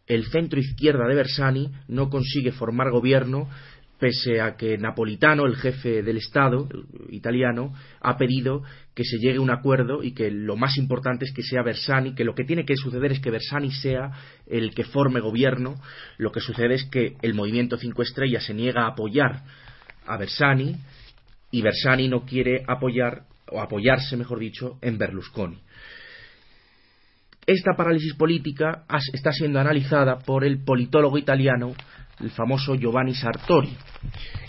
el 0.08 0.28
centro 0.28 0.62
izquierda 0.62 1.06
de 1.06 1.14
Bersani 1.14 1.70
no 1.90 2.10
consigue 2.10 2.54
formar 2.54 2.90
gobierno 2.90 3.50
pese 4.00 4.40
a 4.40 4.56
que 4.56 4.78
Napolitano, 4.78 5.46
el 5.46 5.58
jefe 5.58 6.04
del 6.04 6.16
Estado 6.16 6.70
italiano, 7.10 7.74
ha 8.00 8.16
pedido 8.16 8.64
que 8.94 9.04
se 9.04 9.18
llegue 9.18 9.40
a 9.40 9.42
un 9.42 9.52
acuerdo 9.52 10.04
y 10.04 10.14
que 10.14 10.32
lo 10.32 10.56
más 10.56 10.78
importante 10.78 11.26
es 11.26 11.34
que 11.34 11.44
sea 11.44 11.62
Bersani, 11.62 12.16
que 12.16 12.24
lo 12.24 12.34
que 12.34 12.46
tiene 12.46 12.64
que 12.64 12.78
suceder 12.78 13.12
es 13.12 13.20
que 13.20 13.30
Bersani 13.30 13.72
sea 13.72 14.10
el 14.48 14.74
que 14.74 14.86
forme 14.86 15.20
gobierno. 15.20 15.76
Lo 16.18 16.32
que 16.32 16.40
sucede 16.40 16.76
es 16.76 16.86
que 16.86 17.18
el 17.22 17.34
movimiento 17.34 17.76
Cinco 17.76 18.04
Estrellas 18.04 18.46
se 18.46 18.54
niega 18.54 18.84
a 18.84 18.92
apoyar 18.92 19.44
a 20.08 20.16
Bersani 20.16 20.78
y 21.52 21.62
Bersani 21.62 22.08
no 22.08 22.24
quiere 22.24 22.64
apoyar 22.70 23.35
o 23.52 23.62
apoyarse, 23.62 24.18
mejor 24.18 24.40
dicho, 24.40 24.78
en 24.82 24.98
Berlusconi. 24.98 25.62
Esta 27.46 27.74
parálisis 27.78 28.16
política 28.16 28.86
está 29.14 29.32
siendo 29.32 29.60
analizada 29.60 30.18
por 30.18 30.44
el 30.44 30.64
politólogo 30.64 31.18
italiano 31.18 31.74
el 32.20 32.32
famoso 32.32 32.76
Giovanni 32.76 33.14
Sartori, 33.14 33.76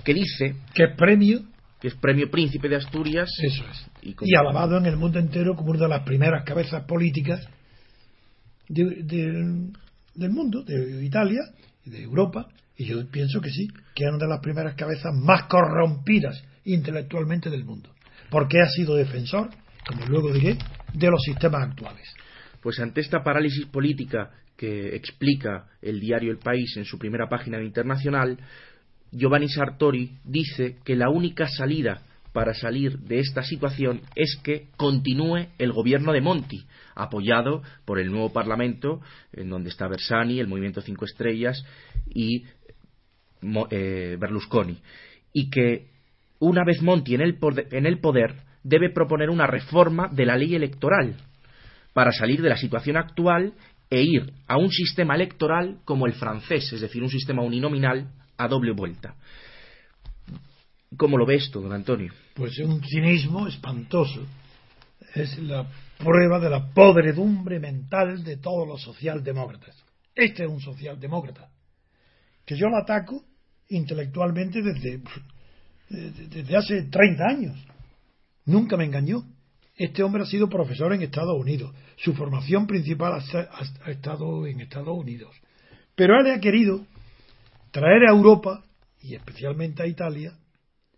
que 0.05 0.15
dice 0.15 0.57
que 0.73 0.85
es 0.85 0.97
premio. 0.97 1.41
que 1.81 1.89
es 1.89 1.95
premio 1.97 2.31
príncipe 2.31 2.71
de 2.71 2.77
Asturias 2.77 3.29
eso 3.43 3.65
es. 3.71 3.87
y, 4.03 4.35
alabado 4.35 4.79
en 4.79 4.87
el 4.87 4.97
mundo 4.97 5.19
entero 5.19 5.55
como 5.55 5.71
una 5.71 5.81
de 5.81 5.89
las 5.89 6.05
primeras 6.05 6.43
cabezas 6.45 6.85
políticas 6.85 7.47
del 8.69 9.75
mundo 10.31 10.63
de 10.63 11.05
Italia 11.05 11.41
y 11.85 11.91
de 11.91 12.03
Europa. 12.03 12.49
Y 12.79 12.87
yo 12.87 13.07
pienso 13.11 13.41
que 13.41 13.51
sí 13.51 13.69
que 13.95 14.05
es 14.05 14.11
una 14.11 14.25
de 14.25 14.29
las 14.29 14.41
primeras 14.41 14.75
cabezas 14.75 15.13
más 15.15 15.45
corrompidas 15.45 16.43
intelectualmente 16.65 17.51
del 17.51 17.65
mundo 17.65 17.96
porque 18.31 18.61
ha 18.61 18.69
sido 18.69 18.97
defensor 18.97 19.51
como 19.87 20.05
luego 20.07 20.33
diré 20.33 20.59
de 20.93 21.11
los 21.11 21.23
sistemas 21.23 21.69
actuales. 21.69 22.13
Pues 22.61 22.79
ante 22.81 23.01
esta 23.01 23.23
parálisis 23.23 23.67
política 23.67 24.31
que 24.57 24.97
explica 24.97 25.67
el 25.81 26.01
diario 26.01 26.33
El 26.33 26.39
País 26.39 26.77
en 26.77 26.85
su 26.85 26.99
primera 26.99 27.29
página 27.29 27.63
internacional, 27.63 28.39
Giovanni 29.13 29.49
Sartori 29.49 30.19
dice 30.25 30.79
que 30.85 30.97
la 30.97 31.09
única 31.09 31.47
salida 31.47 32.03
para 32.33 32.53
salir 32.55 32.99
de 32.99 33.21
esta 33.21 33.43
situación 33.43 34.03
es 34.15 34.37
que 34.43 34.69
continúe 34.77 35.47
el 35.59 35.73
gobierno 35.73 36.13
de 36.13 36.21
Monti, 36.21 36.67
apoyado 36.95 37.63
por 37.85 37.99
el 37.99 38.11
nuevo 38.11 38.33
Parlamento, 38.33 39.01
en 39.33 39.49
donde 39.49 39.71
está 39.71 39.89
Bersani, 39.89 40.41
el 40.41 40.49
Movimiento 40.49 40.83
Cinco 40.83 41.05
Estrellas 41.05 41.65
y 42.13 42.45
eh, 43.71 44.17
Berlusconi, 44.19 44.83
y 45.33 45.49
que 45.49 45.96
una 46.39 46.65
vez 46.65 46.83
Monti 46.83 47.15
en 47.15 47.23
el, 47.23 47.39
poder 48.01 48.35
debe 48.63 48.91
proponer 48.91 49.31
una 49.31 49.47
reforma 49.47 50.09
de 50.09 50.27
la 50.27 50.37
ley 50.37 50.55
electoral 50.55 51.17
para 51.93 52.13
salir 52.13 52.43
de 52.43 52.49
la 52.49 52.57
situación 52.57 52.97
actual 52.97 53.55
e 53.89 54.03
ir 54.03 54.33
a 54.47 54.57
un 54.57 54.71
sistema 54.71 55.15
electoral 55.15 55.79
como 55.85 56.07
el 56.07 56.15
francés, 56.15 56.73
es 56.73 56.81
decir, 56.81 57.03
un 57.03 57.09
sistema 57.09 57.43
uninominal 57.43 58.11
a 58.37 58.49
doble 58.49 58.73
vuelta. 58.73 59.15
¿Cómo 60.97 61.17
lo 61.17 61.27
ves 61.27 61.51
tú, 61.51 61.63
don 61.63 61.73
Antonio? 61.73 62.13
Pues 62.35 62.59
es 62.59 62.67
un 62.67 62.83
cinismo 62.83 63.47
espantoso. 63.47 64.27
Es 65.15 65.39
la 65.39 65.67
prueba 65.99 66.39
de 66.39 66.51
la 66.51 66.73
podredumbre 66.73 67.59
mental 67.59 68.23
de 68.23 68.37
todos 68.37 68.67
los 68.69 68.83
socialdemócratas. 68.83 69.75
Este 70.15 70.45
es 70.45 70.51
un 70.51 70.61
socialdemócrata. 70.61 71.49
Que 72.45 72.57
yo 72.57 72.69
lo 72.69 72.79
ataco 72.79 73.25
intelectualmente 73.69 74.63
desde, 74.63 75.03
desde 75.89 76.57
hace 76.57 76.83
30 76.85 77.25
años. 77.25 77.67
Nunca 78.45 78.77
me 78.77 78.85
engañó. 78.85 79.25
Este 79.77 80.03
hombre 80.03 80.23
ha 80.23 80.27
sido 80.27 80.49
profesor 80.49 80.93
en 80.95 81.03
Estados 81.03 81.39
Unidos. 81.39 81.75
Su 81.97 82.15
formación 82.15 82.67
principal 82.67 83.13
ha, 83.13 83.91
estado 83.91 84.47
en 84.47 84.61
Estados 84.61 84.97
Unidos. 84.97 85.35
Pero 85.95 86.19
él 86.19 86.31
ha 86.31 86.41
querido 86.41 86.87
traer 87.71 88.09
a 88.09 88.13
Europa, 88.13 88.65
y 89.03 89.15
especialmente 89.15 89.83
a 89.83 89.87
Italia, 89.87 90.33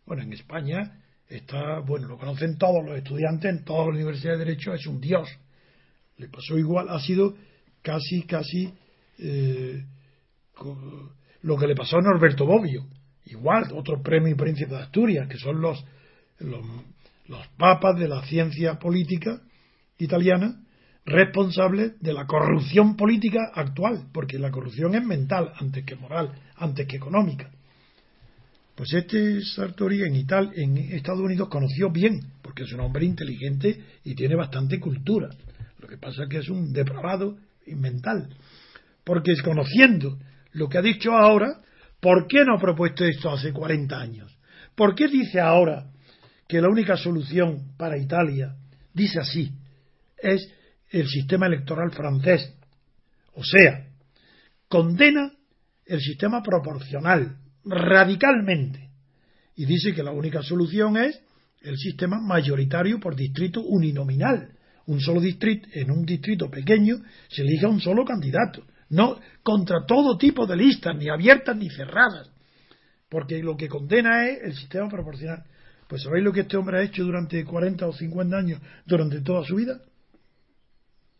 bueno, 0.06 0.22
en 0.22 0.32
España 0.32 1.02
está, 1.28 1.80
bueno, 1.80 2.08
lo 2.08 2.18
conocen 2.18 2.56
todos 2.56 2.84
los 2.84 2.96
estudiantes 2.96 3.50
en 3.50 3.64
todas 3.64 3.88
las 3.88 3.96
universidades 3.96 4.38
de 4.38 4.44
Derecho, 4.44 4.72
es 4.72 4.86
un 4.86 5.00
dios. 5.00 5.28
Le 6.16 6.28
pasó 6.28 6.56
igual, 6.56 6.88
ha 6.88 7.00
sido 7.00 7.34
casi, 7.82 8.22
casi 8.22 8.72
eh, 9.18 9.84
lo 11.42 11.56
que 11.56 11.66
le 11.66 11.74
pasó 11.74 11.98
a 11.98 12.02
Norberto 12.02 12.46
Bobbio. 12.46 12.86
Igual, 13.30 13.72
otro 13.74 14.02
premio 14.02 14.32
y 14.32 14.34
príncipe 14.34 14.74
de 14.74 14.82
Asturias, 14.82 15.28
que 15.28 15.38
son 15.38 15.60
los, 15.60 15.84
los 16.40 17.46
papas 17.56 17.98
de 17.98 18.08
la 18.08 18.22
ciencia 18.24 18.78
política 18.78 19.40
italiana 19.98 20.60
responsables 21.04 22.00
de 22.00 22.12
la 22.12 22.26
corrupción 22.26 22.96
política 22.96 23.50
actual, 23.54 24.08
porque 24.12 24.38
la 24.38 24.50
corrupción 24.50 24.94
es 24.94 25.04
mental 25.04 25.52
antes 25.58 25.84
que 25.84 25.96
moral, 25.96 26.32
antes 26.56 26.86
que 26.86 26.96
económica. 26.96 27.50
Pues 28.74 28.92
este 28.92 29.42
Sartori 29.42 30.02
en 30.02 30.14
Italia, 30.14 30.52
en 30.54 30.76
Estados 30.76 31.20
Unidos 31.20 31.48
conoció 31.48 31.90
bien, 31.90 32.20
porque 32.42 32.62
es 32.62 32.72
un 32.72 32.80
hombre 32.80 33.04
inteligente 33.04 33.82
y 34.04 34.14
tiene 34.14 34.36
bastante 34.36 34.78
cultura. 34.78 35.30
Lo 35.80 35.88
que 35.88 35.96
pasa 35.96 36.24
es 36.24 36.28
que 36.28 36.38
es 36.38 36.48
un 36.48 36.72
depravado 36.72 37.36
mental. 37.66 38.28
Porque 39.04 39.32
conociendo 39.42 40.18
lo 40.52 40.68
que 40.68 40.78
ha 40.78 40.82
dicho 40.82 41.12
ahora, 41.12 41.60
¿por 42.00 42.26
qué 42.26 42.44
no 42.44 42.56
ha 42.56 42.60
propuesto 42.60 43.04
esto 43.04 43.30
hace 43.30 43.52
40 43.52 43.98
años? 43.98 44.38
¿Por 44.74 44.94
qué 44.94 45.08
dice 45.08 45.40
ahora 45.40 45.86
que 46.48 46.60
la 46.60 46.68
única 46.68 46.96
solución 46.96 47.74
para 47.76 47.98
Italia, 47.98 48.56
dice 48.94 49.20
así, 49.20 49.52
es 50.16 50.50
el 50.90 51.06
sistema 51.06 51.46
electoral 51.46 51.90
francés. 51.92 52.54
O 53.34 53.44
sea, 53.44 53.86
condena 54.68 55.32
el 55.84 56.00
sistema 56.00 56.42
proporcional 56.42 57.36
radicalmente 57.64 58.88
y 59.54 59.66
dice 59.66 59.92
que 59.94 60.02
la 60.02 60.12
única 60.12 60.42
solución 60.42 60.96
es 60.96 61.20
el 61.60 61.76
sistema 61.76 62.18
mayoritario 62.20 62.98
por 62.98 63.14
distrito 63.14 63.60
uninominal. 63.60 64.52
Un 64.86 65.00
solo 65.00 65.20
distrito, 65.20 65.68
en 65.72 65.90
un 65.90 66.06
distrito 66.06 66.50
pequeño 66.50 66.96
se 67.28 67.42
elige 67.42 67.66
un 67.66 67.80
solo 67.80 68.04
candidato, 68.04 68.64
no 68.90 69.18
contra 69.42 69.84
todo 69.86 70.16
tipo 70.16 70.46
de 70.46 70.56
listas, 70.56 70.96
ni 70.96 71.08
abiertas 71.08 71.56
ni 71.56 71.68
cerradas, 71.70 72.30
porque 73.08 73.42
lo 73.42 73.56
que 73.56 73.68
condena 73.68 74.26
es 74.26 74.42
el 74.42 74.54
sistema 74.54 74.88
proporcional. 74.88 75.44
Pues 75.88 76.02
¿sabéis 76.02 76.24
lo 76.24 76.32
que 76.32 76.40
este 76.40 76.56
hombre 76.56 76.78
ha 76.78 76.82
hecho 76.82 77.02
durante 77.02 77.42
40 77.44 77.86
o 77.86 77.92
50 77.92 78.36
años, 78.36 78.60
durante 78.84 79.20
toda 79.20 79.44
su 79.44 79.56
vida? 79.56 79.80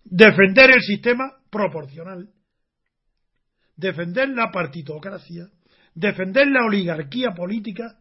Defender 0.05 0.71
el 0.71 0.83
sistema 0.83 1.33
proporcional, 1.51 2.29
defender 3.77 4.29
la 4.31 4.51
partitocracia, 4.51 5.49
defender 5.95 6.49
la 6.49 6.67
oligarquía 6.67 7.31
política 7.35 7.99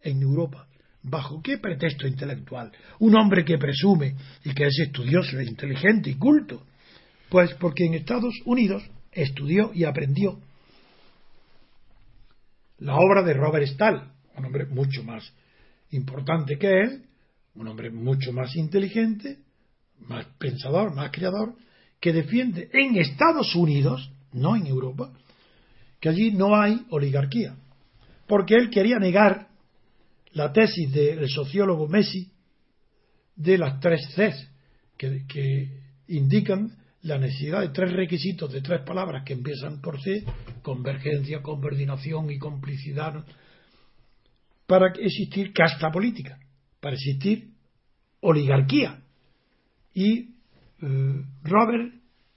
en 0.00 0.22
Europa. 0.22 0.68
¿Bajo 1.02 1.42
qué 1.42 1.58
pretexto 1.58 2.06
intelectual? 2.06 2.72
Un 3.00 3.14
hombre 3.16 3.44
que 3.44 3.58
presume 3.58 4.14
y 4.42 4.54
que 4.54 4.66
es 4.66 4.78
estudioso, 4.78 5.40
inteligente 5.40 6.10
y 6.10 6.14
culto. 6.14 6.66
Pues 7.28 7.52
porque 7.54 7.84
en 7.84 7.94
Estados 7.94 8.34
Unidos 8.46 8.82
estudió 9.14 9.72
y 9.74 9.84
aprendió 9.84 10.38
la 12.78 12.96
obra 12.96 13.22
de 13.22 13.34
Robert 13.34 13.66
Stahl, 13.66 14.12
un 14.36 14.44
hombre 14.44 14.66
mucho 14.66 15.02
más 15.04 15.32
importante 15.90 16.58
que 16.58 16.80
él, 16.82 17.04
un 17.54 17.68
hombre 17.68 17.90
mucho 17.90 18.32
más 18.32 18.56
inteligente, 18.56 19.38
más 20.00 20.26
pensador, 20.38 20.94
más 20.94 21.10
creador, 21.10 21.54
que 22.00 22.12
defiende 22.12 22.68
en 22.72 22.96
Estados 22.96 23.54
Unidos, 23.54 24.10
no 24.32 24.56
en 24.56 24.66
Europa, 24.66 25.12
que 26.00 26.08
allí 26.08 26.32
no 26.32 26.56
hay 26.56 26.84
oligarquía. 26.90 27.56
Porque 28.26 28.54
él 28.54 28.70
quería 28.70 28.98
negar 28.98 29.48
la 30.32 30.52
tesis 30.52 30.92
del 30.92 31.28
sociólogo 31.28 31.88
Messi 31.88 32.30
de 33.36 33.56
las 33.56 33.80
tres 33.80 34.06
Cs, 34.14 34.48
que, 34.98 35.24
que 35.26 35.68
indican 36.08 36.76
la 37.04 37.18
necesidad 37.18 37.60
de 37.60 37.68
tres 37.68 37.92
requisitos 37.92 38.50
de 38.50 38.62
tres 38.62 38.80
palabras 38.80 39.24
que 39.24 39.34
empiezan 39.34 39.80
por 39.82 40.00
C, 40.00 40.24
convergencia, 40.62 41.42
coordinación 41.42 42.30
y 42.30 42.38
complicidad, 42.38 43.24
para 44.66 44.90
existir 44.98 45.52
casta 45.52 45.90
política, 45.90 46.38
para 46.80 46.94
existir 46.94 47.50
oligarquía. 48.20 49.02
Y 49.92 50.18
eh, 50.18 51.24
Robert 51.42 51.92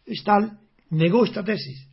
Stahl 0.06 0.60
negó 0.90 1.24
esta 1.24 1.46
tesis, 1.46 1.88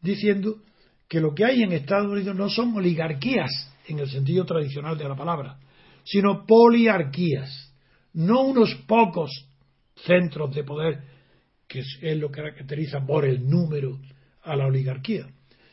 diciendo 0.00 0.62
que 1.08 1.20
lo 1.20 1.34
que 1.34 1.44
hay 1.44 1.62
en 1.62 1.72
Estados 1.72 2.12
Unidos 2.12 2.36
no 2.36 2.48
son 2.48 2.76
oligarquías 2.76 3.50
en 3.88 3.98
el 3.98 4.08
sentido 4.08 4.44
tradicional 4.44 4.96
de 4.96 5.08
la 5.08 5.16
palabra, 5.16 5.58
sino 6.04 6.46
poliarquías, 6.46 7.74
no 8.12 8.42
unos 8.42 8.72
pocos 8.86 9.30
centros 9.96 10.54
de 10.54 10.62
poder, 10.62 11.13
que 11.68 11.80
es 11.80 12.16
lo 12.18 12.30
que 12.30 12.42
caracteriza 12.42 13.04
por 13.04 13.24
el 13.24 13.48
número 13.48 13.98
a 14.42 14.56
la 14.56 14.66
oligarquía, 14.66 15.26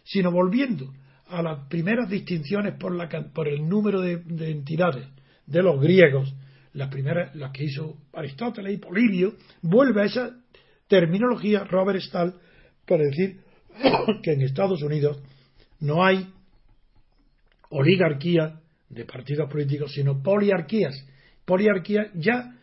sino 0.03 0.31
volviendo 0.31 0.93
a 1.27 1.41
las 1.41 1.67
primeras 1.67 2.09
distinciones 2.09 2.75
por, 2.77 2.93
la, 2.93 3.07
por 3.33 3.47
el 3.47 3.67
número 3.67 4.01
de, 4.01 4.21
entidades 4.51 5.07
de 5.45 5.63
los 5.63 5.81
griegos, 5.81 6.33
las 6.73 6.89
primeras, 6.89 7.35
las 7.35 7.51
que 7.51 7.65
hizo 7.65 7.97
Aristóteles 8.13 8.73
y 8.73 8.77
Polibio, 8.77 9.35
vuelve 9.61 10.01
a 10.01 10.05
esa 10.05 10.37
terminología 10.87 11.63
Robert 11.63 12.01
Stahl 12.01 12.35
para 12.85 13.03
decir 13.03 13.39
que 14.23 14.33
en 14.33 14.41
Estados 14.41 14.81
Unidos 14.81 15.21
no 15.79 16.03
hay 16.03 16.27
oligarquía 17.69 18.59
de 18.89 19.05
partidos 19.05 19.49
políticos, 19.49 19.93
sino 19.93 20.21
poliarquías. 20.21 20.93
Poliarquía 21.45 22.11
ya 22.15 22.57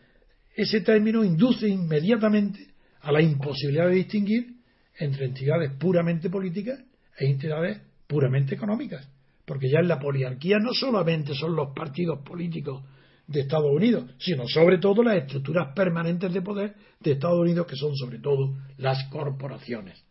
ese 0.55 0.81
término 0.81 1.23
induce 1.23 1.67
inmediatamente 1.67 2.68
a 3.01 3.11
la 3.11 3.21
imposibilidad 3.21 3.87
de 3.87 3.95
distinguir 3.95 4.55
entre 4.97 5.25
entidades 5.25 5.71
puramente 5.79 6.29
políticas 6.29 6.79
e 7.17 7.27
entidades 7.27 7.81
puramente 8.07 8.55
económicas. 8.55 9.07
Porque 9.45 9.69
ya 9.69 9.79
en 9.79 9.87
la 9.87 9.99
poliarquía 9.99 10.59
no 10.59 10.73
solamente 10.73 11.33
son 11.33 11.55
los 11.55 11.73
partidos 11.73 12.19
políticos 12.23 12.83
de 13.25 13.41
Estados 13.41 13.71
Unidos, 13.71 14.11
sino 14.17 14.47
sobre 14.47 14.79
todo 14.79 15.03
las 15.03 15.17
estructuras 15.17 15.73
permanentes 15.75 16.33
de 16.33 16.41
poder 16.41 16.75
de 16.99 17.11
Estados 17.11 17.39
Unidos, 17.39 17.67
que 17.67 17.75
son 17.75 17.95
sobre 17.95 18.19
todo 18.19 18.57
las 18.77 19.07
corporaciones. 19.09 20.03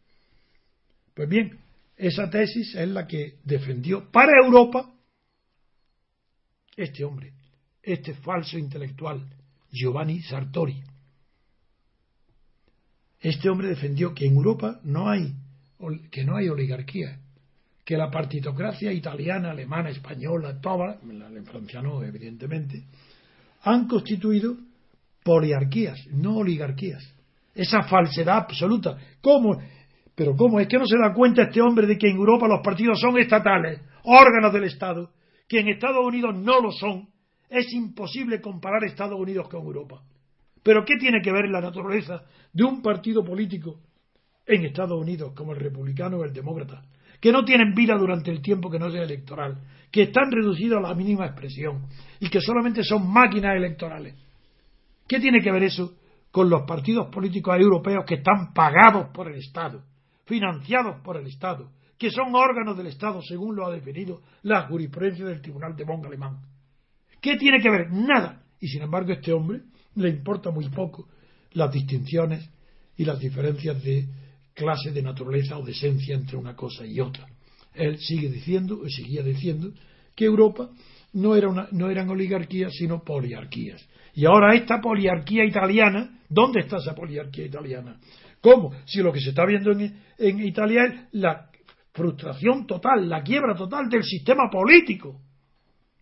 Pues 1.15 1.29
bien, 1.29 1.59
esa 1.97 2.31
tesis 2.31 2.75
es 2.77 2.89
la 2.89 3.07
que 3.07 3.39
defendió 3.45 4.11
para 4.11 4.33
Europa 4.45 4.95
este 6.77 7.05
hombre, 7.05 7.33
este 7.83 8.15
falso 8.15 8.57
intelectual, 8.57 9.29
Giovanni 9.73 10.21
Sartori. 10.23 10.81
Este 13.21 13.49
hombre 13.49 13.69
defendió 13.69 14.15
que 14.15 14.27
en 14.27 14.37
Europa 14.37 14.81
no 14.85 15.09
hay 15.09 15.35
que 16.11 16.25
no 16.25 16.37
hay 16.37 16.49
oligarquía, 16.49 17.21
que 17.85 17.97
la 17.97 18.11
partitocracia 18.11 18.93
italiana, 18.93 19.53
alemana, 19.53 19.91
española, 19.91 20.61
toda, 20.61 20.99
en 21.03 21.45
Francia 21.47 21.81
no, 21.81 22.03
evidentemente, 22.03 22.85
han 23.63 23.87
constituido 23.87 24.57
poliarquías, 25.23 26.07
no 26.09 26.39
oligarquías. 26.39 27.03
Esa 27.55 27.83
falsedad 27.85 28.39
absoluta. 28.39 28.99
¿Cómo? 29.21 29.59
Pero 30.15 30.35
¿cómo? 30.37 30.59
Es 30.61 30.69
que 30.69 30.79
no 30.79 30.87
se 30.87 30.99
da 30.99 31.13
cuenta 31.15 31.43
este 31.43 31.61
hombre 31.61 31.87
de 31.87 31.97
que 31.97 32.09
en 32.09 32.17
Europa 32.17 32.49
los 32.49 32.61
partidos 32.61 33.01
son 33.01 33.19
estatales, 33.19 33.81
órganos 34.05 34.53
del 34.53 34.65
Estado, 34.65 35.11
que 35.49 35.61
en 35.61 35.69
Estados 35.69 36.05
Unidos 36.05 36.37
no 36.37 36.61
lo 36.61 36.73
son. 36.73 37.09
Es 37.49 37.73
imposible 37.73 38.41
comparar 38.41 38.85
Estados 38.85 39.19
Unidos 39.19 39.49
con 39.49 39.65
Europa. 39.65 40.03
Pero 40.63 40.85
¿qué 40.85 40.97
tiene 40.97 41.21
que 41.23 41.33
ver 41.33 41.49
la 41.49 41.61
naturaleza 41.61 42.23
de 42.53 42.65
un 42.65 42.83
partido 42.83 43.25
político 43.25 43.81
en 44.49 44.65
Estados 44.65 45.01
Unidos 45.01 45.33
como 45.35 45.53
el 45.53 45.61
republicano 45.61 46.19
o 46.19 46.25
el 46.25 46.33
demócrata, 46.33 46.83
que 47.21 47.33
no 47.33 47.45
tienen 47.45 47.75
vida 47.75 47.97
durante 47.97 48.31
el 48.31 48.41
tiempo 48.41 48.71
que 48.71 48.79
no 48.79 48.91
sea 48.91 49.03
electoral, 49.03 49.59
que 49.91 50.03
están 50.03 50.31
reducidos 50.31 50.79
a 50.79 50.89
la 50.89 50.95
mínima 50.95 51.27
expresión 51.27 51.87
y 52.19 52.29
que 52.31 52.41
solamente 52.41 52.83
son 52.83 53.11
máquinas 53.11 53.57
electorales. 53.57 54.15
¿Qué 55.07 55.21
tiene 55.21 55.41
que 55.41 55.53
ver 55.53 55.65
eso 55.65 55.95
con 56.31 56.49
los 56.49 56.63
partidos 56.63 57.09
políticos 57.09 57.57
europeos 57.59 58.05
que 58.07 58.17
están 58.17 58.53
pagados 58.55 59.09
por 59.13 59.29
el 59.29 59.39
Estado, 59.39 59.83
financiados 60.25 61.01
por 61.03 61.17
el 61.17 61.27
Estado, 61.27 61.71
que 61.99 62.11
son 62.11 62.35
órganos 62.35 62.77
del 62.77 62.87
Estado 62.87 63.21
según 63.23 63.57
lo 63.57 63.67
ha 63.67 63.73
definido 63.73 64.23
la 64.43 64.63
jurisprudencia 64.63 65.25
del 65.25 65.43
Tribunal 65.43 65.75
de 65.77 65.85
Bonn 65.85 66.05
alemán? 66.07 66.39
¿Qué 67.21 67.37
tiene 67.37 67.61
que 67.61 67.71
ver? 67.71 67.91
Nada. 67.91 68.43
Y 68.61 68.69
sin 68.69 68.83
embargo, 68.83 69.13
este 69.13 69.33
hombre 69.33 69.63
le 69.95 70.09
importa 70.09 70.51
muy 70.51 70.69
poco 70.69 71.09
las 71.53 71.73
distinciones 71.73 72.49
y 72.97 73.05
las 73.05 73.19
diferencias 73.19 73.83
de 73.83 74.07
clase 74.55 74.91
de 74.91 75.03
naturaleza 75.03 75.57
o 75.57 75.65
de 75.65 75.73
esencia 75.73 76.15
entre 76.15 76.37
una 76.37 76.55
cosa 76.55 76.85
y 76.85 77.01
otra. 77.01 77.27
Él 77.75 77.99
sigue 77.99 78.29
diciendo, 78.29 78.81
o 78.83 78.89
seguía 78.89 79.23
diciendo, 79.23 79.73
que 80.15 80.25
Europa 80.25 80.71
no, 81.13 81.37
era 81.37 81.49
una, 81.49 81.69
no 81.71 81.91
eran 81.91 82.11
oligarquías, 82.11 82.75
sino 82.75 83.05
poliarquías. 83.05 83.87
Y 84.15 84.25
ahora 84.25 84.55
esta 84.55 84.81
poliarquía 84.81 85.45
italiana, 85.45 86.21
¿dónde 86.29 86.61
está 86.61 86.79
esa 86.79 86.95
poliarquía 86.95 87.47
italiana? 87.47 88.01
¿Cómo? 88.41 88.73
Si 88.85 89.01
lo 89.01 89.13
que 89.13 89.21
se 89.21 89.31
está 89.31 89.47
viendo 89.47 89.71
en, 89.73 89.97
en 90.19 90.45
Italia 90.45 90.85
es 90.85 90.95
la 91.13 91.51
frustración 91.93 92.67
total, 92.67 93.09
la 93.09 93.23
quiebra 93.23 93.55
total 93.55 93.89
del 93.89 94.03
sistema 94.03 94.51
político. 94.51 95.21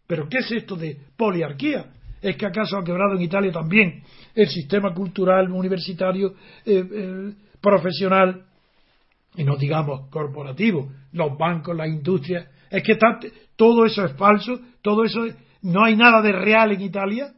¿Pero 0.07 0.29
qué 0.29 0.39
es 0.39 0.53
esto 0.53 0.77
de 0.77 0.99
poliarquía? 1.17 1.93
¿Es 2.21 2.37
que 2.37 2.47
acaso 2.47 2.79
ha 2.79 2.85
quebrado 2.85 3.15
en 3.15 3.23
Italia 3.23 3.53
también 3.53 4.03
el 4.35 4.49
sistema 4.49 4.93
cultural, 4.93 5.51
universitario, 5.51 6.35
eh, 6.65 6.85
eh, 6.91 7.33
profesional, 7.61 8.47
y 9.37 9.45
no 9.45 9.57
digamos 9.57 10.09
corporativo, 10.09 10.93
los 11.13 11.37
bancos, 11.37 11.77
las 11.77 11.89
industrias, 11.89 12.49
es 12.71 12.83
que 12.83 12.99
todo 13.55 13.85
eso 13.85 14.05
es 14.05 14.13
falso, 14.17 14.59
todo 14.83 15.05
eso 15.05 15.27
no 15.63 15.85
hay 15.85 15.97
nada 15.97 16.23
de 16.23 16.33
real 16.33 16.73
en 16.73 16.81
Italia. 16.81 17.33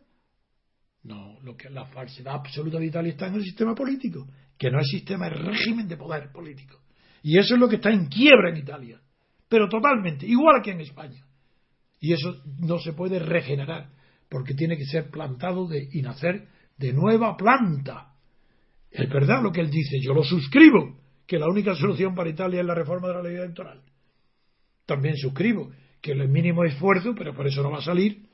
No, 1.03 1.39
lo 1.43 1.57
que 1.57 1.71
la 1.71 1.87
falsedad 1.87 2.35
absoluta 2.35 2.79
de 2.79 2.87
Italia 2.87 3.13
está 3.13 3.27
en 3.27 3.35
el 3.35 3.43
sistema 3.43 3.75
político, 3.75 4.27
que 4.57 4.71
no 4.71 4.81
es 4.81 4.89
sistema, 4.89 5.29
es 5.29 5.39
régimen 5.39 5.89
de 5.89 5.97
poder 5.97 6.31
político. 6.33 6.81
Y 7.23 7.39
eso 7.39 7.55
es 7.55 7.61
lo 7.61 7.69
que 7.69 7.77
está 7.77 7.91
en 7.91 8.07
quiebra 8.07 8.51
en 8.51 8.59
Italia, 8.59 9.01
pero 9.49 9.69
totalmente, 9.69 10.27
igual 10.27 10.63
que 10.63 10.73
en 10.73 10.81
España. 10.81 11.25
Y 12.01 12.13
eso 12.13 12.43
no 12.61 12.79
se 12.79 12.93
puede 12.93 13.19
regenerar, 13.19 13.91
porque 14.29 14.55
tiene 14.55 14.77
que 14.77 14.85
ser 14.85 15.11
plantado 15.11 15.67
de, 15.67 15.89
y 15.93 16.03
nacer 16.03 16.49
de 16.77 16.93
nueva 16.93 17.37
planta. 17.37 18.13
Es 18.91 19.09
verdad 19.09 19.43
lo 19.43 19.53
que 19.53 19.61
él 19.61 19.71
dice, 19.71 19.99
yo 20.01 20.15
lo 20.15 20.23
suscribo, 20.23 20.99
que 21.27 21.39
la 21.39 21.49
única 21.49 21.75
solución 21.75 22.15
para 22.15 22.31
Italia 22.31 22.61
es 22.61 22.67
la 22.67 22.75
reforma 22.75 23.09
de 23.09 23.15
la 23.15 23.23
ley 23.23 23.37
electoral. 23.37 23.83
También 24.87 25.17
suscribo 25.17 25.71
que 26.01 26.13
el 26.13 26.29
mínimo 26.29 26.65
esfuerzo, 26.65 27.15
pero 27.15 27.35
por 27.35 27.47
eso 27.47 27.63
no 27.63 27.71
va 27.71 27.79
a 27.79 27.83
salir, 27.83 28.27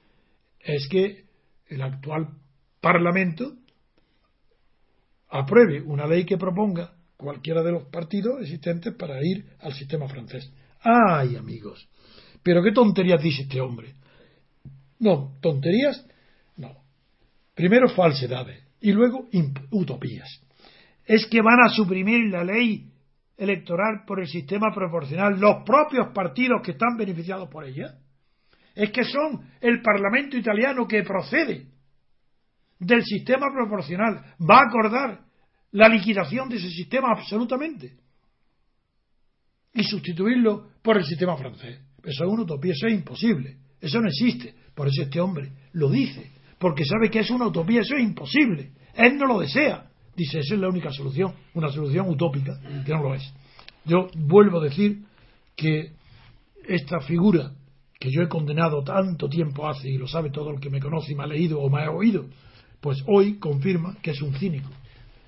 es 0.60 0.88
que 0.88 1.24
el 1.66 1.82
actual 1.82 2.28
Parlamento 2.80 3.56
apruebe 5.30 5.80
una 5.80 6.06
ley 6.06 6.24
que 6.24 6.36
proponga 6.36 6.92
cualquiera 7.16 7.62
de 7.62 7.72
los 7.72 7.84
partidos 7.84 8.42
existentes 8.42 8.94
para 8.94 9.24
ir 9.24 9.46
al 9.60 9.72
sistema 9.72 10.06
francés. 10.06 10.52
¡Ay, 10.82 11.36
amigos! 11.36 11.88
Pero 12.42 12.62
qué 12.62 12.72
tonterías 12.72 13.22
dice 13.22 13.42
este 13.42 13.60
hombre. 13.60 13.94
No, 15.04 15.36
tonterías, 15.42 16.02
no. 16.56 16.78
Primero 17.54 17.90
falsedades 17.90 18.64
y 18.80 18.90
luego 18.90 19.28
utopías 19.70 20.40
es 21.04 21.26
que 21.26 21.42
van 21.42 21.60
a 21.62 21.68
suprimir 21.68 22.30
la 22.30 22.42
ley 22.42 22.90
electoral 23.36 24.04
por 24.06 24.20
el 24.20 24.26
sistema 24.26 24.72
proporcional 24.74 25.38
los 25.38 25.62
propios 25.66 26.08
partidos 26.14 26.62
que 26.62 26.70
están 26.70 26.96
beneficiados 26.96 27.50
por 27.50 27.64
ella. 27.66 27.98
Es 28.74 28.90
que 28.92 29.04
son 29.04 29.46
el 29.60 29.82
Parlamento 29.82 30.38
italiano 30.38 30.88
que 30.88 31.02
procede 31.02 31.66
del 32.78 33.04
sistema 33.04 33.52
proporcional. 33.52 34.34
Va 34.40 34.60
a 34.60 34.68
acordar 34.68 35.20
la 35.72 35.88
liquidación 35.90 36.48
de 36.48 36.56
ese 36.56 36.70
sistema 36.70 37.10
absolutamente 37.10 37.98
y 39.74 39.84
sustituirlo 39.84 40.70
por 40.80 40.96
el 40.96 41.04
sistema 41.04 41.36
francés. 41.36 41.78
Eso 42.02 42.24
es 42.24 42.30
una 42.30 42.44
utopía, 42.44 42.72
eso 42.72 42.86
es 42.86 42.94
imposible. 42.94 43.58
Eso 43.82 44.00
no 44.00 44.08
existe. 44.08 44.63
Por 44.74 44.88
eso 44.88 45.02
este 45.02 45.20
hombre 45.20 45.52
lo 45.72 45.90
dice, 45.90 46.30
porque 46.58 46.84
sabe 46.84 47.10
que 47.10 47.20
es 47.20 47.30
una 47.30 47.46
utopía, 47.46 47.80
eso 47.80 47.96
es 47.96 48.02
imposible. 48.02 48.72
Él 48.94 49.16
no 49.18 49.26
lo 49.26 49.40
desea. 49.40 49.90
Dice, 50.16 50.40
esa 50.40 50.54
es 50.54 50.60
la 50.60 50.68
única 50.68 50.90
solución, 50.90 51.34
una 51.54 51.70
solución 51.70 52.08
utópica, 52.08 52.58
que 52.84 52.92
no 52.92 53.02
lo 53.02 53.14
es. 53.14 53.34
Yo 53.84 54.08
vuelvo 54.16 54.60
a 54.60 54.64
decir 54.64 55.04
que 55.56 55.92
esta 56.66 57.00
figura 57.00 57.52
que 57.98 58.10
yo 58.10 58.22
he 58.22 58.28
condenado 58.28 58.82
tanto 58.82 59.28
tiempo 59.28 59.66
hace, 59.68 59.88
y 59.88 59.96
lo 59.96 60.06
sabe 60.06 60.30
todo 60.30 60.50
el 60.50 60.60
que 60.60 60.70
me 60.70 60.80
conoce 60.80 61.12
y 61.12 61.14
me 61.14 61.24
ha 61.24 61.26
leído 61.26 61.60
o 61.60 61.70
me 61.70 61.82
ha 61.82 61.90
oído, 61.90 62.26
pues 62.80 63.02
hoy 63.06 63.38
confirma 63.38 63.96
que 64.02 64.10
es 64.10 64.20
un 64.20 64.34
cínico. 64.34 64.68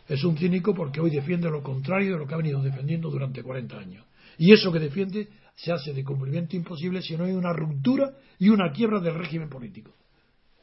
Es 0.09 0.23
un 0.25 0.37
cínico 0.37 0.75
porque 0.75 1.01
hoy 1.01 1.11
defiende 1.11 1.51
lo 1.51 1.63
contrario 1.63 2.13
de 2.13 2.19
lo 2.19 2.27
que 2.27 2.35
ha 2.35 2.37
venido 2.37 2.63
defendiendo 2.63 3.11
durante 3.11 3.43
40 3.43 3.79
años. 3.79 4.05
Y 4.39 4.53
eso 4.53 4.71
que 4.71 4.79
defiende 4.79 5.29
se 5.57 5.73
hace 5.73 5.93
de 5.93 6.05
cumplimiento 6.05 6.55
imposible 6.55 7.03
si 7.03 7.17
no 7.17 7.25
hay 7.25 7.33
una 7.33 7.53
ruptura 7.53 8.13
y 8.39 8.51
una 8.51 8.71
quiebra 8.71 9.01
del 9.01 9.15
régimen 9.15 9.49
político. 9.49 9.93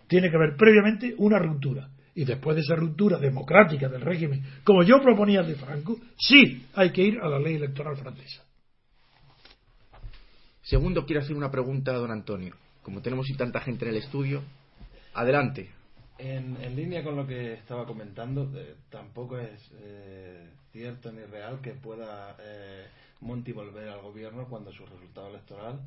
Tiene 0.07 0.29
que 0.29 0.35
haber 0.35 0.55
previamente 0.55 1.15
una 1.17 1.39
ruptura 1.39 1.89
y 2.15 2.25
después 2.25 2.55
de 2.55 2.61
esa 2.61 2.75
ruptura 2.75 3.17
democrática 3.17 3.89
del 3.89 4.01
régimen, 4.01 4.43
como 4.63 4.83
yo 4.83 5.01
proponía 5.01 5.41
de 5.41 5.55
Franco, 5.55 5.97
sí 6.17 6.67
hay 6.75 6.91
que 6.91 7.01
ir 7.01 7.19
a 7.19 7.27
la 7.27 7.39
ley 7.39 7.55
electoral 7.55 7.97
francesa. 7.97 8.43
Segundo, 10.61 11.05
quiero 11.05 11.21
hacer 11.21 11.35
una 11.35 11.49
pregunta 11.49 11.91
a 11.91 11.97
don 11.97 12.11
Antonio. 12.11 12.55
Como 12.83 13.01
tenemos 13.01 13.29
y 13.29 13.35
tanta 13.35 13.61
gente 13.61 13.85
en 13.85 13.91
el 13.91 13.97
estudio, 13.97 14.43
adelante. 15.15 15.71
En, 16.19 16.75
línea 16.75 17.03
con 17.03 17.15
lo 17.15 17.25
que 17.25 17.53
estaba 17.53 17.85
comentando, 17.85 18.49
eh, 18.55 18.75
tampoco 18.89 19.39
es 19.39 19.71
eh, 19.81 20.47
cierto 20.71 21.11
ni 21.11 21.23
real 21.23 21.59
que 21.61 21.71
pueda 21.71 22.37
eh, 22.39 22.85
Monti 23.23 23.51
volver 23.51 23.89
al 23.89 24.01
gobierno 24.01 24.47
cuando 24.47 24.71
su 24.71 24.85
resultado 24.85 25.29
electoral 25.29 25.79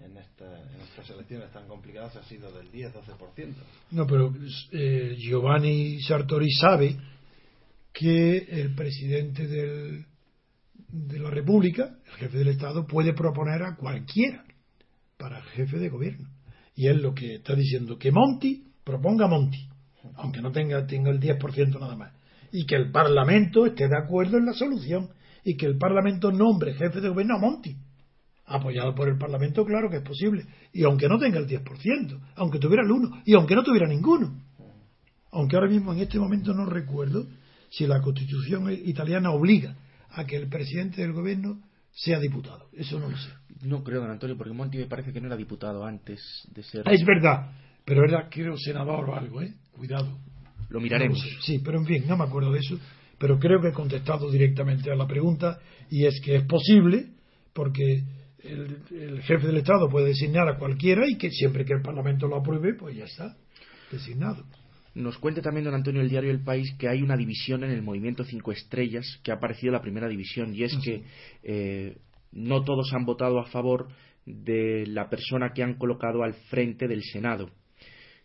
en, 0.00 0.16
estas 0.16 1.10
elecciones 1.10 1.52
tan 1.52 1.66
complicadas 1.68 2.16
ha 2.16 2.24
sido 2.24 2.50
del 2.52 2.70
10-12%. 2.70 3.54
No, 3.92 4.06
pero 4.06 4.32
eh, 4.72 5.16
Giovanni 5.18 6.00
Sartori 6.00 6.50
sabe 6.52 6.96
que 7.92 8.38
el 8.38 8.74
presidente 8.74 9.46
del, 9.46 10.04
de 10.88 11.18
la 11.18 11.30
República, 11.30 11.96
el 12.06 12.12
jefe 12.14 12.38
del 12.38 12.48
Estado, 12.48 12.86
puede 12.86 13.14
proponer 13.14 13.62
a 13.62 13.76
cualquiera 13.76 14.44
para 15.16 15.42
jefe 15.42 15.78
de 15.78 15.88
gobierno. 15.88 16.28
Y 16.76 16.88
es 16.88 16.96
lo 16.96 17.14
que 17.14 17.36
está 17.36 17.54
diciendo, 17.54 17.98
que 17.98 18.10
Monti 18.10 18.64
proponga 18.82 19.28
Monti, 19.28 19.68
aunque 20.16 20.40
no 20.40 20.50
tenga, 20.50 20.86
tenga 20.86 21.10
el 21.10 21.20
10% 21.20 21.78
nada 21.78 21.96
más. 21.96 22.12
Y 22.52 22.66
que 22.66 22.76
el 22.76 22.90
Parlamento 22.90 23.66
esté 23.66 23.88
de 23.88 23.96
acuerdo 23.96 24.38
en 24.38 24.46
la 24.46 24.52
solución. 24.52 25.10
Y 25.44 25.56
que 25.56 25.66
el 25.66 25.76
Parlamento 25.78 26.32
nombre 26.32 26.74
jefe 26.74 27.00
de 27.00 27.08
gobierno 27.08 27.36
a 27.36 27.38
Monti. 27.38 27.76
Apoyado 28.46 28.94
por 28.94 29.08
el 29.08 29.16
Parlamento, 29.16 29.64
claro 29.64 29.88
que 29.88 29.96
es 29.96 30.02
posible. 30.02 30.44
Y 30.72 30.84
aunque 30.84 31.08
no 31.08 31.18
tenga 31.18 31.38
el 31.38 31.46
10%, 31.46 32.20
aunque 32.36 32.58
tuviera 32.58 32.82
el 32.82 32.90
1%, 32.90 33.22
y 33.24 33.34
aunque 33.34 33.54
no 33.54 33.62
tuviera 33.62 33.86
ninguno. 33.86 34.42
Aunque 35.32 35.56
ahora 35.56 35.68
mismo 35.68 35.92
en 35.92 36.00
este 36.00 36.18
momento 36.18 36.52
no 36.52 36.66
recuerdo 36.66 37.26
si 37.70 37.86
la 37.86 38.00
Constitución 38.00 38.70
italiana 38.70 39.30
obliga 39.30 39.76
a 40.10 40.24
que 40.24 40.36
el 40.36 40.48
presidente 40.48 41.02
del 41.02 41.12
gobierno 41.12 41.60
sea 41.90 42.20
diputado. 42.20 42.68
Eso 42.72 42.98
no 42.98 43.08
lo 43.08 43.16
sé. 43.16 43.30
No 43.62 43.82
creo, 43.82 44.00
don 44.00 44.10
Antonio, 44.10 44.36
porque 44.36 44.52
Monti 44.52 44.78
me 44.78 44.86
parece 44.86 45.12
que 45.12 45.20
no 45.20 45.26
era 45.26 45.36
diputado 45.36 45.84
antes 45.84 46.20
de 46.54 46.62
ser. 46.62 46.82
Es 46.90 47.04
verdad, 47.04 47.52
pero 47.84 48.04
era, 48.04 48.28
creo, 48.28 48.56
senador 48.56 49.08
o 49.08 49.14
algo, 49.14 49.42
¿eh? 49.42 49.54
Cuidado. 49.72 50.18
Lo 50.68 50.80
miraremos. 50.80 51.20
sí, 51.42 51.60
pero 51.64 51.78
en 51.78 51.86
fin, 51.86 52.04
no 52.06 52.16
me 52.16 52.24
acuerdo 52.24 52.52
de 52.52 52.58
eso. 52.60 52.78
Pero 53.18 53.38
creo 53.38 53.60
que 53.60 53.68
he 53.68 53.72
contestado 53.72 54.30
directamente 54.30 54.90
a 54.90 54.96
la 54.96 55.06
pregunta 55.06 55.58
y 55.90 56.06
es 56.06 56.20
que 56.24 56.36
es 56.36 56.44
posible 56.44 57.06
porque 57.52 58.02
el, 58.40 58.78
el, 58.90 59.22
jefe 59.22 59.46
del 59.46 59.58
Estado 59.58 59.88
puede 59.88 60.08
designar 60.08 60.48
a 60.48 60.58
cualquiera 60.58 61.08
y 61.08 61.16
que 61.16 61.30
siempre 61.30 61.64
que 61.64 61.74
el 61.74 61.82
Parlamento 61.82 62.26
lo 62.26 62.36
apruebe, 62.36 62.74
pues 62.74 62.96
ya 62.96 63.04
está, 63.04 63.36
designado. 63.90 64.44
Nos 64.94 65.18
cuenta 65.18 65.42
también 65.42 65.64
don 65.64 65.74
Antonio 65.74 66.00
el 66.02 66.08
diario 66.08 66.30
El 66.30 66.44
País 66.44 66.72
que 66.78 66.88
hay 66.88 67.02
una 67.02 67.16
división 67.16 67.64
en 67.64 67.70
el 67.70 67.82
movimiento 67.82 68.24
Cinco 68.24 68.52
Estrellas 68.52 69.04
que 69.24 69.32
ha 69.32 69.36
aparecido 69.36 69.72
la 69.72 69.80
primera 69.80 70.08
división 70.08 70.54
y 70.54 70.62
es 70.62 70.76
que 70.84 71.02
eh, 71.42 71.96
no 72.32 72.62
todos 72.62 72.92
han 72.92 73.04
votado 73.04 73.40
a 73.40 73.46
favor 73.46 73.88
de 74.24 74.86
la 74.86 75.08
persona 75.10 75.52
que 75.52 75.62
han 75.62 75.74
colocado 75.74 76.22
al 76.22 76.34
frente 76.48 76.86
del 76.86 77.02
Senado 77.02 77.50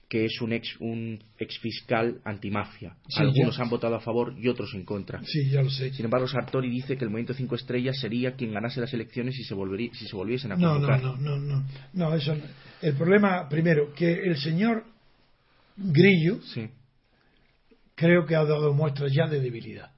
que 0.09 0.25
es 0.25 0.41
un 0.41 0.51
ex, 0.53 0.75
un 0.79 1.19
ex 1.37 1.59
fiscal 1.59 2.19
antimafia. 2.25 2.97
Sí, 3.07 3.19
Algunos 3.21 3.55
ya. 3.57 3.63
han 3.63 3.69
votado 3.69 3.95
a 3.95 3.99
favor 3.99 4.33
y 4.37 4.47
otros 4.47 4.73
en 4.73 4.83
contra. 4.83 5.21
Sí, 5.23 5.49
ya 5.51 5.61
lo 5.61 5.69
sé. 5.69 5.93
Sin 5.93 6.03
embargo, 6.05 6.27
Sartori 6.27 6.67
dice 6.69 6.97
que 6.97 7.03
el 7.03 7.11
movimiento 7.11 7.35
Cinco 7.35 7.53
Estrellas 7.55 7.99
sería 7.99 8.33
quien 8.35 8.51
ganase 8.51 8.81
las 8.81 8.91
elecciones 8.91 9.35
si 9.35 9.43
se, 9.43 9.53
volvería, 9.53 9.91
si 9.93 10.07
se 10.07 10.15
volviesen 10.15 10.51
a 10.51 10.55
no, 10.55 10.73
convocar. 10.73 11.03
no, 11.03 11.15
no, 11.17 11.37
no, 11.37 11.63
no, 11.93 12.15
eso 12.15 12.35
no. 12.35 12.43
El 12.81 12.95
problema, 12.95 13.47
primero, 13.47 13.93
que 13.93 14.11
el 14.11 14.35
señor 14.37 14.83
Grillo 15.77 16.41
Sí. 16.41 16.67
creo 17.95 18.25
que 18.25 18.35
ha 18.35 18.43
dado 18.45 18.73
muestras 18.73 19.11
ya 19.13 19.27
de 19.27 19.39
debilidad. 19.39 19.91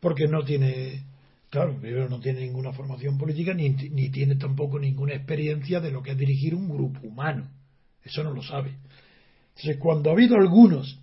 Porque 0.00 0.26
no 0.28 0.44
tiene, 0.44 1.02
claro, 1.50 1.78
primero 1.80 2.08
no 2.08 2.20
tiene 2.20 2.40
ninguna 2.40 2.72
formación 2.72 3.18
política 3.18 3.52
ni, 3.54 3.68
ni 3.70 4.10
tiene 4.10 4.36
tampoco 4.36 4.78
ninguna 4.78 5.14
experiencia 5.14 5.80
de 5.80 5.90
lo 5.90 6.02
que 6.02 6.12
es 6.12 6.18
dirigir 6.18 6.54
un 6.54 6.68
grupo 6.68 7.00
humano. 7.06 7.50
Eso 8.02 8.22
no 8.22 8.32
lo 8.32 8.42
sabe. 8.42 8.76
Entonces, 9.56 9.78
cuando 9.80 10.10
ha 10.10 10.12
habido 10.12 10.36
algunos 10.36 11.00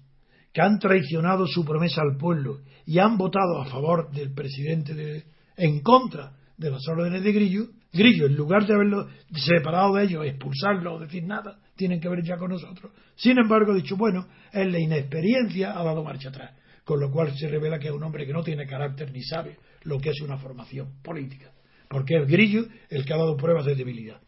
que 0.53 0.61
han 0.61 0.77
traicionado 0.77 1.47
su 1.47 1.65
promesa 1.65 2.01
al 2.01 2.17
pueblo 2.17 2.59
y 2.85 2.99
han 2.99 3.17
votado 3.17 3.59
a 3.61 3.65
favor 3.65 4.11
del 4.11 4.31
presidente 4.33 4.93
de- 4.93 5.23
en 5.57 5.81
contra 5.81 6.33
de 6.57 6.69
las 6.69 6.87
órdenes 6.87 7.23
de 7.23 7.31
Grillo, 7.31 7.65
Grillo, 7.91 8.27
en 8.27 8.35
lugar 8.35 8.65
de 8.65 8.73
haberlo 8.73 9.07
separado 9.33 9.95
de 9.95 10.03
ellos, 10.05 10.25
expulsarlo 10.25 10.95
o 10.95 10.99
decir 10.99 11.23
nada, 11.23 11.59
tienen 11.75 11.99
que 11.99 12.09
ver 12.09 12.23
ya 12.23 12.37
con 12.37 12.51
nosotros. 12.51 12.91
Sin 13.15 13.37
embargo, 13.39 13.71
ha 13.71 13.75
dicho, 13.75 13.97
bueno, 13.97 14.27
en 14.51 14.71
la 14.71 14.79
inexperiencia 14.79 15.77
ha 15.77 15.83
dado 15.83 16.03
marcha 16.03 16.29
atrás, 16.29 16.55
con 16.83 16.99
lo 16.99 17.11
cual 17.11 17.35
se 17.37 17.47
revela 17.47 17.79
que 17.79 17.87
es 17.87 17.93
un 17.93 18.03
hombre 18.03 18.25
que 18.25 18.33
no 18.33 18.43
tiene 18.43 18.67
carácter 18.67 19.11
ni 19.11 19.23
sabe 19.23 19.57
lo 19.83 19.99
que 19.99 20.09
es 20.09 20.21
una 20.21 20.37
formación 20.37 21.01
política, 21.03 21.51
porque 21.89 22.17
es 22.17 22.27
Grillo 22.27 22.65
el 22.89 23.05
que 23.05 23.13
ha 23.13 23.17
dado 23.17 23.35
pruebas 23.37 23.65
de 23.65 23.75
debilidad. 23.75 24.21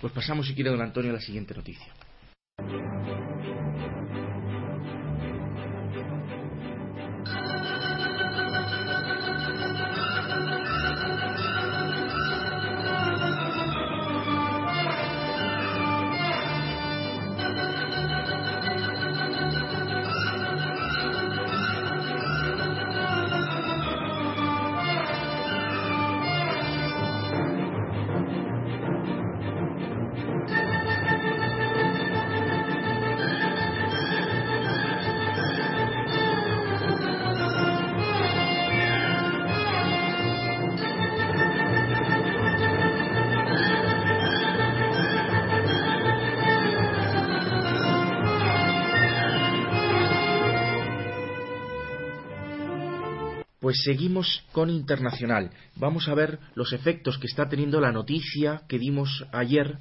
Pues 0.00 0.12
pasamos, 0.12 0.46
si 0.46 0.54
quiere, 0.54 0.70
don 0.70 0.80
Antonio, 0.82 1.10
a 1.10 1.14
la 1.14 1.20
siguiente 1.20 1.54
noticia. 1.54 1.92
Seguimos 53.88 54.44
con 54.52 54.68
internacional. 54.68 55.48
Vamos 55.76 56.08
a 56.08 56.14
ver 56.14 56.38
los 56.54 56.74
efectos 56.74 57.16
que 57.16 57.26
está 57.26 57.48
teniendo 57.48 57.80
la 57.80 57.90
noticia 57.90 58.60
que 58.68 58.78
dimos 58.78 59.24
ayer 59.32 59.78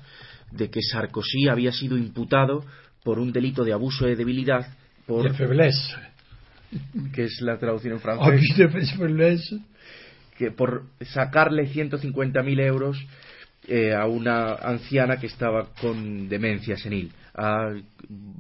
de 0.52 0.70
que 0.70 0.82
Sarkozy 0.82 1.50
había 1.50 1.74
sido 1.74 1.98
imputado 1.98 2.64
por 3.04 3.20
un 3.20 3.34
delito 3.34 3.66
de 3.66 3.74
abuso 3.74 4.06
de 4.06 4.16
debilidad, 4.16 4.66
por, 5.06 5.24
De 5.30 5.34
faiblesse. 5.38 5.94
que 7.14 7.26
es 7.26 7.42
la 7.42 7.58
traducción 7.58 7.96
en 7.96 8.00
francés, 8.00 8.42
de 8.58 8.70
faiblesse. 8.70 9.60
que 10.38 10.52
por 10.52 10.86
sacarle 11.02 11.68
150.000 11.74 12.62
euros 12.62 12.98
eh, 13.68 13.94
a 13.94 14.06
una 14.06 14.54
anciana 14.54 15.18
que 15.18 15.28
estaba 15.28 15.68
con 15.82 16.30
demencia 16.30 16.78
senil, 16.78 17.12
a 17.36 17.74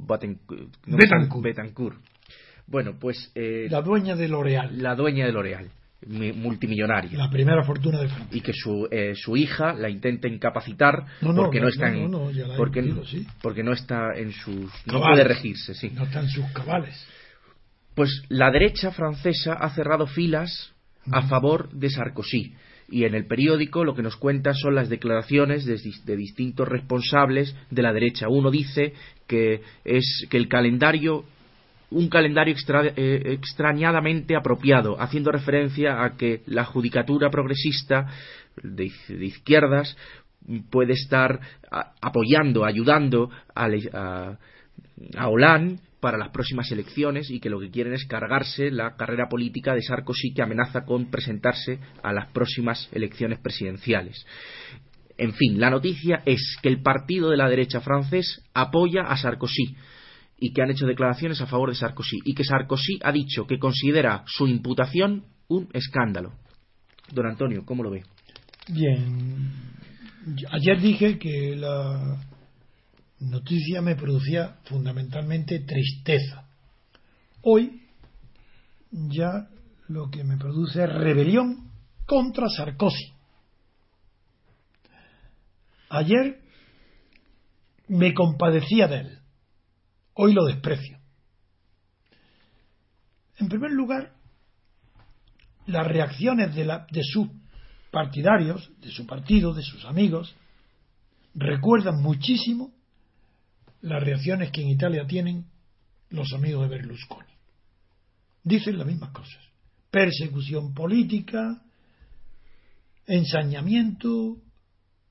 Baten- 0.07 0.39
no, 0.85 0.95
Betancourt. 0.95 1.43
Betancourt. 1.43 1.97
Bueno, 2.67 2.95
pues 2.99 3.31
eh, 3.35 3.67
La 3.69 3.81
dueña 3.81 4.15
de 4.15 4.27
L'Oreal, 4.27 4.81
la 4.81 4.93
dueña 4.95 5.25
de 5.25 5.31
L'Oreal, 5.31 5.69
mi- 6.05 6.33
multimillonaria. 6.33 7.17
la 7.17 7.29
primera 7.29 7.63
fortuna 7.63 7.99
de 8.01 8.07
Francia. 8.09 8.37
y 8.37 8.41
que 8.41 8.51
su, 8.53 8.87
eh, 8.91 9.13
su 9.15 9.35
hija 9.37 9.73
la 9.73 9.89
intenta 9.89 10.27
incapacitar 10.27 11.05
No, 11.21 11.31
no, 11.33 11.43
porque 11.43 11.59
no, 11.59 11.63
no, 11.65 11.69
está 11.69 11.87
en- 11.93 12.11
porque, 12.57 12.81
metido, 12.81 13.05
sí. 13.05 13.25
porque 13.41 13.63
no 13.63 13.71
está 13.73 14.13
en 14.15 14.31
sus 14.33 14.69
no 14.85 14.99
puede 15.01 15.23
regirse 15.23 15.73
sí 15.73 15.91
No 15.93 16.03
están 16.03 16.27
sus 16.29 16.45
cabales. 16.51 17.07
pues 17.95 18.23
la 18.29 18.51
derecha 18.51 18.91
francesa 18.91 19.53
ha 19.53 19.69
cerrado 19.71 20.05
filas 20.07 20.73
a 21.11 21.21
favor 21.23 21.69
de 21.71 21.89
Sarkozy 21.89 22.53
y 22.89 23.05
en 23.05 23.15
el 23.15 23.25
periódico 23.27 23.83
lo 23.85 23.95
que 23.95 24.03
nos 24.03 24.17
cuenta 24.17 24.53
son 24.53 24.75
las 24.75 24.89
declaraciones 24.89 25.65
de, 25.65 25.79
de 26.05 26.15
distintos 26.17 26.67
responsables 26.67 27.55
de 27.71 27.81
la 27.81 27.93
derecha 27.93 28.27
uno 28.29 28.51
dice 28.51 28.93
que 29.25 29.61
es 29.85 30.27
que 30.29 30.37
el 30.37 30.47
calendario 30.49 31.23
un 31.89 32.09
calendario 32.09 32.55
eh, 32.95 33.21
extrañadamente 33.25 34.35
apropiado, 34.35 34.99
haciendo 34.99 35.31
referencia 35.31 36.03
a 36.03 36.17
que 36.17 36.41
la 36.45 36.65
judicatura 36.65 37.29
progresista 37.29 38.07
de, 38.61 38.91
de 39.07 39.25
izquierdas 39.25 39.95
puede 40.69 40.93
estar 40.93 41.39
apoyando, 42.01 42.65
ayudando 42.65 43.29
a, 43.53 43.67
a 45.15 45.27
Hollande 45.27 45.79
para 45.99 46.17
las 46.17 46.29
próximas 46.29 46.71
elecciones 46.71 47.29
y 47.29 47.39
que 47.39 47.49
lo 47.49 47.59
que 47.59 47.71
quieren 47.71 47.93
es 47.93 48.05
cargarse 48.05 48.69
la 48.71 48.95
carrera 48.95 49.27
política 49.27 49.73
de 49.73 49.81
Sarkozy 49.81 50.33
que 50.33 50.43
amenaza 50.43 50.85
con 50.85 51.09
presentarse 51.09 51.79
a 52.03 52.13
las 52.13 52.31
próximas 52.31 52.87
elecciones 52.91 53.39
presidenciales. 53.39 54.25
En 55.17 55.33
fin, 55.33 55.59
la 55.59 55.71
noticia 55.71 56.21
es 56.25 56.57
que 56.61 56.69
el 56.69 56.81
partido 56.83 57.31
de 57.31 57.37
la 57.37 57.49
derecha 57.49 57.81
francés 57.81 58.43
apoya 58.53 59.01
a 59.01 59.17
Sarkozy 59.17 59.75
y 60.37 60.53
que 60.53 60.61
han 60.61 60.69
hecho 60.69 60.85
declaraciones 60.85 61.41
a 61.41 61.47
favor 61.47 61.69
de 61.69 61.75
Sarkozy 61.75 62.19
y 62.23 62.33
que 62.33 62.43
Sarkozy 62.43 62.99
ha 63.03 63.11
dicho 63.11 63.47
que 63.47 63.59
considera 63.59 64.23
su 64.27 64.47
imputación 64.47 65.25
un 65.47 65.69
escándalo. 65.73 66.33
Don 67.11 67.25
Antonio, 67.25 67.63
¿cómo 67.65 67.83
lo 67.83 67.91
ve? 67.91 68.03
Bien. 68.67 69.51
Ayer 70.51 70.81
dije 70.81 71.17
que 71.17 71.55
la 71.55 72.17
noticia 73.19 73.81
me 73.81 73.95
producía 73.95 74.57
fundamentalmente 74.65 75.59
tristeza. 75.61 76.45
Hoy 77.41 77.81
ya 78.91 79.47
lo 79.87 80.09
que 80.09 80.23
me 80.23 80.37
produce 80.37 80.83
es 80.83 80.89
rebelión 80.89 81.71
contra 82.05 82.47
Sarkozy. 82.49 83.13
Ayer 85.89 86.41
me 87.87 88.13
compadecía 88.13 88.87
de 88.87 88.99
él. 88.99 89.19
Hoy 90.19 90.33
lo 90.33 90.45
desprecio. 90.45 90.97
En 93.37 93.47
primer 93.49 93.71
lugar, 93.71 94.13
las 95.67 95.85
reacciones 95.85 96.55
de, 96.55 97.03
sus 97.03 97.27
partidarios, 97.91 98.71
de 98.79 98.89
su 98.89 99.05
partido, 99.05 99.53
de 99.53 99.61
sus 99.61 99.85
amigos, 99.85 100.35
recuerdan 101.35 102.01
muchísimo 102.01 102.73
las 103.81 104.01
reacciones 104.01 104.49
que 104.49 104.61
en 104.61 104.69
Italia 104.69 105.05
tienen 105.05 105.45
los 106.09 106.33
amigos 106.33 106.63
de 106.63 106.75
Berlusconi. 106.75 107.33
Dicen 108.43 108.77
las 108.77 108.87
mismas 108.87 109.11
cosas. 109.11 109.43
persecución 109.91 110.73
política, 110.73 111.61
ensañamiento, 113.05 114.37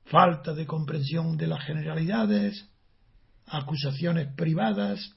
falta 0.04 0.52
de 0.52 0.66
comprensión 0.66 1.36
de 1.36 1.46
las 1.46 1.64
generalidades, 1.64 2.68
acusaciones 3.46 4.28
privadas, 4.34 5.14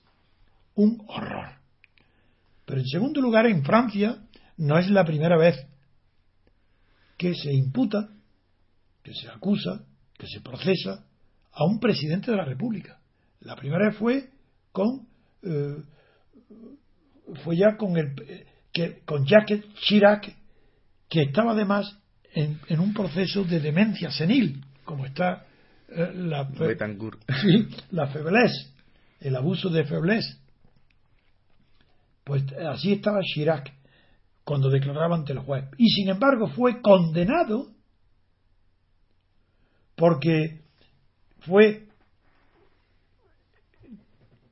un 0.76 1.04
horror. 1.08 1.60
Pero 2.66 2.82
en 2.82 2.88
segundo 2.88 3.22
lugar, 3.22 3.48
en 3.48 3.64
Francia 3.64 4.18
no 4.58 4.78
es 4.78 4.90
la 4.90 5.04
primera 5.04 5.38
vez 5.38 5.66
que 7.18 7.34
se 7.34 7.54
imputa, 7.54 8.10
que 9.04 9.14
se 9.14 9.28
acusa, 9.30 9.84
que 10.18 10.28
se 10.28 10.42
procesa 10.42 11.06
a 11.52 11.66
un 11.66 11.80
presidente 11.80 12.32
de 12.32 12.38
la 12.38 12.46
República. 12.46 13.00
La 13.42 13.56
primera 13.56 13.88
vez 13.88 13.98
fue 13.98 14.30
con 14.72 15.08
eh, 15.42 15.84
fue 17.44 17.58
ya 17.58 17.78
con 17.78 17.98
el 17.98 18.16
que 18.72 19.02
con 19.06 19.26
Jacques 19.26 19.66
Chirac 19.82 20.36
que 21.08 21.22
estaba 21.24 21.52
además 21.52 21.98
en, 22.34 22.60
en 22.68 22.80
un 22.80 22.94
proceso 22.94 23.44
de 23.44 23.60
demencia 23.60 24.12
senil 24.12 24.64
como 24.84 25.06
está 25.06 25.46
eh, 25.92 26.12
la, 26.14 26.48
sí, 27.42 27.68
la 27.92 28.08
feblez, 28.08 28.52
el 29.20 29.36
abuso 29.36 29.70
de 29.70 29.86
feblez. 29.86 30.26
Pues 32.24 32.44
así 32.54 32.94
estaba 32.94 33.22
Chirac 33.22 33.74
cuando 34.44 34.70
declaraba 34.70 35.16
ante 35.16 35.34
el 35.34 35.40
juez. 35.40 35.66
Y 35.78 35.90
sin 35.90 36.10
embargo 36.10 36.48
fue 36.50 36.82
condenado 36.82 37.72
porque 39.96 40.62
fue 41.40 41.88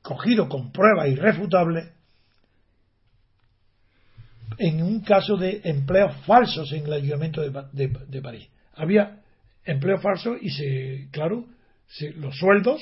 cogido 0.02 0.48
con 0.48 0.72
pruebas 0.72 1.08
irrefutables 1.08 1.92
en 4.58 4.82
un 4.82 5.00
caso 5.00 5.36
de 5.36 5.60
empleos 5.64 6.16
falsos 6.26 6.72
en 6.72 6.86
el 6.86 6.92
ayuntamiento 6.94 7.42
de, 7.42 7.88
de 8.08 8.22
París. 8.22 8.48
Había 8.74 9.22
empleo 9.68 9.98
falso 9.98 10.34
y 10.40 10.48
se, 10.48 11.08
claro, 11.12 11.46
los 12.16 12.36
sueldos 12.36 12.80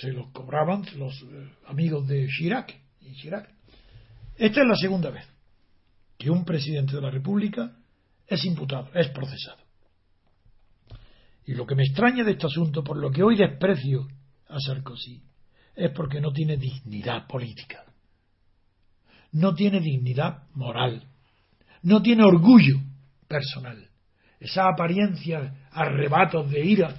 se 0.00 0.12
los 0.12 0.30
cobraban 0.30 0.84
los 0.96 1.20
eh, 1.22 1.50
amigos 1.66 2.06
de 2.06 2.28
Chirac 2.28 2.72
y 3.00 3.14
Chirac. 3.14 3.52
Esta 4.36 4.62
es 4.62 4.66
la 4.66 4.76
segunda 4.76 5.10
vez 5.10 5.26
que 6.16 6.30
un 6.30 6.44
presidente 6.44 6.94
de 6.94 7.02
la 7.02 7.10
República 7.10 7.76
es 8.26 8.44
imputado, 8.44 8.90
es 8.94 9.08
procesado. 9.08 9.58
Y 11.46 11.54
lo 11.54 11.66
que 11.66 11.74
me 11.74 11.82
extraña 11.82 12.22
de 12.22 12.32
este 12.32 12.46
asunto, 12.46 12.84
por 12.84 12.96
lo 12.96 13.10
que 13.10 13.24
hoy 13.24 13.36
desprecio 13.36 14.06
a 14.48 14.60
Sarkozy, 14.60 15.20
es 15.74 15.90
porque 15.90 16.20
no 16.20 16.30
tiene 16.30 16.56
dignidad 16.56 17.26
política, 17.26 17.84
no 19.32 19.52
tiene 19.54 19.80
dignidad 19.80 20.44
moral, 20.54 21.08
no 21.82 22.00
tiene 22.02 22.22
orgullo 22.22 22.76
personal 23.26 23.89
esa 24.40 24.68
apariencia, 24.68 25.68
arrebatos 25.70 26.50
de 26.50 26.64
ira 26.64 26.96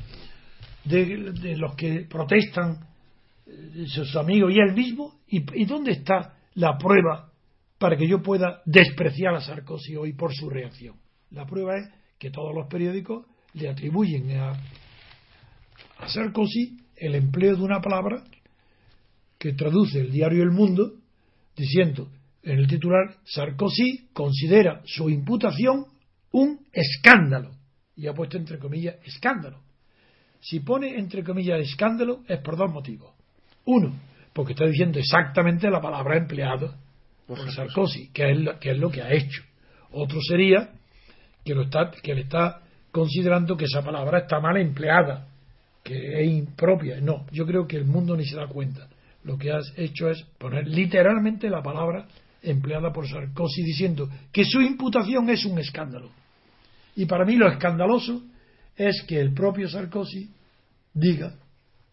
de, 0.85 1.57
los 1.57 1.75
que 1.75 2.05
protestan 2.09 2.77
eh, 3.45 3.85
sus 3.87 4.15
amigos 4.15 4.51
y 4.53 4.59
él 4.59 4.73
mismo, 4.73 5.19
¿Y, 5.27 5.65
dónde 5.65 5.91
está 5.91 6.35
la 6.55 6.77
prueba 6.77 7.31
para 7.77 7.95
que 7.95 8.07
yo 8.07 8.21
pueda 8.21 8.61
despreciar 8.65 9.33
a 9.33 9.39
Sarkozy 9.39 9.95
hoy 9.95 10.13
por 10.13 10.33
su 10.33 10.49
reacción? 10.49 10.97
La 11.29 11.45
prueba 11.45 11.77
es 11.77 11.89
que 12.19 12.31
todos 12.31 12.53
los 12.53 12.67
periódicos 12.67 13.25
le 13.53 13.69
atribuyen 13.69 14.37
a, 14.37 14.51
a 15.99 16.09
Sarkozy 16.09 16.77
el 16.97 17.15
empleo 17.15 17.55
de 17.55 17.63
una 17.63 17.79
palabra 17.79 18.23
que 19.39 19.53
traduce 19.53 20.01
el 20.01 20.11
diario 20.11 20.43
El 20.43 20.51
Mundo 20.51 20.95
diciendo 21.55 22.09
en 22.43 22.59
el 22.59 22.67
titular 22.67 23.15
Sarkozy 23.23 24.09
considera 24.13 24.81
su 24.85 25.09
imputación 25.09 25.85
un 26.31 26.65
escándalo. 26.71 27.51
Y 27.95 28.07
ha 28.07 28.13
puesto 28.13 28.37
entre 28.37 28.57
comillas 28.57 28.95
escándalo. 29.03 29.59
Si 30.39 30.59
pone 30.59 30.97
entre 30.97 31.23
comillas 31.23 31.59
escándalo 31.59 32.21
es 32.27 32.39
por 32.39 32.57
dos 32.57 32.71
motivos. 32.71 33.11
Uno, 33.65 33.93
porque 34.33 34.53
está 34.53 34.65
diciendo 34.65 34.97
exactamente 34.99 35.69
la 35.69 35.81
palabra 35.81 36.17
empleada 36.17 36.75
por 37.27 37.51
Sarkozy, 37.51 38.09
que 38.09 38.31
es, 38.31 38.39
lo, 38.39 38.59
que 38.59 38.71
es 38.71 38.77
lo 38.77 38.89
que 38.89 39.01
ha 39.01 39.13
hecho. 39.13 39.43
Otro 39.91 40.19
sería 40.21 40.71
que, 41.45 41.53
lo 41.53 41.63
está, 41.63 41.91
que 41.91 42.15
le 42.15 42.21
está 42.21 42.61
considerando 42.91 43.55
que 43.55 43.65
esa 43.65 43.83
palabra 43.83 44.19
está 44.19 44.39
mal 44.39 44.57
empleada, 44.57 45.27
que 45.83 46.21
es 46.21 46.29
impropia. 46.29 46.99
No, 47.01 47.25
yo 47.31 47.45
creo 47.45 47.67
que 47.67 47.77
el 47.77 47.85
mundo 47.85 48.15
ni 48.15 48.25
se 48.25 48.35
da 48.35 48.47
cuenta. 48.47 48.87
Lo 49.23 49.37
que 49.37 49.51
has 49.51 49.71
hecho 49.77 50.09
es 50.09 50.23
poner 50.37 50.67
literalmente 50.67 51.49
la 51.49 51.61
palabra 51.61 52.07
empleada 52.41 52.91
por 52.91 53.07
Sarkozy 53.07 53.63
diciendo 53.63 54.09
que 54.31 54.43
su 54.43 54.61
imputación 54.61 55.29
es 55.29 55.45
un 55.45 55.59
escándalo. 55.59 56.09
Y 57.01 57.07
para 57.07 57.25
mí 57.25 57.35
lo 57.35 57.51
escandaloso 57.51 58.21
es 58.75 59.01
que 59.07 59.19
el 59.19 59.33
propio 59.33 59.67
Sarkozy 59.67 60.29
diga 60.93 61.33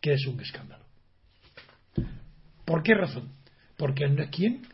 que 0.03 0.13
es 0.13 0.27
un 0.27 0.39
escándalo. 0.39 0.85
¿Por 2.67 2.83
qué 2.83 2.93
razón? 2.93 3.31
Porque 3.79 4.05
él 4.05 4.17
no 4.17 4.25
es 4.25 4.29
quien 4.29 4.67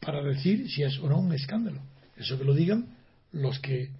para 0.00 0.22
decir 0.22 0.70
si 0.70 0.84
es 0.84 0.98
o 1.00 1.08
no 1.10 1.18
un 1.18 1.34
escándalo. 1.34 1.82
Eso 2.16 2.38
que 2.38 2.44
lo 2.44 2.54
digan 2.54 2.96
los 3.32 3.58
que 3.58 3.90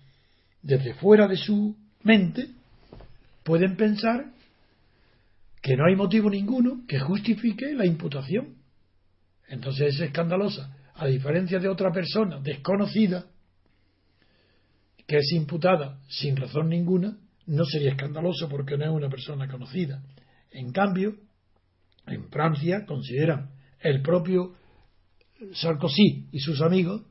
desde 0.62 0.94
fuera 0.94 1.28
de 1.28 1.36
su 1.36 1.76
mente 2.02 2.48
pueden 3.44 3.76
pensar 3.76 4.24
que 5.60 5.76
no 5.76 5.84
hay 5.84 5.96
motivo 5.96 6.30
ninguno 6.30 6.86
que 6.88 6.98
justifique 6.98 7.74
la 7.74 7.84
imputación. 7.84 8.54
Entonces 9.48 9.96
es 9.96 10.00
escandalosa, 10.00 10.74
a 10.94 11.06
diferencia 11.06 11.58
de 11.58 11.68
otra 11.68 11.92
persona 11.92 12.40
desconocida 12.40 13.26
que 15.08 15.16
es 15.16 15.32
imputada 15.32 15.98
sin 16.06 16.36
razón 16.36 16.68
ninguna, 16.68 17.16
no 17.46 17.64
sería 17.64 17.92
escandaloso 17.92 18.46
porque 18.46 18.76
no 18.76 18.84
es 18.84 18.90
una 18.90 19.08
persona 19.08 19.48
conocida. 19.48 20.04
En 20.52 20.70
cambio, 20.70 21.16
en 22.06 22.28
Francia 22.28 22.84
consideran 22.86 23.50
el 23.80 24.02
propio 24.02 24.54
Sarkozy 25.54 26.28
y 26.30 26.40
sus 26.40 26.60
amigos 26.60 27.02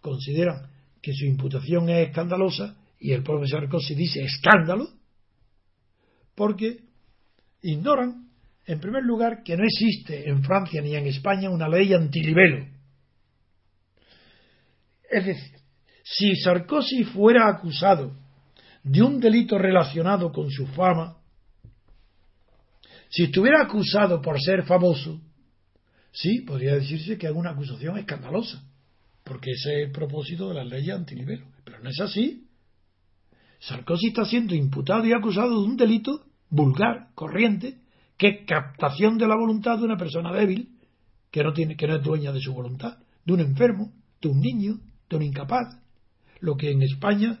consideran 0.00 0.70
que 1.02 1.12
su 1.12 1.26
imputación 1.26 1.88
es 1.90 2.08
escandalosa 2.08 2.76
y 3.00 3.10
el 3.10 3.24
propio 3.24 3.48
Sarkozy 3.48 3.96
dice 3.96 4.22
escándalo 4.22 4.88
porque 6.36 6.84
ignoran, 7.62 8.28
en 8.64 8.78
primer 8.78 9.02
lugar, 9.02 9.42
que 9.42 9.56
no 9.56 9.64
existe 9.64 10.28
en 10.28 10.44
Francia 10.44 10.80
ni 10.80 10.94
en 10.94 11.06
España 11.08 11.50
una 11.50 11.68
ley 11.68 11.92
antilibelo. 11.94 12.68
Es 15.10 15.26
decir, 15.26 15.63
si 16.04 16.36
Sarkozy 16.36 17.02
fuera 17.04 17.48
acusado 17.48 18.12
de 18.82 19.02
un 19.02 19.18
delito 19.18 19.56
relacionado 19.56 20.30
con 20.30 20.50
su 20.50 20.66
fama, 20.66 21.16
si 23.08 23.24
estuviera 23.24 23.62
acusado 23.62 24.20
por 24.20 24.38
ser 24.38 24.64
famoso, 24.64 25.18
sí, 26.12 26.42
podría 26.42 26.74
decirse 26.74 27.16
que 27.16 27.26
es 27.26 27.32
una 27.32 27.52
acusación 27.52 27.96
escandalosa, 27.96 28.62
porque 29.24 29.52
ese 29.52 29.80
es 29.80 29.86
el 29.86 29.92
propósito 29.92 30.48
de 30.48 30.54
las 30.56 30.66
leyes 30.66 30.94
antilibero. 30.94 31.46
Pero 31.64 31.78
no 31.80 31.88
es 31.88 31.98
así. 32.00 32.48
Sarkozy 33.60 34.08
está 34.08 34.26
siendo 34.26 34.54
imputado 34.54 35.06
y 35.06 35.12
acusado 35.12 35.62
de 35.62 35.66
un 35.66 35.76
delito 35.78 36.26
vulgar, 36.50 37.14
corriente, 37.14 37.78
que 38.18 38.28
es 38.28 38.46
captación 38.46 39.16
de 39.16 39.26
la 39.26 39.36
voluntad 39.36 39.78
de 39.78 39.84
una 39.84 39.96
persona 39.96 40.32
débil, 40.34 40.76
que 41.30 41.42
no, 41.42 41.54
tiene, 41.54 41.76
que 41.76 41.86
no 41.86 41.96
es 41.96 42.02
dueña 42.02 42.30
de 42.30 42.40
su 42.40 42.52
voluntad, 42.52 42.98
de 43.24 43.32
un 43.32 43.40
enfermo, 43.40 43.90
de 44.20 44.28
un 44.28 44.40
niño, 44.40 44.80
de 45.08 45.16
un 45.16 45.22
incapaz, 45.22 45.83
lo 46.44 46.56
que 46.56 46.70
en 46.70 46.82
España 46.82 47.40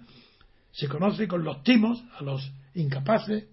se 0.72 0.88
conoce 0.88 1.28
con 1.28 1.44
los 1.44 1.62
timos 1.62 2.02
a 2.18 2.22
los 2.22 2.50
incapaces 2.74 3.46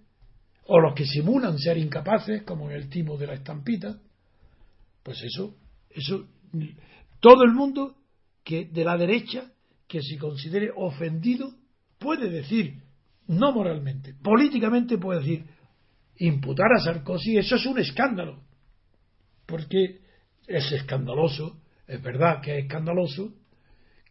o 0.64 0.80
los 0.80 0.94
que 0.94 1.04
simulan 1.04 1.58
ser 1.58 1.76
incapaces, 1.76 2.42
como 2.44 2.70
en 2.70 2.76
el 2.76 2.88
timo 2.88 3.18
de 3.18 3.26
la 3.26 3.34
estampita, 3.34 4.00
pues 5.02 5.22
eso, 5.22 5.54
eso, 5.90 6.26
todo 7.20 7.44
el 7.44 7.52
mundo 7.52 7.96
que 8.42 8.64
de 8.64 8.84
la 8.84 8.96
derecha 8.96 9.52
que 9.86 10.00
se 10.00 10.16
considere 10.16 10.70
ofendido 10.74 11.52
puede 11.98 12.30
decir, 12.30 12.82
no 13.26 13.52
moralmente, 13.52 14.14
políticamente 14.14 14.96
puede 14.96 15.20
decir, 15.20 15.44
imputar 16.16 16.72
a 16.72 16.80
Sarkozy, 16.80 17.36
eso 17.36 17.56
es 17.56 17.66
un 17.66 17.78
escándalo, 17.78 18.42
porque 19.46 20.00
es 20.46 20.72
escandaloso, 20.72 21.60
es 21.86 22.00
verdad 22.02 22.40
que 22.40 22.56
es 22.56 22.64
escandaloso, 22.64 23.34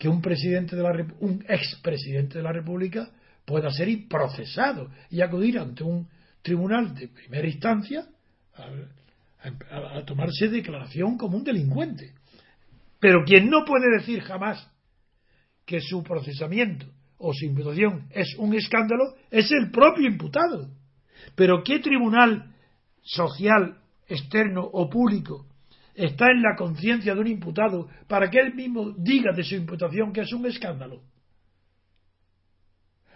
que 0.01 0.09
un 0.09 0.19
presidente 0.19 0.75
de 0.75 0.81
la 0.81 0.93
un 1.19 1.45
expresidente 1.47 2.39
de 2.39 2.43
la 2.43 2.51
República 2.51 3.11
pueda 3.45 3.69
ser 3.69 3.87
procesado 4.09 4.89
y 5.11 5.21
acudir 5.21 5.59
ante 5.59 5.83
un 5.83 6.09
tribunal 6.41 6.95
de 6.95 7.07
primera 7.07 7.47
instancia 7.47 8.07
a, 8.55 10.01
tomarse 10.03 10.47
declaración 10.47 11.19
como 11.19 11.37
un 11.37 11.43
delincuente. 11.43 12.15
Pero 12.99 13.23
quien 13.23 13.47
no 13.47 13.63
puede 13.63 13.95
decir 13.95 14.21
jamás 14.21 14.67
que 15.67 15.79
su 15.79 16.01
procesamiento 16.01 16.87
o 17.19 17.31
su 17.31 17.45
imputación 17.45 18.07
es 18.09 18.35
un 18.39 18.55
escándalo 18.55 19.03
es 19.29 19.51
el 19.51 19.69
propio 19.69 20.07
imputado. 20.07 20.71
Pero 21.35 21.63
¿qué 21.63 21.77
tribunal 21.77 22.55
social, 23.03 23.77
externo 24.07 24.63
o 24.63 24.89
público 24.89 25.45
está 26.01 26.31
en 26.31 26.41
la 26.41 26.55
conciencia 26.55 27.13
de 27.13 27.21
un 27.21 27.27
imputado 27.27 27.87
para 28.07 28.29
que 28.29 28.39
él 28.39 28.55
mismo 28.55 28.91
diga 28.97 29.31
de 29.33 29.43
su 29.43 29.55
imputación 29.55 30.11
que 30.11 30.21
es 30.21 30.33
un 30.33 30.45
escándalo. 30.47 31.03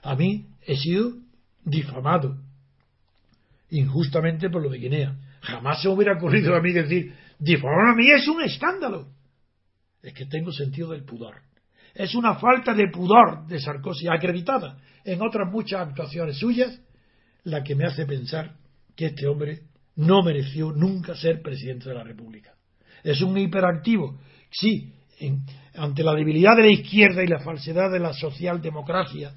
A 0.03 0.15
mí 0.15 0.45
he 0.61 0.75
sido 0.75 1.13
difamado 1.63 2.37
injustamente 3.71 4.49
por 4.49 4.61
lo 4.61 4.69
de 4.69 4.77
Guinea. 4.77 5.15
Jamás 5.41 5.81
se 5.81 5.89
hubiera 5.89 6.13
ocurrido 6.13 6.55
a 6.55 6.61
mí 6.61 6.71
decir, 6.71 7.13
difamar 7.39 7.87
a 7.87 7.95
mí 7.95 8.09
es 8.11 8.27
un 8.27 8.43
escándalo. 8.43 9.07
Es 10.03 10.13
que 10.13 10.27
tengo 10.27 10.51
sentido 10.51 10.91
del 10.91 11.03
pudor. 11.03 11.41
Es 11.95 12.13
una 12.13 12.35
falta 12.35 12.73
de 12.75 12.89
pudor 12.89 13.47
de 13.47 13.59
Sarkozy 13.59 14.07
acreditada 14.07 14.77
en 15.03 15.21
otras 15.21 15.51
muchas 15.51 15.87
actuaciones 15.87 16.37
suyas 16.37 16.79
la 17.43 17.63
que 17.63 17.73
me 17.73 17.85
hace 17.85 18.05
pensar 18.05 18.57
que 18.95 19.07
este 19.07 19.27
hombre 19.27 19.61
no 19.95 20.21
mereció 20.21 20.71
nunca 20.71 21.15
ser 21.15 21.41
presidente 21.41 21.89
de 21.89 21.95
la 21.95 22.03
República. 22.03 22.54
Es 23.05 23.21
un 23.21 23.37
hiperactivo, 23.37 24.17
sí, 24.49 24.91
ante 25.75 26.03
la 26.03 26.15
debilidad 26.15 26.55
de 26.55 26.63
la 26.63 26.71
izquierda 26.71 27.23
y 27.23 27.27
la 27.27 27.37
falsedad 27.37 27.91
de 27.91 27.99
la 27.99 28.13
socialdemocracia, 28.13 29.31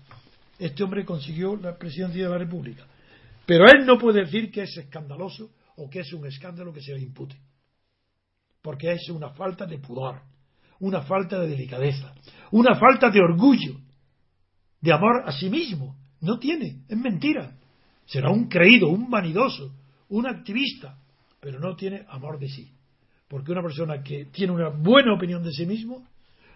este 0.58 0.82
hombre 0.82 1.04
consiguió 1.04 1.54
la 1.54 1.76
presidencia 1.76 2.24
de 2.24 2.30
la 2.30 2.38
República. 2.38 2.86
Pero 3.44 3.66
él 3.66 3.84
no 3.84 3.98
puede 3.98 4.24
decir 4.24 4.50
que 4.50 4.62
es 4.62 4.74
escandaloso 4.74 5.50
o 5.76 5.90
que 5.90 6.00
es 6.00 6.10
un 6.14 6.26
escándalo 6.26 6.72
que 6.72 6.80
se 6.80 6.94
le 6.94 7.02
impute. 7.02 7.36
Porque 8.62 8.90
es 8.90 9.10
una 9.10 9.34
falta 9.34 9.66
de 9.66 9.78
pudor, 9.78 10.22
una 10.80 11.02
falta 11.02 11.38
de 11.38 11.48
delicadeza, 11.48 12.14
una 12.52 12.74
falta 12.74 13.10
de 13.10 13.20
orgullo, 13.20 13.76
de 14.80 14.92
amor 14.94 15.24
a 15.26 15.32
sí 15.32 15.50
mismo. 15.50 15.94
No 16.22 16.38
tiene, 16.38 16.84
es 16.88 16.96
mentira. 16.96 17.54
Será 18.06 18.30
un 18.30 18.48
creído, 18.48 18.88
un 18.88 19.10
vanidoso, 19.10 19.74
un 20.08 20.26
activista, 20.26 20.98
pero 21.38 21.60
no 21.60 21.76
tiene 21.76 22.06
amor 22.08 22.38
de 22.38 22.48
sí. 22.48 22.77
Porque 23.28 23.52
una 23.52 23.62
persona 23.62 24.02
que 24.02 24.26
tiene 24.26 24.52
una 24.52 24.70
buena 24.70 25.14
opinión 25.14 25.42
de 25.42 25.52
sí 25.52 25.66
mismo 25.66 26.06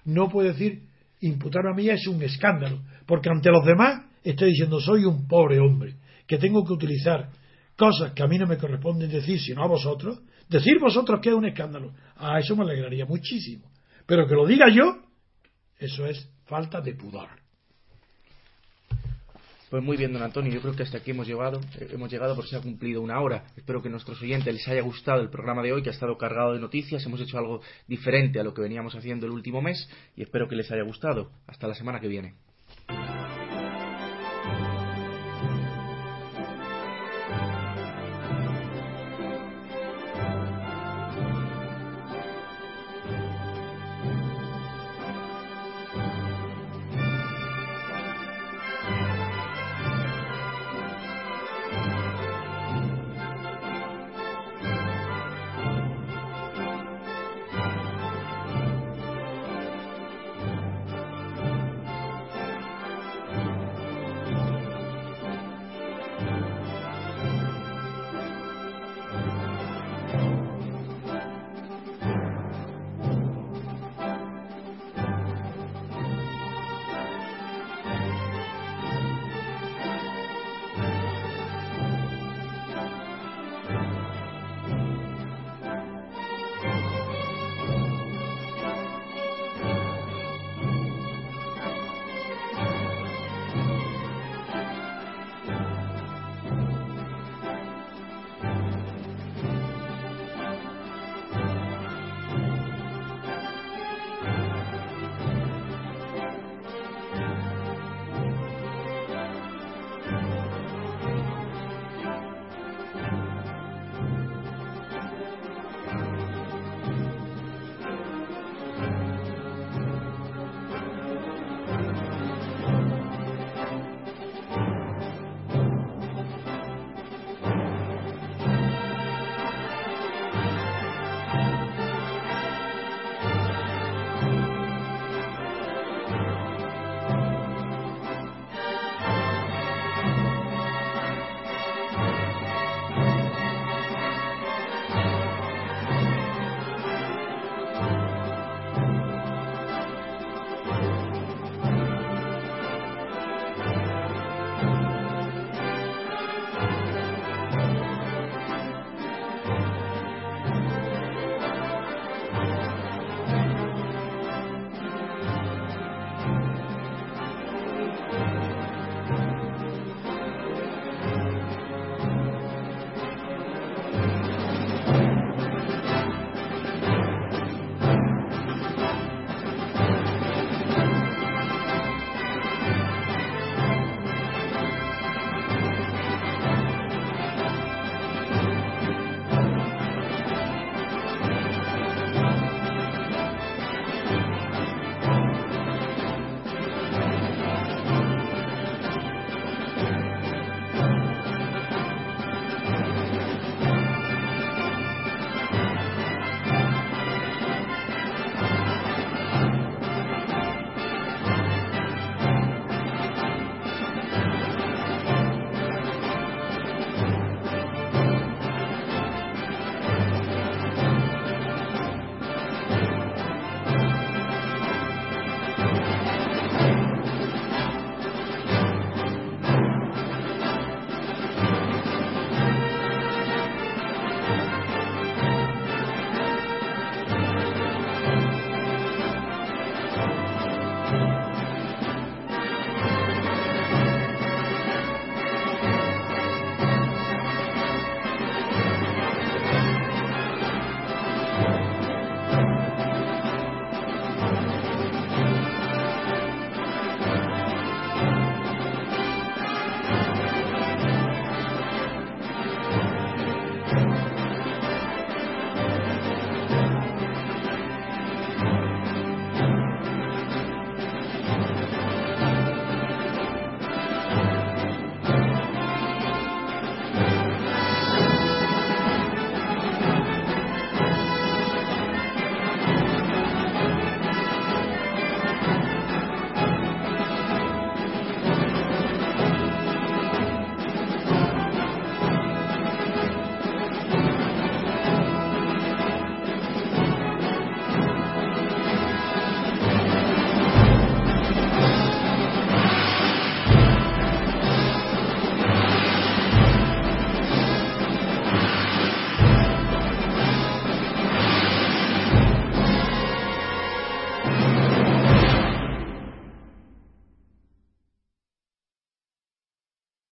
no 0.05 0.29
puede 0.29 0.53
decir 0.53 0.83
imputar 1.21 1.67
a 1.67 1.75
mí 1.75 1.89
es 1.89 2.07
un 2.07 2.23
escándalo, 2.23 2.81
porque 3.07 3.29
ante 3.31 3.51
los 3.51 3.65
demás 3.65 4.05
estoy 4.25 4.51
diciendo 4.51 4.81
soy 4.81 5.05
un 5.05 5.29
pobre 5.29 5.61
hombre, 5.61 5.97
que 6.27 6.39
tengo 6.39 6.65
que 6.65 6.73
utilizar 6.73 7.31
cosas 7.77 8.13
que 8.13 8.23
a 8.23 8.27
mí 8.27 8.39
no 8.39 8.47
me 8.47 8.59
corresponden 8.59 9.11
decir, 9.11 9.41
sino 9.41 9.63
a 9.63 9.69
vosotros, 9.69 10.21
decir 10.49 10.79
vosotros 10.81 11.21
que 11.21 11.29
es 11.29 11.35
un 11.35 11.47
escándalo, 11.47 11.93
a 12.17 12.39
eso 12.39 12.57
me 12.57 12.65
alegraría 12.65 13.07
muchísimo. 13.07 13.71
Pero 14.07 14.27
que 14.27 14.35
lo 14.35 14.47
diga 14.47 14.67
yo, 14.69 15.03
eso 15.79 16.07
es 16.07 16.29
falta 16.47 16.81
de 16.81 16.95
pudor. 16.95 17.42
Pues 19.73 19.83
muy 19.83 19.97
bien, 19.97 20.13
don 20.13 20.23
Antonio, 20.23 20.53
yo 20.53 20.61
creo 20.61 20.77
que 20.77 20.83
hasta 20.83 20.99
aquí 20.99 21.13
hemos 21.13 21.27
llegado, 21.27 21.59
eh, 21.81 21.89
hemos 21.93 22.13
llegado 22.13 22.35
porque 22.35 22.51
se 22.51 22.57
ha 22.57 22.61
cumplido 22.61 23.01
una 23.01 23.19
hora. 23.23 23.45
Espero 23.57 23.81
que 23.81 23.89
a 23.89 23.91
nuestros 23.91 24.21
oyentes 24.21 24.53
les 24.53 24.69
haya 24.69 24.83
gustado 24.83 25.23
el 25.23 25.31
programa 25.31 25.63
de 25.63 25.73
hoy, 25.73 25.83
que 25.83 25.89
ha 25.89 25.93
estado 25.95 26.19
cargado 26.19 26.53
de 26.53 26.61
noticias. 26.61 27.03
Hemos 27.07 27.23
hecho 27.23 27.39
algo 27.39 27.63
diferente 27.89 28.39
a 28.39 28.45
lo 28.45 28.53
que 28.53 28.61
veníamos 28.61 28.95
haciendo 28.95 29.25
el 29.25 29.33
último 29.33 29.63
mes 29.63 29.89
y 30.15 30.25
espero 30.25 30.47
que 30.47 30.57
les 30.57 30.71
haya 30.71 30.83
gustado. 30.83 31.31
Hasta 31.47 31.69
la 31.69 31.75
semana 31.75 32.01
que 32.01 32.09
viene. 32.09 32.35